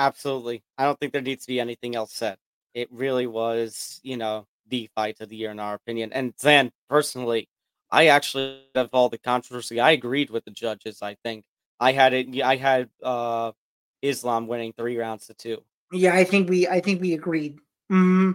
[0.00, 0.62] Absolutely.
[0.78, 2.38] I don't think there needs to be anything else said.
[2.72, 6.10] It really was, you know, the fight of the year in our opinion.
[6.14, 7.50] And Zain, personally,
[7.90, 11.02] I actually of all the controversy, I agreed with the judges.
[11.02, 11.44] I think
[11.78, 12.40] I had it.
[12.40, 13.52] I had uh
[14.00, 15.58] Islam winning three rounds to two.
[15.92, 16.66] Yeah, I think we.
[16.66, 17.58] I think we agreed.
[17.92, 18.30] Mm-hmm.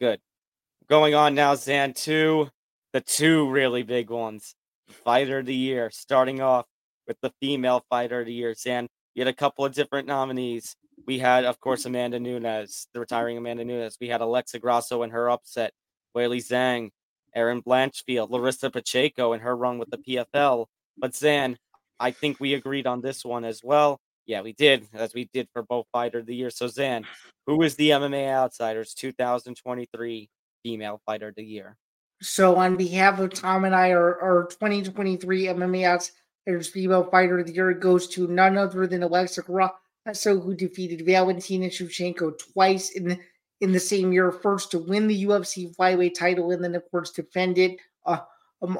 [0.00, 0.20] Good.
[0.88, 1.92] Going on now, Zain.
[1.92, 2.48] Two,
[2.94, 4.54] the two really big ones.
[4.88, 5.90] Fighter of the year.
[5.90, 6.64] Starting off
[7.06, 10.76] with the female fighter of the year, Zain you had a couple of different nominees.
[11.06, 13.98] We had, of course, Amanda Nunes, the retiring Amanda Nunes.
[14.00, 15.72] We had Alexa Grasso and her upset,
[16.16, 16.90] Weili Zhang,
[17.36, 20.66] Erin Blanchfield, Larissa Pacheco and her run with the PFL.
[20.96, 21.58] But Zain,
[22.00, 24.00] I think we agreed on this one as well.
[24.24, 26.50] Yeah, we did, as we did for both fighter of the year.
[26.50, 27.04] So Zain,
[27.46, 30.28] who is the MMA Outsiders 2023
[30.62, 31.76] female fighter of the year?
[32.22, 37.46] So on behalf of Tom and I, our, our 2023 MMA Outsiders female fighter of
[37.46, 39.74] the year goes to none other than Alexa Grasso,
[40.14, 43.18] who defeated Valentina Shevchenko twice in the,
[43.60, 47.10] in the same year, first to win the UFC flyweight title and then, of course,
[47.10, 48.18] defend it uh,
[48.62, 48.78] um,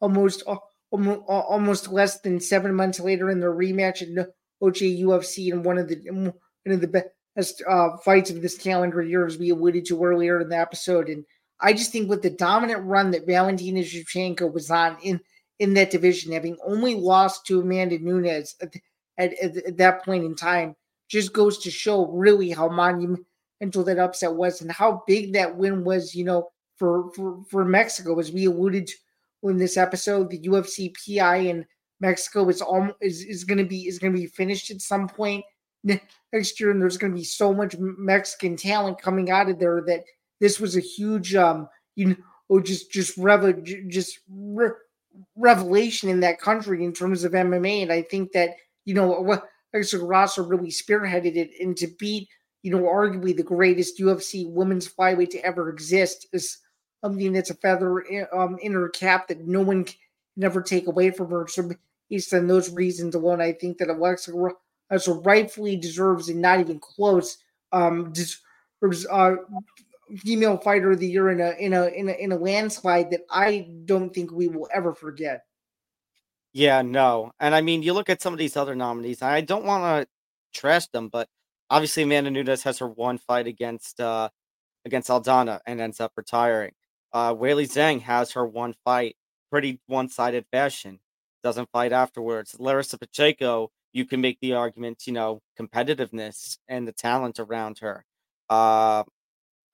[0.00, 0.56] almost uh,
[0.92, 4.14] almost less than seven months later in their rematch in
[4.62, 6.34] OJ UFC in one of the one
[6.66, 10.48] of the best uh, fights of this calendar year, as we alluded to earlier in
[10.48, 11.08] the episode.
[11.08, 11.24] And
[11.60, 15.20] I just think with the dominant run that Valentina Shevchenko was on in
[15.58, 18.74] in that division, having only lost to Amanda Nunes at,
[19.18, 20.74] at, at that point in time,
[21.08, 25.84] just goes to show really how monumental that upset was and how big that win
[25.84, 26.14] was.
[26.14, 28.94] You know, for for, for Mexico, as we alluded to
[29.44, 31.66] in this episode, the UFC PI in
[32.00, 35.08] Mexico is almost is, is going to be is going to be finished at some
[35.08, 35.44] point
[35.84, 39.82] next year, and there's going to be so much Mexican talent coming out of there
[39.86, 40.04] that
[40.40, 42.16] this was a huge um you
[42.48, 43.52] know just just revel
[43.88, 44.70] just re-
[45.36, 48.50] revelation in that country in terms of MMA, and I think that
[48.84, 49.42] you know
[49.72, 52.28] Alexa Grasso really spearheaded it, and to beat
[52.62, 56.58] you know arguably the greatest UFC women's flyweight to ever exist is
[57.04, 59.96] something that's a feather um, in her cap that no one can
[60.36, 61.46] never take away from her.
[61.48, 61.70] So
[62.08, 64.32] based on those reasons alone, I think that Alexa
[64.88, 67.38] Grasso rightfully deserves and not even close
[67.72, 69.06] um, deserves
[70.18, 73.22] female fighter of the year in a in a in a in a landslide that
[73.30, 75.44] I don't think we will ever forget.
[76.52, 77.32] Yeah, no.
[77.40, 80.58] And I mean, you look at some of these other nominees, I don't want to
[80.58, 81.28] trash them, but
[81.70, 84.28] obviously Amanda Nunes has her one fight against uh
[84.86, 86.72] against Aldana and ends up retiring.
[87.12, 89.16] Uh, Weili Zhang has her one fight,
[89.50, 91.00] pretty one sided fashion,
[91.44, 92.56] doesn't fight afterwards.
[92.60, 98.04] Larissa Pacheco, you can make the argument, you know, competitiveness and the talent around her.
[98.50, 99.04] Uh,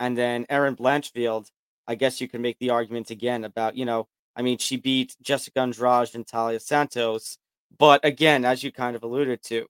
[0.01, 1.51] and then Erin Blanchfield,
[1.87, 4.07] I guess you can make the argument again about, you know,
[4.39, 7.39] I mean, she beat Jessica Andrade and Taila Santos.
[7.77, 9.67] But again, as you kind of alluded to,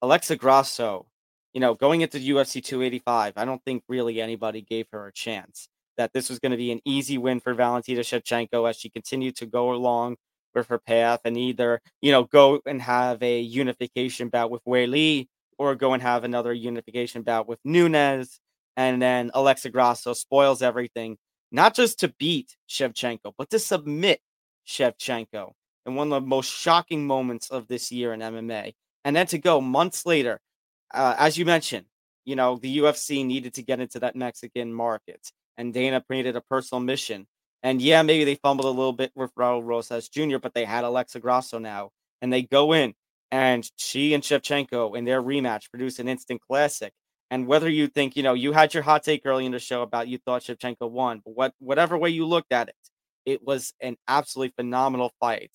[0.00, 1.06] Alexa Grasso,
[1.52, 5.68] you know, going into UFC 285, I don't think really anybody gave her a chance
[5.96, 9.36] that this was going to be an easy win for Valentina Shevchenko as she continued
[9.36, 10.16] to go along
[10.54, 15.26] with her path and either, you know, go and have a unification bout with Weili
[15.58, 18.40] or go and have another unification bout with Nunes.
[18.76, 21.16] And then Alexa Grasso spoils everything,
[21.54, 24.20] not just to beat Shevchenko, but to submit
[24.66, 25.52] Shevchenko
[25.86, 28.74] in one of the most shocking moments of this year in MMA.
[29.04, 30.40] And then to go months later,
[30.92, 31.86] uh, as you mentioned,
[32.24, 36.40] you know, the UFC needed to get into that Mexican market and Dana created a
[36.40, 37.24] personal mission.
[37.62, 40.82] And yeah, maybe they fumbled a little bit with Raul Rosas Jr., but they had
[40.82, 41.90] Alexa Grasso now,
[42.20, 42.94] and they go in
[43.30, 46.92] and she and Shevchenko in their rematch produce an instant classic.
[47.34, 49.82] And whether you think, you know, you had your hot take early in the show
[49.82, 52.76] about you thought Shevchenko won, but what whatever way you looked at it,
[53.26, 55.50] it was an absolutely phenomenal fight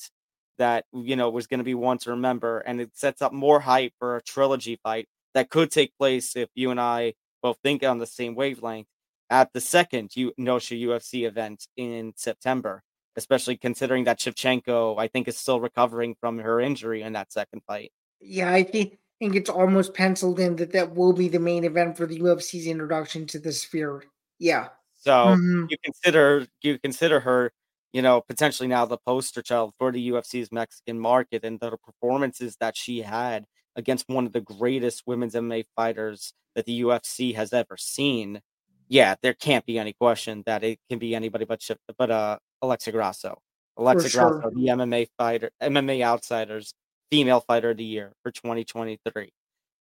[0.57, 3.61] that you know was going to be one to remember, and it sets up more
[3.61, 7.81] hype for a trilogy fight that could take place if you and I both think
[7.81, 8.89] on the same wavelength
[9.29, 12.83] at the second U- Noche UFC event in September,
[13.15, 17.61] especially considering that Shevchenko, I think, is still recovering from her injury in that second
[17.65, 17.93] fight.
[18.19, 21.97] Yeah, I think, think it's almost penciled in that that will be the main event
[21.97, 24.03] for the UFC's introduction to the Sphere.
[24.39, 24.69] Yeah.
[24.97, 25.65] So mm-hmm.
[25.69, 27.51] you consider you consider her,
[27.93, 32.57] you know, potentially now the poster child for the UFC's Mexican market and the performances
[32.59, 37.53] that she had against one of the greatest women's MMA fighters that the UFC has
[37.53, 38.41] ever seen
[38.89, 41.65] yeah, there can't be any question that it can be anybody but
[41.97, 43.41] but uh Alexa Grasso.
[43.77, 44.41] Alexa sure.
[44.41, 46.73] Grasso, the MMA fighter, MMA Outsiders
[47.11, 49.31] female fighter of the year for 2023.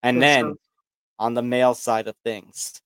[0.02, 0.54] And then
[1.18, 2.80] on the male side of things,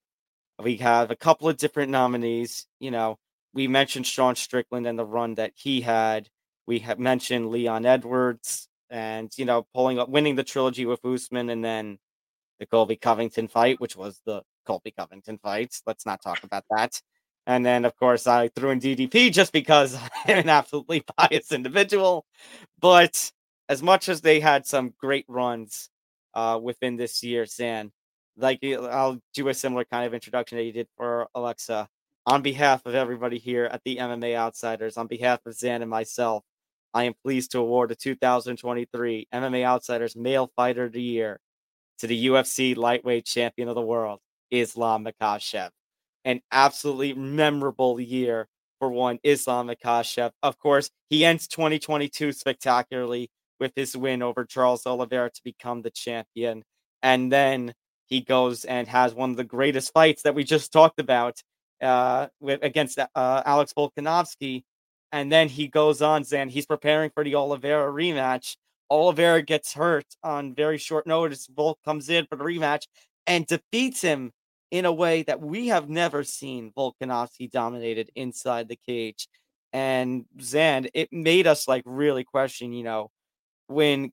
[0.63, 2.67] we have a couple of different nominees.
[2.81, 3.19] You know,
[3.53, 6.29] we mentioned Sean Strickland and the run that he had.
[6.67, 11.51] We have mentioned Leon Edwards and you know pulling up, winning the trilogy with Usman,
[11.51, 11.99] and then
[12.61, 15.83] the Colby Covington fight, which was the Colby Covington fights.
[15.87, 17.01] Let's not talk about that.
[17.47, 19.97] And then, of course, I threw in DDP just because
[20.27, 22.25] I'm an absolutely biased individual.
[22.81, 23.33] But
[23.73, 25.89] as much as they had some great runs
[26.35, 27.91] uh, within this year, Zain,
[28.37, 31.89] like I'll do a similar kind of introduction that you did for Alexa.
[32.27, 36.45] On behalf of everybody here at the MMA Outsiders, on behalf of Zain and myself,
[36.93, 41.41] I am pleased to award the 2023 MMA Outsiders Male Fighter of the Year
[42.01, 44.21] to the UFC lightweight champion of the world,
[44.51, 45.71] Islam Makhachev.
[46.27, 50.33] An absolutely memorable year for one, Islam Makhachev.
[50.43, 53.31] Of course, he ends 2022 spectacularly
[53.63, 56.65] with his win over Charles Oliveira to become the champion.
[57.01, 57.73] And then
[58.07, 61.41] he goes and has one of the greatest fights that we just talked about
[61.81, 64.65] uh, with against uh, Alex Volkanovski.
[65.13, 68.57] And then he goes on, and he's preparing for the Oliveira rematch.
[68.91, 71.47] Oliveira gets hurt on very short notice.
[71.47, 72.87] Volk comes in for the rematch
[73.27, 74.33] and defeats him
[74.71, 79.29] in a way that we have never seen Volkanovski dominated inside the cage.
[79.73, 83.11] And Zain, it made us like really question, you know,
[83.73, 84.11] when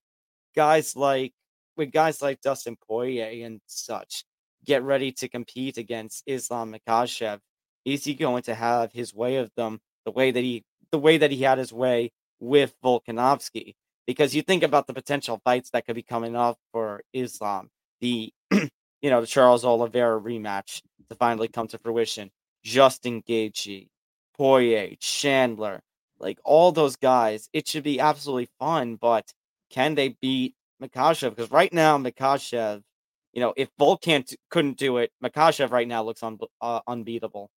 [0.56, 1.34] guys like
[1.76, 4.26] when guys like Dustin Poirier and such
[4.66, 7.40] get ready to compete against Islam Makhachev,
[7.86, 11.18] is he going to have his way of them the way that he the way
[11.18, 13.76] that he had his way with Volkanovski?
[14.06, 17.70] Because you think about the potential fights that could be coming up for Islam,
[18.02, 22.32] the you know, the Charles Oliveira rematch to finally come to fruition.
[22.64, 23.88] Justin Gaethje,
[24.36, 25.82] Poirier, Chandler,
[26.20, 28.96] like all those guys, it should be absolutely fun.
[28.96, 29.32] But
[29.70, 31.32] can they beat Makhachev?
[31.32, 32.82] Because right now, Makhachev,
[33.34, 37.50] you know, if Volk can't couldn't do it, Makhachev right now looks un, uh, unbeatable.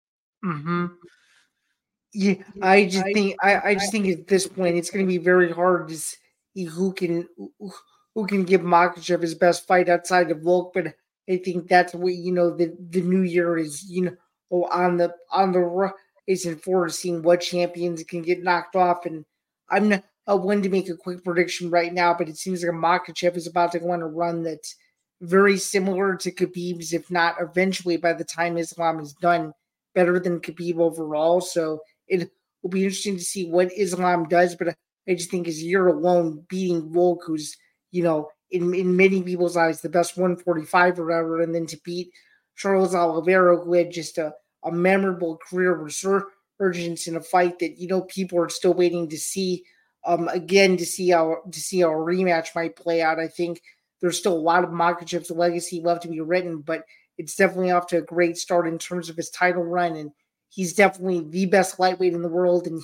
[0.42, 0.86] Hmm.
[2.14, 5.18] Yeah, I just think I, I just think at this point it's going to be
[5.18, 7.26] very hard to see who can
[8.14, 10.94] who can give Makhachev his best fight outside of Volk, but
[11.30, 14.16] I think that's what you know the the new year is you know
[14.50, 19.06] oh, on the on the horizon for seeing what champions can get knocked off.
[19.06, 19.24] And
[19.70, 22.72] I'm not uh, one to make a quick prediction right now, but it seems like
[22.72, 24.76] a Makhachev is about to go on a run that's
[25.20, 29.52] very similar to Khabib's, if not eventually by the time Islam is done,
[29.94, 31.40] better than Khabib overall.
[31.40, 32.30] So it
[32.62, 34.56] will be interesting to see what Islam does.
[34.56, 34.76] But
[35.08, 37.56] I just think his year alone beating Volk, who's
[37.90, 41.78] you know in, in many people's eyes, the best 145 or whatever, and then to
[41.84, 42.10] beat
[42.56, 44.34] Charles Oliveira, who had just a,
[44.64, 49.18] a memorable career resurgence in a fight that you know people are still waiting to
[49.18, 49.64] see.
[50.04, 53.20] Um, again, to see how to see how a rematch might play out.
[53.20, 53.62] I think
[54.00, 56.84] there's still a lot of Makhachev's legacy left to be written, but
[57.18, 60.10] it's definitely off to a great start in terms of his title run, and
[60.48, 62.82] he's definitely the best lightweight in the world, and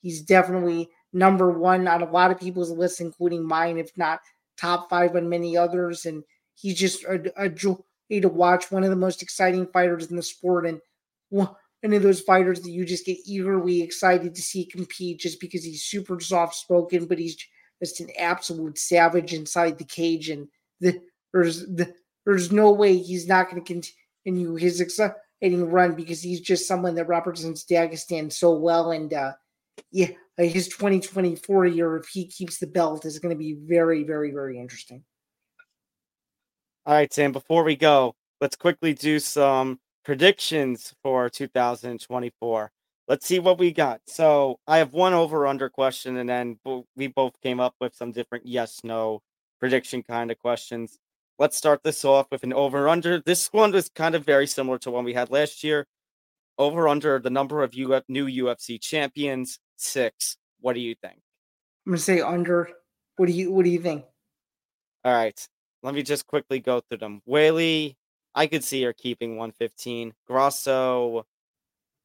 [0.00, 4.20] he's definitely number one on a lot of people's lists, including mine, if not
[4.56, 6.22] top five on many others, and
[6.54, 7.74] he's just a, a joy
[8.12, 8.70] to watch.
[8.70, 10.80] One of the most exciting fighters in the sport, and
[11.82, 15.64] one of those fighters that you just get eagerly excited to see compete, just because
[15.64, 17.36] he's super soft spoken, but he's
[17.82, 20.48] just an absolute savage inside the cage, and
[20.80, 21.00] the,
[21.32, 21.92] there's the,
[22.26, 23.92] there's no way he's not going to
[24.24, 29.32] continue his exciting run because he's just someone that represents Dagestan so well, and uh,
[29.90, 34.30] yeah, his 2024 year, if he keeps the belt, is going to be very, very,
[34.30, 35.02] very interesting.
[36.86, 42.70] All right, Zain, before we go, let's quickly do some predictions for 2024.
[43.08, 44.00] Let's see what we got.
[44.06, 46.58] So I have one over under question, and then
[46.94, 49.20] we both came up with some different yes no
[49.58, 50.98] prediction kind of questions.
[51.38, 53.20] Let's start this off with an over under.
[53.20, 55.86] This one was kind of very similar to one we had last year.
[56.58, 60.36] Over under the number of Uf- new UFC champions six.
[60.60, 61.16] What do you think?
[61.86, 62.70] I'm gonna say under.
[63.16, 64.04] What do you What do you think?
[65.04, 65.48] All right,
[65.82, 67.22] let me just quickly go through them.
[67.26, 67.96] Weili,
[68.34, 70.14] I could see her keeping 115.
[70.26, 71.26] Grasso,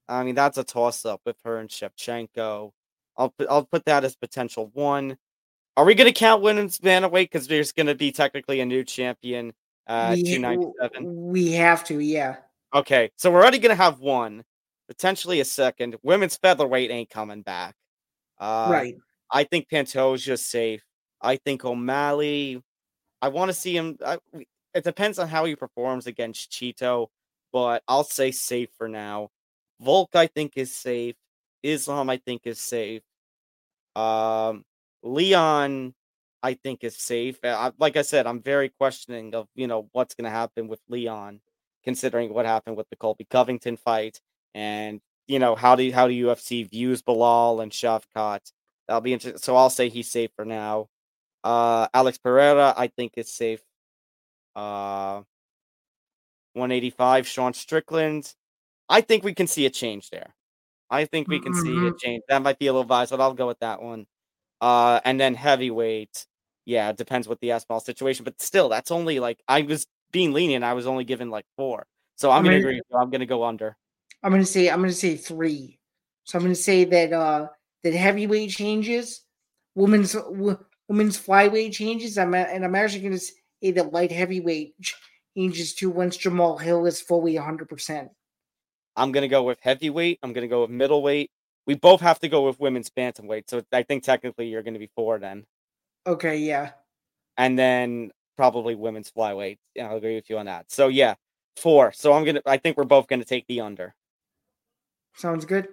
[0.08, 2.72] I mean that's a toss up with her and Shevchenko.
[3.18, 5.18] I'll put I'll put that as potential one.
[5.78, 8.84] Are we going to count women's bantamweight because there's going to be technically a new
[8.84, 9.54] champion
[9.88, 11.04] uh, 297?
[11.28, 12.38] We have to, yeah.
[12.74, 14.46] Okay, so we're already going to have one
[14.88, 15.98] potentially a second.
[16.02, 17.76] Women's featherweight ain't coming back.
[18.40, 18.96] Uh, right.
[19.32, 20.84] I think Pantoja's safe.
[21.22, 22.62] I think O'Malley.
[23.22, 23.98] I want to see him.
[24.06, 24.18] I,
[24.76, 27.08] it depends on how he performs against Chito,
[27.54, 29.30] but I'll say safe for now.
[29.80, 31.16] Volk, I think, is safe.
[31.64, 33.02] Islam, I think, is safe.
[33.96, 34.66] Um,
[35.02, 35.96] Leon,
[36.44, 37.40] I think, is safe.
[37.44, 40.82] I, like I said, I'm very questioning of you know what's going to happen with
[40.90, 41.40] Leon,
[41.84, 44.20] considering what happened with the Colby Covington fight
[44.54, 48.52] and you know how do how do UFC views Belal and Shavkat.
[48.88, 49.40] That'll be interesting.
[49.40, 50.88] So I'll say he's safe for now.
[51.44, 53.62] Uh, Alex Pereira, I think is safe.
[54.56, 55.24] Uh,
[56.54, 58.34] 185, Sean Strickland.
[58.88, 60.34] I think we can see a change there.
[60.90, 61.62] I think we can mm-hmm.
[61.62, 61.98] see a mm-hmm.
[61.98, 62.24] change.
[62.30, 64.06] That might be a little biased, but I'll go with that one.
[64.62, 66.26] Uh, and then heavyweight.
[66.66, 70.34] Yeah, it depends what the Aspinall situation, but still, that's only like I was being
[70.34, 70.64] lenient.
[70.64, 72.82] I was only given like four, so I'm I mean, gonna agree.
[72.98, 73.78] I'm gonna go under.
[74.24, 75.80] I'm gonna say I'm gonna say three.
[76.24, 77.48] So I'm gonna say that uh
[77.84, 79.22] that heavyweight changes,
[79.76, 80.58] women's w-
[80.88, 82.18] women's flyweight changes.
[82.18, 83.20] I'm and I'm actually gonna
[83.62, 84.76] a the light heavyweight
[85.36, 88.10] changes to once Jamahal Hill is fully 100%.
[88.96, 90.20] I'm gonna go with heavyweight.
[90.24, 91.30] I'm gonna go with middleweight.
[91.68, 93.44] We both have to go with women's bantamweight.
[93.48, 95.46] So I think technically you're gonna be four then.
[96.08, 96.72] Okay, yeah.
[97.38, 99.58] And then probably women's flyweight.
[99.74, 100.72] Yeah, I'll agree with you on that.
[100.72, 101.16] So yeah,
[101.58, 101.92] four.
[101.92, 103.96] So I'm gonna I think we're both gonna take the under.
[105.16, 105.68] Sounds good.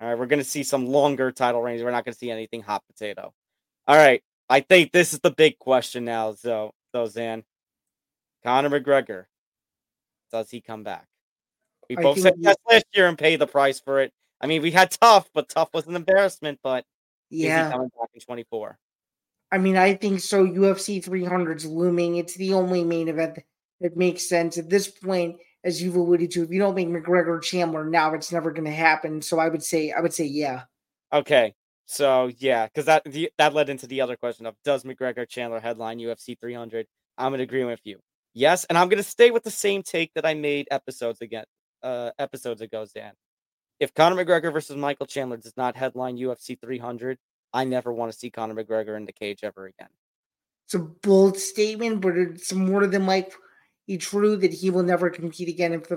[0.00, 1.82] All right, we're gonna see some longer title reigns.
[1.82, 3.32] We're not gonna see anything hot potato.
[3.86, 4.22] All right.
[4.50, 7.44] I think this is the big question now, so so Zan.
[8.44, 9.26] Conor McGregor.
[10.32, 11.06] Does he come back?
[11.88, 14.12] We I both said yes last year and pay the price for it.
[14.40, 16.58] I mean, we had tough, but tough was an embarrassment.
[16.62, 16.84] But
[17.30, 17.70] is he Yeah.
[17.70, 18.78] coming back in 24?
[19.50, 20.44] I mean, I think so.
[20.44, 22.16] UFC 300's looming.
[22.16, 23.38] It's the only main event
[23.80, 25.36] that makes sense at this point.
[25.64, 28.70] As you've alluded to, if you don't make McGregor Chandler now, it's never going to
[28.70, 29.20] happen.
[29.20, 30.62] So I would say, I would say, yeah.
[31.12, 31.54] Okay,
[31.90, 35.58] so yeah, because that the, that led into the other question of does McGregor Chandler
[35.58, 36.86] headline UFC 300?
[37.16, 37.98] I'm gonna agree with you.
[38.34, 41.46] Yes, and I'm gonna stay with the same take that I made episodes again,
[41.82, 43.12] uh, episodes ago, Dan.
[43.80, 47.16] If Conor McGregor versus Michael Chandler does not headline UFC 300,
[47.54, 49.88] I never want to see Conor McGregor in the cage ever again.
[50.66, 55.48] It's a bold statement, but it's more than likely true that he will never compete
[55.48, 55.96] again if the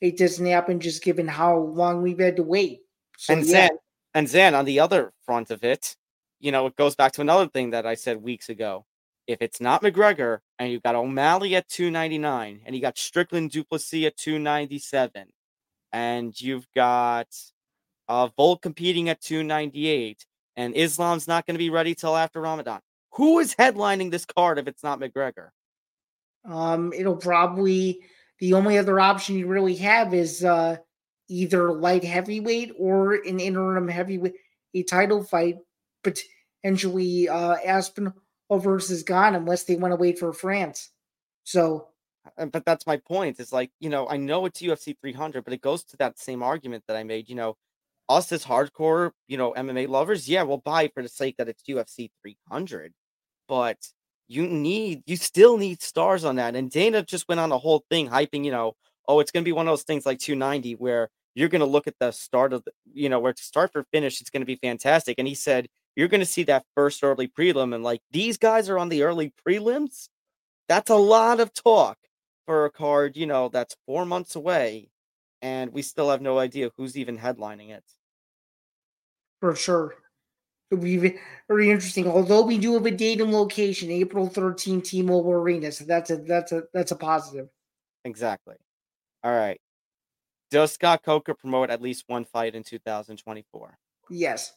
[0.00, 0.80] fight doesn't happen.
[0.80, 2.80] Just given how long we've had to wait.
[3.16, 3.78] So and yeah, Zan,
[4.18, 5.94] and Zan, on the other front of it,
[6.40, 8.84] you know, it goes back to another thing that I said weeks ago.
[9.28, 13.62] If it's not McGregor and you've got O'Malley at 299 and you got Strickland Du
[13.62, 15.26] Plessis at 297
[15.92, 17.28] and you've got
[18.08, 20.26] uh Volk competing at 298
[20.56, 22.80] and Islam's not going to be ready till after Ramadan.
[23.12, 25.50] Who is headlining this card if it's not McGregor?
[26.44, 28.00] um, it'll probably
[28.40, 30.78] the only other option you really have is uh
[31.28, 34.34] either light heavyweight or an interim heavyweight
[34.74, 35.58] a title fight,
[36.04, 38.14] potentially uh Aspinall
[38.52, 40.90] versus Gane, unless they want to wait for France.
[41.44, 41.88] So
[42.36, 43.40] Uh, But that's my point.
[43.40, 46.42] It's like, you know, I know it's UFC 300, but it goes to that same
[46.42, 47.28] argument that I made.
[47.28, 47.56] You know,
[48.08, 51.62] us as hardcore, you know, MMA lovers, yeah, we'll buy for the sake that it's
[51.68, 52.92] UFC 300,
[53.48, 53.78] but
[54.28, 56.56] you need, you still need stars on that.
[56.56, 58.74] And Dana just went on a whole thing hyping, you know,
[59.08, 61.66] oh, it's going to be one of those things like 290 where you're going to
[61.66, 64.42] look at the start of the, you know, where to start for finish, it's going
[64.42, 65.16] to be fantastic.
[65.18, 67.74] And he said, you're going to see that first early prelim.
[67.74, 70.08] And like these guys are on the early prelims.
[70.68, 71.98] That's a lot of talk
[72.46, 74.90] for a card, you know, that's four months away.
[75.42, 77.84] And we still have no idea who's even headlining it.
[79.40, 79.94] for sure.
[80.70, 82.06] It'll be very interesting.
[82.08, 85.72] Although we do have a date and location, April 13 T-Mobile Arena.
[85.72, 87.48] So that's a that's a that's a positive.
[88.04, 88.56] Exactly.
[89.24, 89.60] All right.
[90.50, 93.78] Does Scott Coker promote at least one fight in 2024?
[94.10, 94.54] Yes.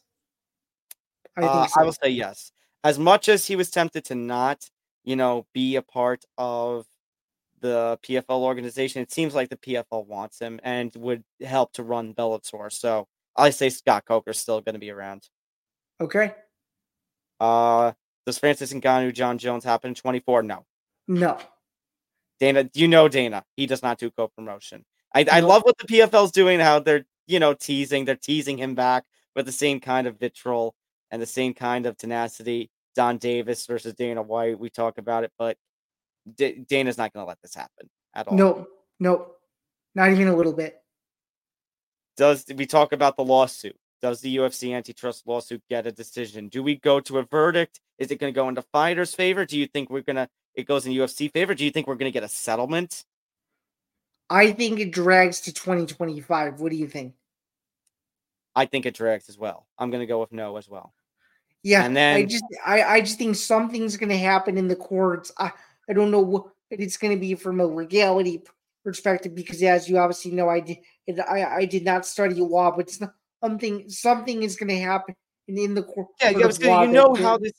[1.37, 1.81] I Uh, so.
[1.81, 2.51] I will say yes.
[2.83, 4.69] As much as he was tempted to not,
[5.03, 6.85] you know, be a part of
[7.59, 12.13] the PFL organization, it seems like the PFL wants him and would help to run
[12.13, 12.71] Bellator.
[12.71, 15.27] So I say Scott Coker's still going to be around.
[15.99, 16.33] okay.
[17.39, 17.93] Uh,
[18.25, 20.43] does Francis Ngannou, Jon Jones happen in 24?
[20.43, 20.65] No.
[21.07, 21.39] No.
[22.39, 23.43] Dana, you know Dana.
[23.55, 24.85] He does not do co-promotion.
[25.13, 28.05] I, I love what the PFL's doing, how they're, you know, teasing.
[28.05, 29.03] They're teasing him back
[29.35, 30.75] with the same kind of vitriol
[31.09, 32.69] and the same kind of tenacity.
[32.95, 34.59] Donn Davis versus Dana White.
[34.59, 35.57] We talk about it, but
[36.35, 38.35] D- Dana's not going to let this happen at all.
[38.35, 38.67] No.
[38.99, 39.27] No.
[39.95, 40.77] Not even a little bit.
[42.17, 43.77] Does we talk about the lawsuit?
[44.01, 46.49] Does the UFC antitrust lawsuit get a decision?
[46.49, 47.79] Do we go to a verdict?
[47.97, 49.45] Is it going to go into fighters' favor?
[49.45, 51.53] Do you think we're gonna it goes in UFC favor?
[51.55, 53.05] Do you think we're going to get a settlement?
[54.31, 56.61] I think it drags to 2025.
[56.61, 57.13] What do you think?
[58.55, 59.67] I think it drags as well.
[59.77, 60.93] I'm going to go with no as well.
[61.63, 65.31] Yeah, And then I just I, I just think something's gonna happen in the courts.
[65.37, 65.51] I,
[65.87, 68.41] I don't know what it's gonna be from a legality
[68.83, 70.79] perspective because as you obviously know, I did
[71.29, 73.13] I, I did not study law, but it's not,
[73.43, 75.13] something something is gonna happen
[75.47, 76.07] in, the court.
[76.19, 77.53] Yeah, yeah, you know how this-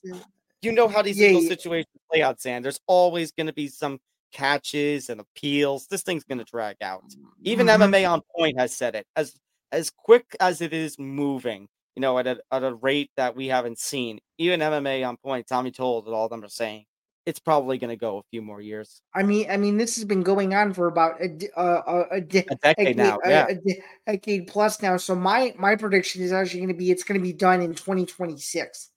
[0.62, 1.48] You know how these Yeah, legal yeah.
[1.48, 2.62] situations play out, Zain.
[2.62, 4.00] There's always going to be some
[4.32, 5.86] catches and appeals.
[5.86, 7.04] This thing's going to drag out.
[7.44, 7.74] Even Mhm.
[7.74, 9.06] MMA on point has said it.
[9.16, 9.34] As
[9.72, 13.48] as quick as it is moving, you know, at a at a rate that we
[13.48, 14.18] haven't seen.
[14.38, 16.84] Even MMA on point, Tommy told that all of them are saying
[17.24, 20.04] it's probably going to go a few more years, I mean, I mean, this has
[20.04, 23.18] been going on for about a uh, a, a, de- a decade now.
[23.24, 24.96] a- Yeah, a de- decade plus now.
[24.96, 27.74] So my my prediction is actually going to be it's going to be done in
[27.74, 28.90] 2026.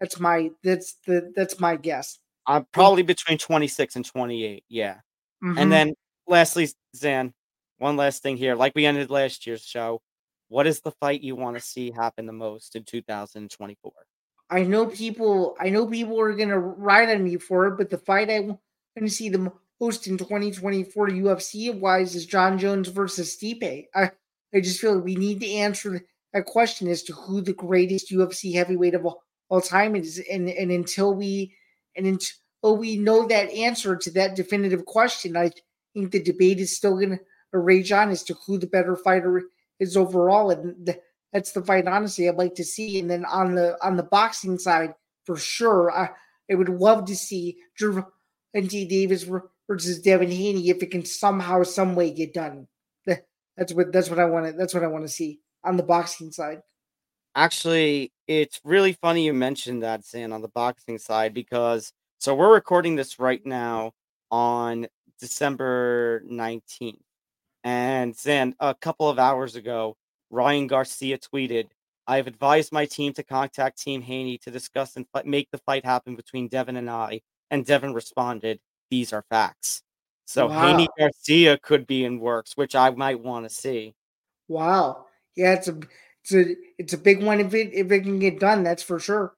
[0.00, 2.18] That's my that's the that's my guess.
[2.46, 4.64] I'm probably between 26 and 28.
[4.68, 4.98] Yeah.
[5.42, 5.58] Mhm.
[5.58, 5.94] And then
[6.26, 7.32] lastly, Zan,
[7.78, 8.54] one last thing here.
[8.54, 10.00] Like we ended last year's show,
[10.48, 13.92] what is the fight you want to see happen the most in 2024?
[14.50, 17.98] I know people I know people are gonna ride on me for it, but the
[17.98, 18.60] fight I want
[18.98, 19.50] to see the
[19.80, 23.86] most in 2024 UFC wise is Jon Jones versus Stipe.
[23.94, 24.10] I,
[24.54, 28.10] I just feel like we need to answer that question as to who the greatest
[28.10, 30.22] UFC heavyweight of all, all time is.
[30.30, 31.54] And, and until we
[31.96, 35.50] and until we know that answer to that definitive question, I
[35.94, 37.18] think the debate is still going
[37.52, 39.42] to rage on as to who the better fighter
[39.78, 40.50] is overall.
[40.50, 40.96] And
[41.32, 42.98] that's the fight, honestly, I'd like to see.
[42.98, 44.94] And then on the on the boxing side,
[45.24, 46.10] for sure, I,
[46.50, 48.06] I would love to see Gervonta
[48.88, 49.28] Davis
[49.68, 52.68] versus Devin Haney if it can somehow, some way get done.
[53.56, 55.82] That's what that's what I want to that's what I want to see on the
[55.82, 56.62] boxing side.
[57.34, 62.52] Actually, it's really funny you mentioned that, Zan, on the boxing side, because so we're
[62.52, 63.92] recording this right now
[64.30, 64.86] on
[65.20, 66.98] December 19th.
[67.64, 69.96] And Zan, a couple of hours ago,
[70.30, 71.66] Ryan Garcia tweeted,
[72.06, 75.84] I have advised my team to contact Team Haney to discuss and make the fight
[75.84, 77.20] happen between Devin and I.
[77.50, 78.60] And Devin responded,
[78.90, 79.82] These are facts.
[80.24, 80.68] So wow.
[80.68, 83.94] Haney Garcia could be in works, which I might want to see.
[84.48, 85.06] Wow.
[85.36, 85.78] Yeah, it's a
[86.22, 88.98] it's a it's a big one if it if it can get done, that's for
[88.98, 89.34] sure.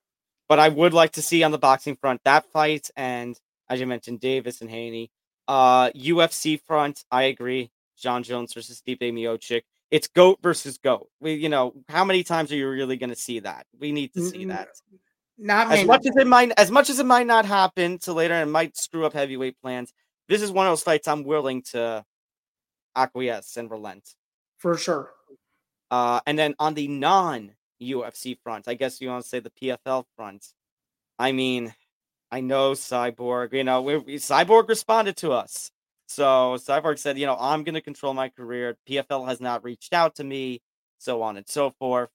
[0.48, 3.38] But I would like to see on the boxing front that fight and
[3.68, 5.10] as you mentioned, Davis and Haney.
[5.48, 7.70] Uh UFC front, I agree.
[7.96, 9.62] Jon Jones versus Stipe Miocic.
[9.90, 11.08] It's goat versus goat.
[11.20, 13.66] We, you know, how many times are you really going to see that?
[13.78, 14.68] We need to see that.
[15.38, 18.34] Not as much as it might, as much as it might not happen to later,
[18.34, 19.92] and might screw up heavyweight plans.
[20.28, 22.04] This is one of those fights I'm willing to
[22.96, 24.14] acquiesce and relent
[24.58, 25.12] for sure.
[25.90, 27.52] Uh, and then on the non
[27.82, 30.46] UFC front, I guess you want to say the PFL front.
[31.18, 31.74] I mean,
[32.30, 33.52] I know Cyborg.
[33.52, 35.70] You know, we, we, Cyborg responded to us.
[36.06, 38.76] So Cyborg said, you know, I'm going to control my career.
[38.88, 40.60] PFL has not reached out to me,
[40.98, 42.10] so on and so forth.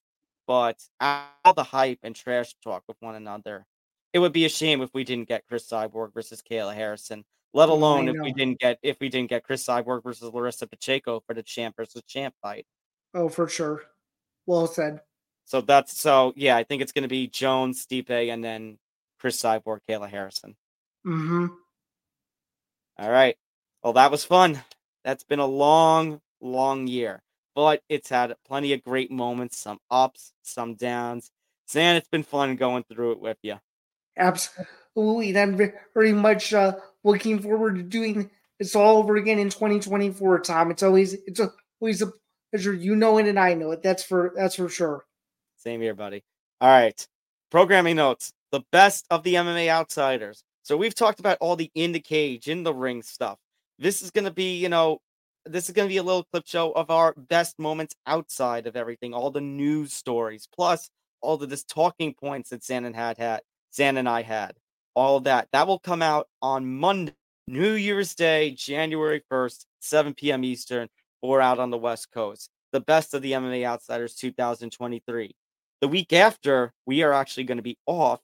[0.48, 3.66] But all the hype and trash talk with one another,
[4.14, 7.24] it would be a shame if we didn't get Cris Cyborg versus Kayla Harrison.
[7.54, 11.24] Let alone if we didn't get if we didn't get Cris Cyborg versus Larissa Pacheco
[11.26, 12.66] for the champ versus champ fight.
[13.14, 13.84] Oh, for sure.
[14.46, 15.02] Well said.
[15.46, 18.78] So that's so yeah, I think it's gonna be Jones, Stipe, and then
[19.20, 20.56] Cris Cyborg, Kayla Harrison.
[21.06, 21.48] Mm-hmm.
[23.00, 23.36] All right.
[23.84, 24.62] Well, that was fun.
[25.04, 27.22] That's been a long, long year.
[27.56, 31.32] But it's had plenty of great moments, some ups, some downs.
[31.70, 33.60] Zan, it's been fun going through it with you.
[34.18, 35.30] Absolutely.
[35.30, 36.74] And I'm very much uh,
[37.04, 38.30] looking forward to doing
[38.60, 40.72] this all over again in 2024, Tom.
[40.72, 41.42] It's always it's
[41.82, 42.12] always a
[42.52, 42.74] pleasure.
[42.74, 43.84] You know it and I know it.
[43.84, 45.06] That's for that's for sure.
[45.58, 46.24] Same here, buddy.
[46.62, 47.08] All right.
[47.52, 48.32] Programming notes.
[48.52, 50.44] The best of the MMA outsiders.
[50.64, 53.38] So we've talked about all the in the cage, in the ring stuff.
[53.78, 55.00] This is gonna be, you know,
[55.46, 59.14] this is gonna be a little clip show of our best moments outside of everything,
[59.14, 60.90] all the news stories, plus
[61.22, 63.42] all of this talking points that Zan and had had
[63.74, 64.54] Zan and I had.
[64.96, 65.48] All that.
[65.52, 67.14] That will come out on Monday,
[67.48, 70.44] New Year's Day, January 1st, 7 p.m.
[70.44, 70.90] Eastern,
[71.22, 72.50] or out on the West Coast.
[72.72, 75.36] The best of the MMA Outsiders 2023.
[75.82, 78.20] The week after, we are actually going to be off.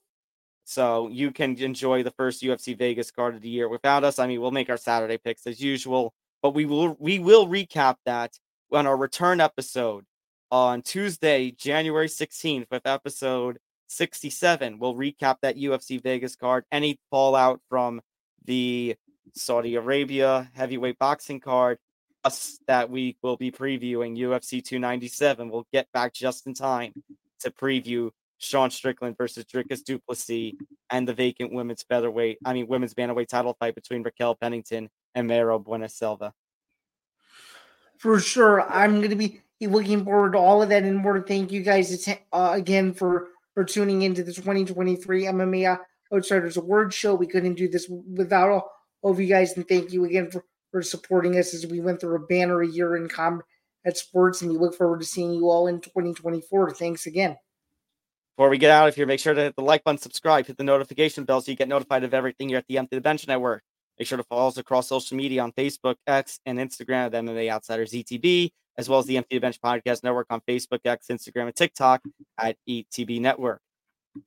[0.65, 4.19] So you can enjoy the first UFC Vegas card of the year without us.
[4.19, 7.95] I mean, we'll make our Saturday picks as usual, but we will we will recap
[8.05, 8.37] that
[8.71, 10.05] on our return episode
[10.51, 14.79] on Tuesday, January 16th, with episode 67.
[14.79, 18.01] We'll recap that UFC Vegas card, any fallout from
[18.45, 18.95] the
[19.33, 21.77] Saudi Arabia heavyweight boxing card.
[22.25, 25.49] Us that week will be previewing UFC 297.
[25.49, 26.91] We'll get back just in time
[27.41, 30.53] to preview Sean Strickland versus Dricus Du Plessis
[30.89, 35.29] and the vacant women's featherweight, I mean women's bantamweight title fight between Raquel Pennington and
[35.29, 36.33] Mayra Bueno Silva.
[37.97, 41.21] For sure, I'm going to be looking forward to all of that and more.
[41.21, 45.79] Thank you guys uh, again for for tuning into the 2023 MMA
[46.13, 47.15] Outsiders Awards show.
[47.15, 48.49] We couldn't do this without
[49.01, 50.43] all of you guys, and thank you again for,
[50.75, 53.45] for supporting us as we went through a banner a year in combat
[53.93, 56.71] sports, and we look forward to seeing you all in 2024.
[56.71, 57.37] Thanks again.
[58.35, 60.57] Before we get out of here, make sure to hit the like button, subscribe, hit
[60.57, 63.25] the notification bell so you get notified of everything here at the Empty the Bench
[63.25, 63.63] Network.
[63.97, 67.49] Make sure to follow us across social media on Facebook, X, and Instagram at MMA
[67.49, 71.45] Outsiders ETB as well as the Empty the Bench Podcast Network on Facebook, X, Instagram,
[71.45, 72.01] and TikTok
[72.37, 73.61] at ETB Network.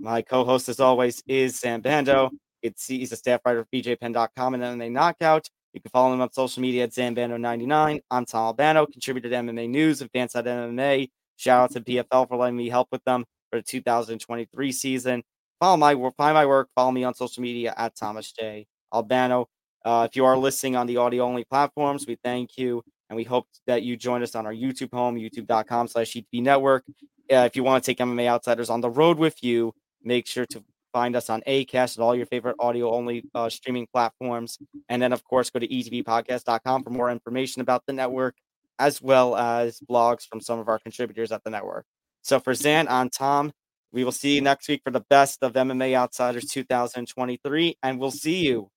[0.01, 2.31] My co-host, as always, is Zain Bando.
[2.63, 5.51] It's he's a staff writer for BJPenn.com and MMA Knockout.
[5.73, 8.01] You can follow him on social media at Zambano99.
[8.11, 11.11] I'm Tom Albano, contributed MMA News of Dance MMA.
[11.37, 15.23] Shout out to PFL for letting me help with them for the 2023 season.
[15.61, 18.67] Follow my work, find my work, follow me on social media at Thomas J.
[18.93, 19.47] Albano.
[19.85, 22.83] Uh, if you are listening on the audio only platforms, we thank you.
[23.11, 26.85] And we hope that you join us on our YouTube home, youtube.com slash network.
[27.31, 30.47] Uh, if you want to take MMA Outsiders on the road with you, make sure
[30.47, 30.63] to
[30.99, 34.59] find us on Acast and all your favorite audio only uh, streaming platforms.
[34.89, 38.35] And then, of course, go to etbpodcast.com for more information about the network,
[38.81, 41.87] as well as blogs from some of our contributors at the network.
[42.23, 43.53] So for Zan, I'm Tom.
[43.93, 47.79] We will see you next week for the best of MMA Outsiders 2023.
[47.81, 48.69] And we'll see you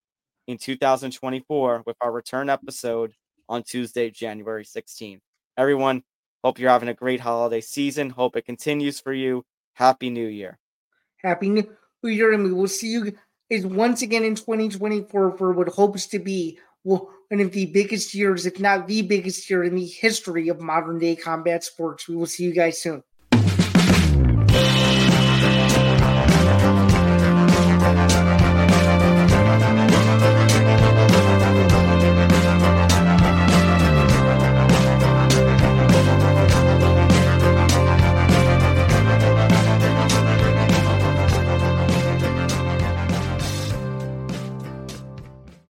[0.46, 3.14] in 2024 with our return episode
[3.50, 5.22] on Tuesday, January 16th.
[5.58, 6.04] Everyone,
[6.44, 8.12] hope you're having a great holiday season.
[8.12, 9.44] Hope it continues for you.
[9.74, 10.60] Happy New Year.
[11.24, 11.68] Happy New
[12.10, 13.14] Year, and we will see you
[13.50, 18.46] is once again in 2024 for what hopes to be one of the biggest years,
[18.46, 22.08] if not the biggest year in the history of modern day combat sports.
[22.08, 23.04] We will see you guys soon.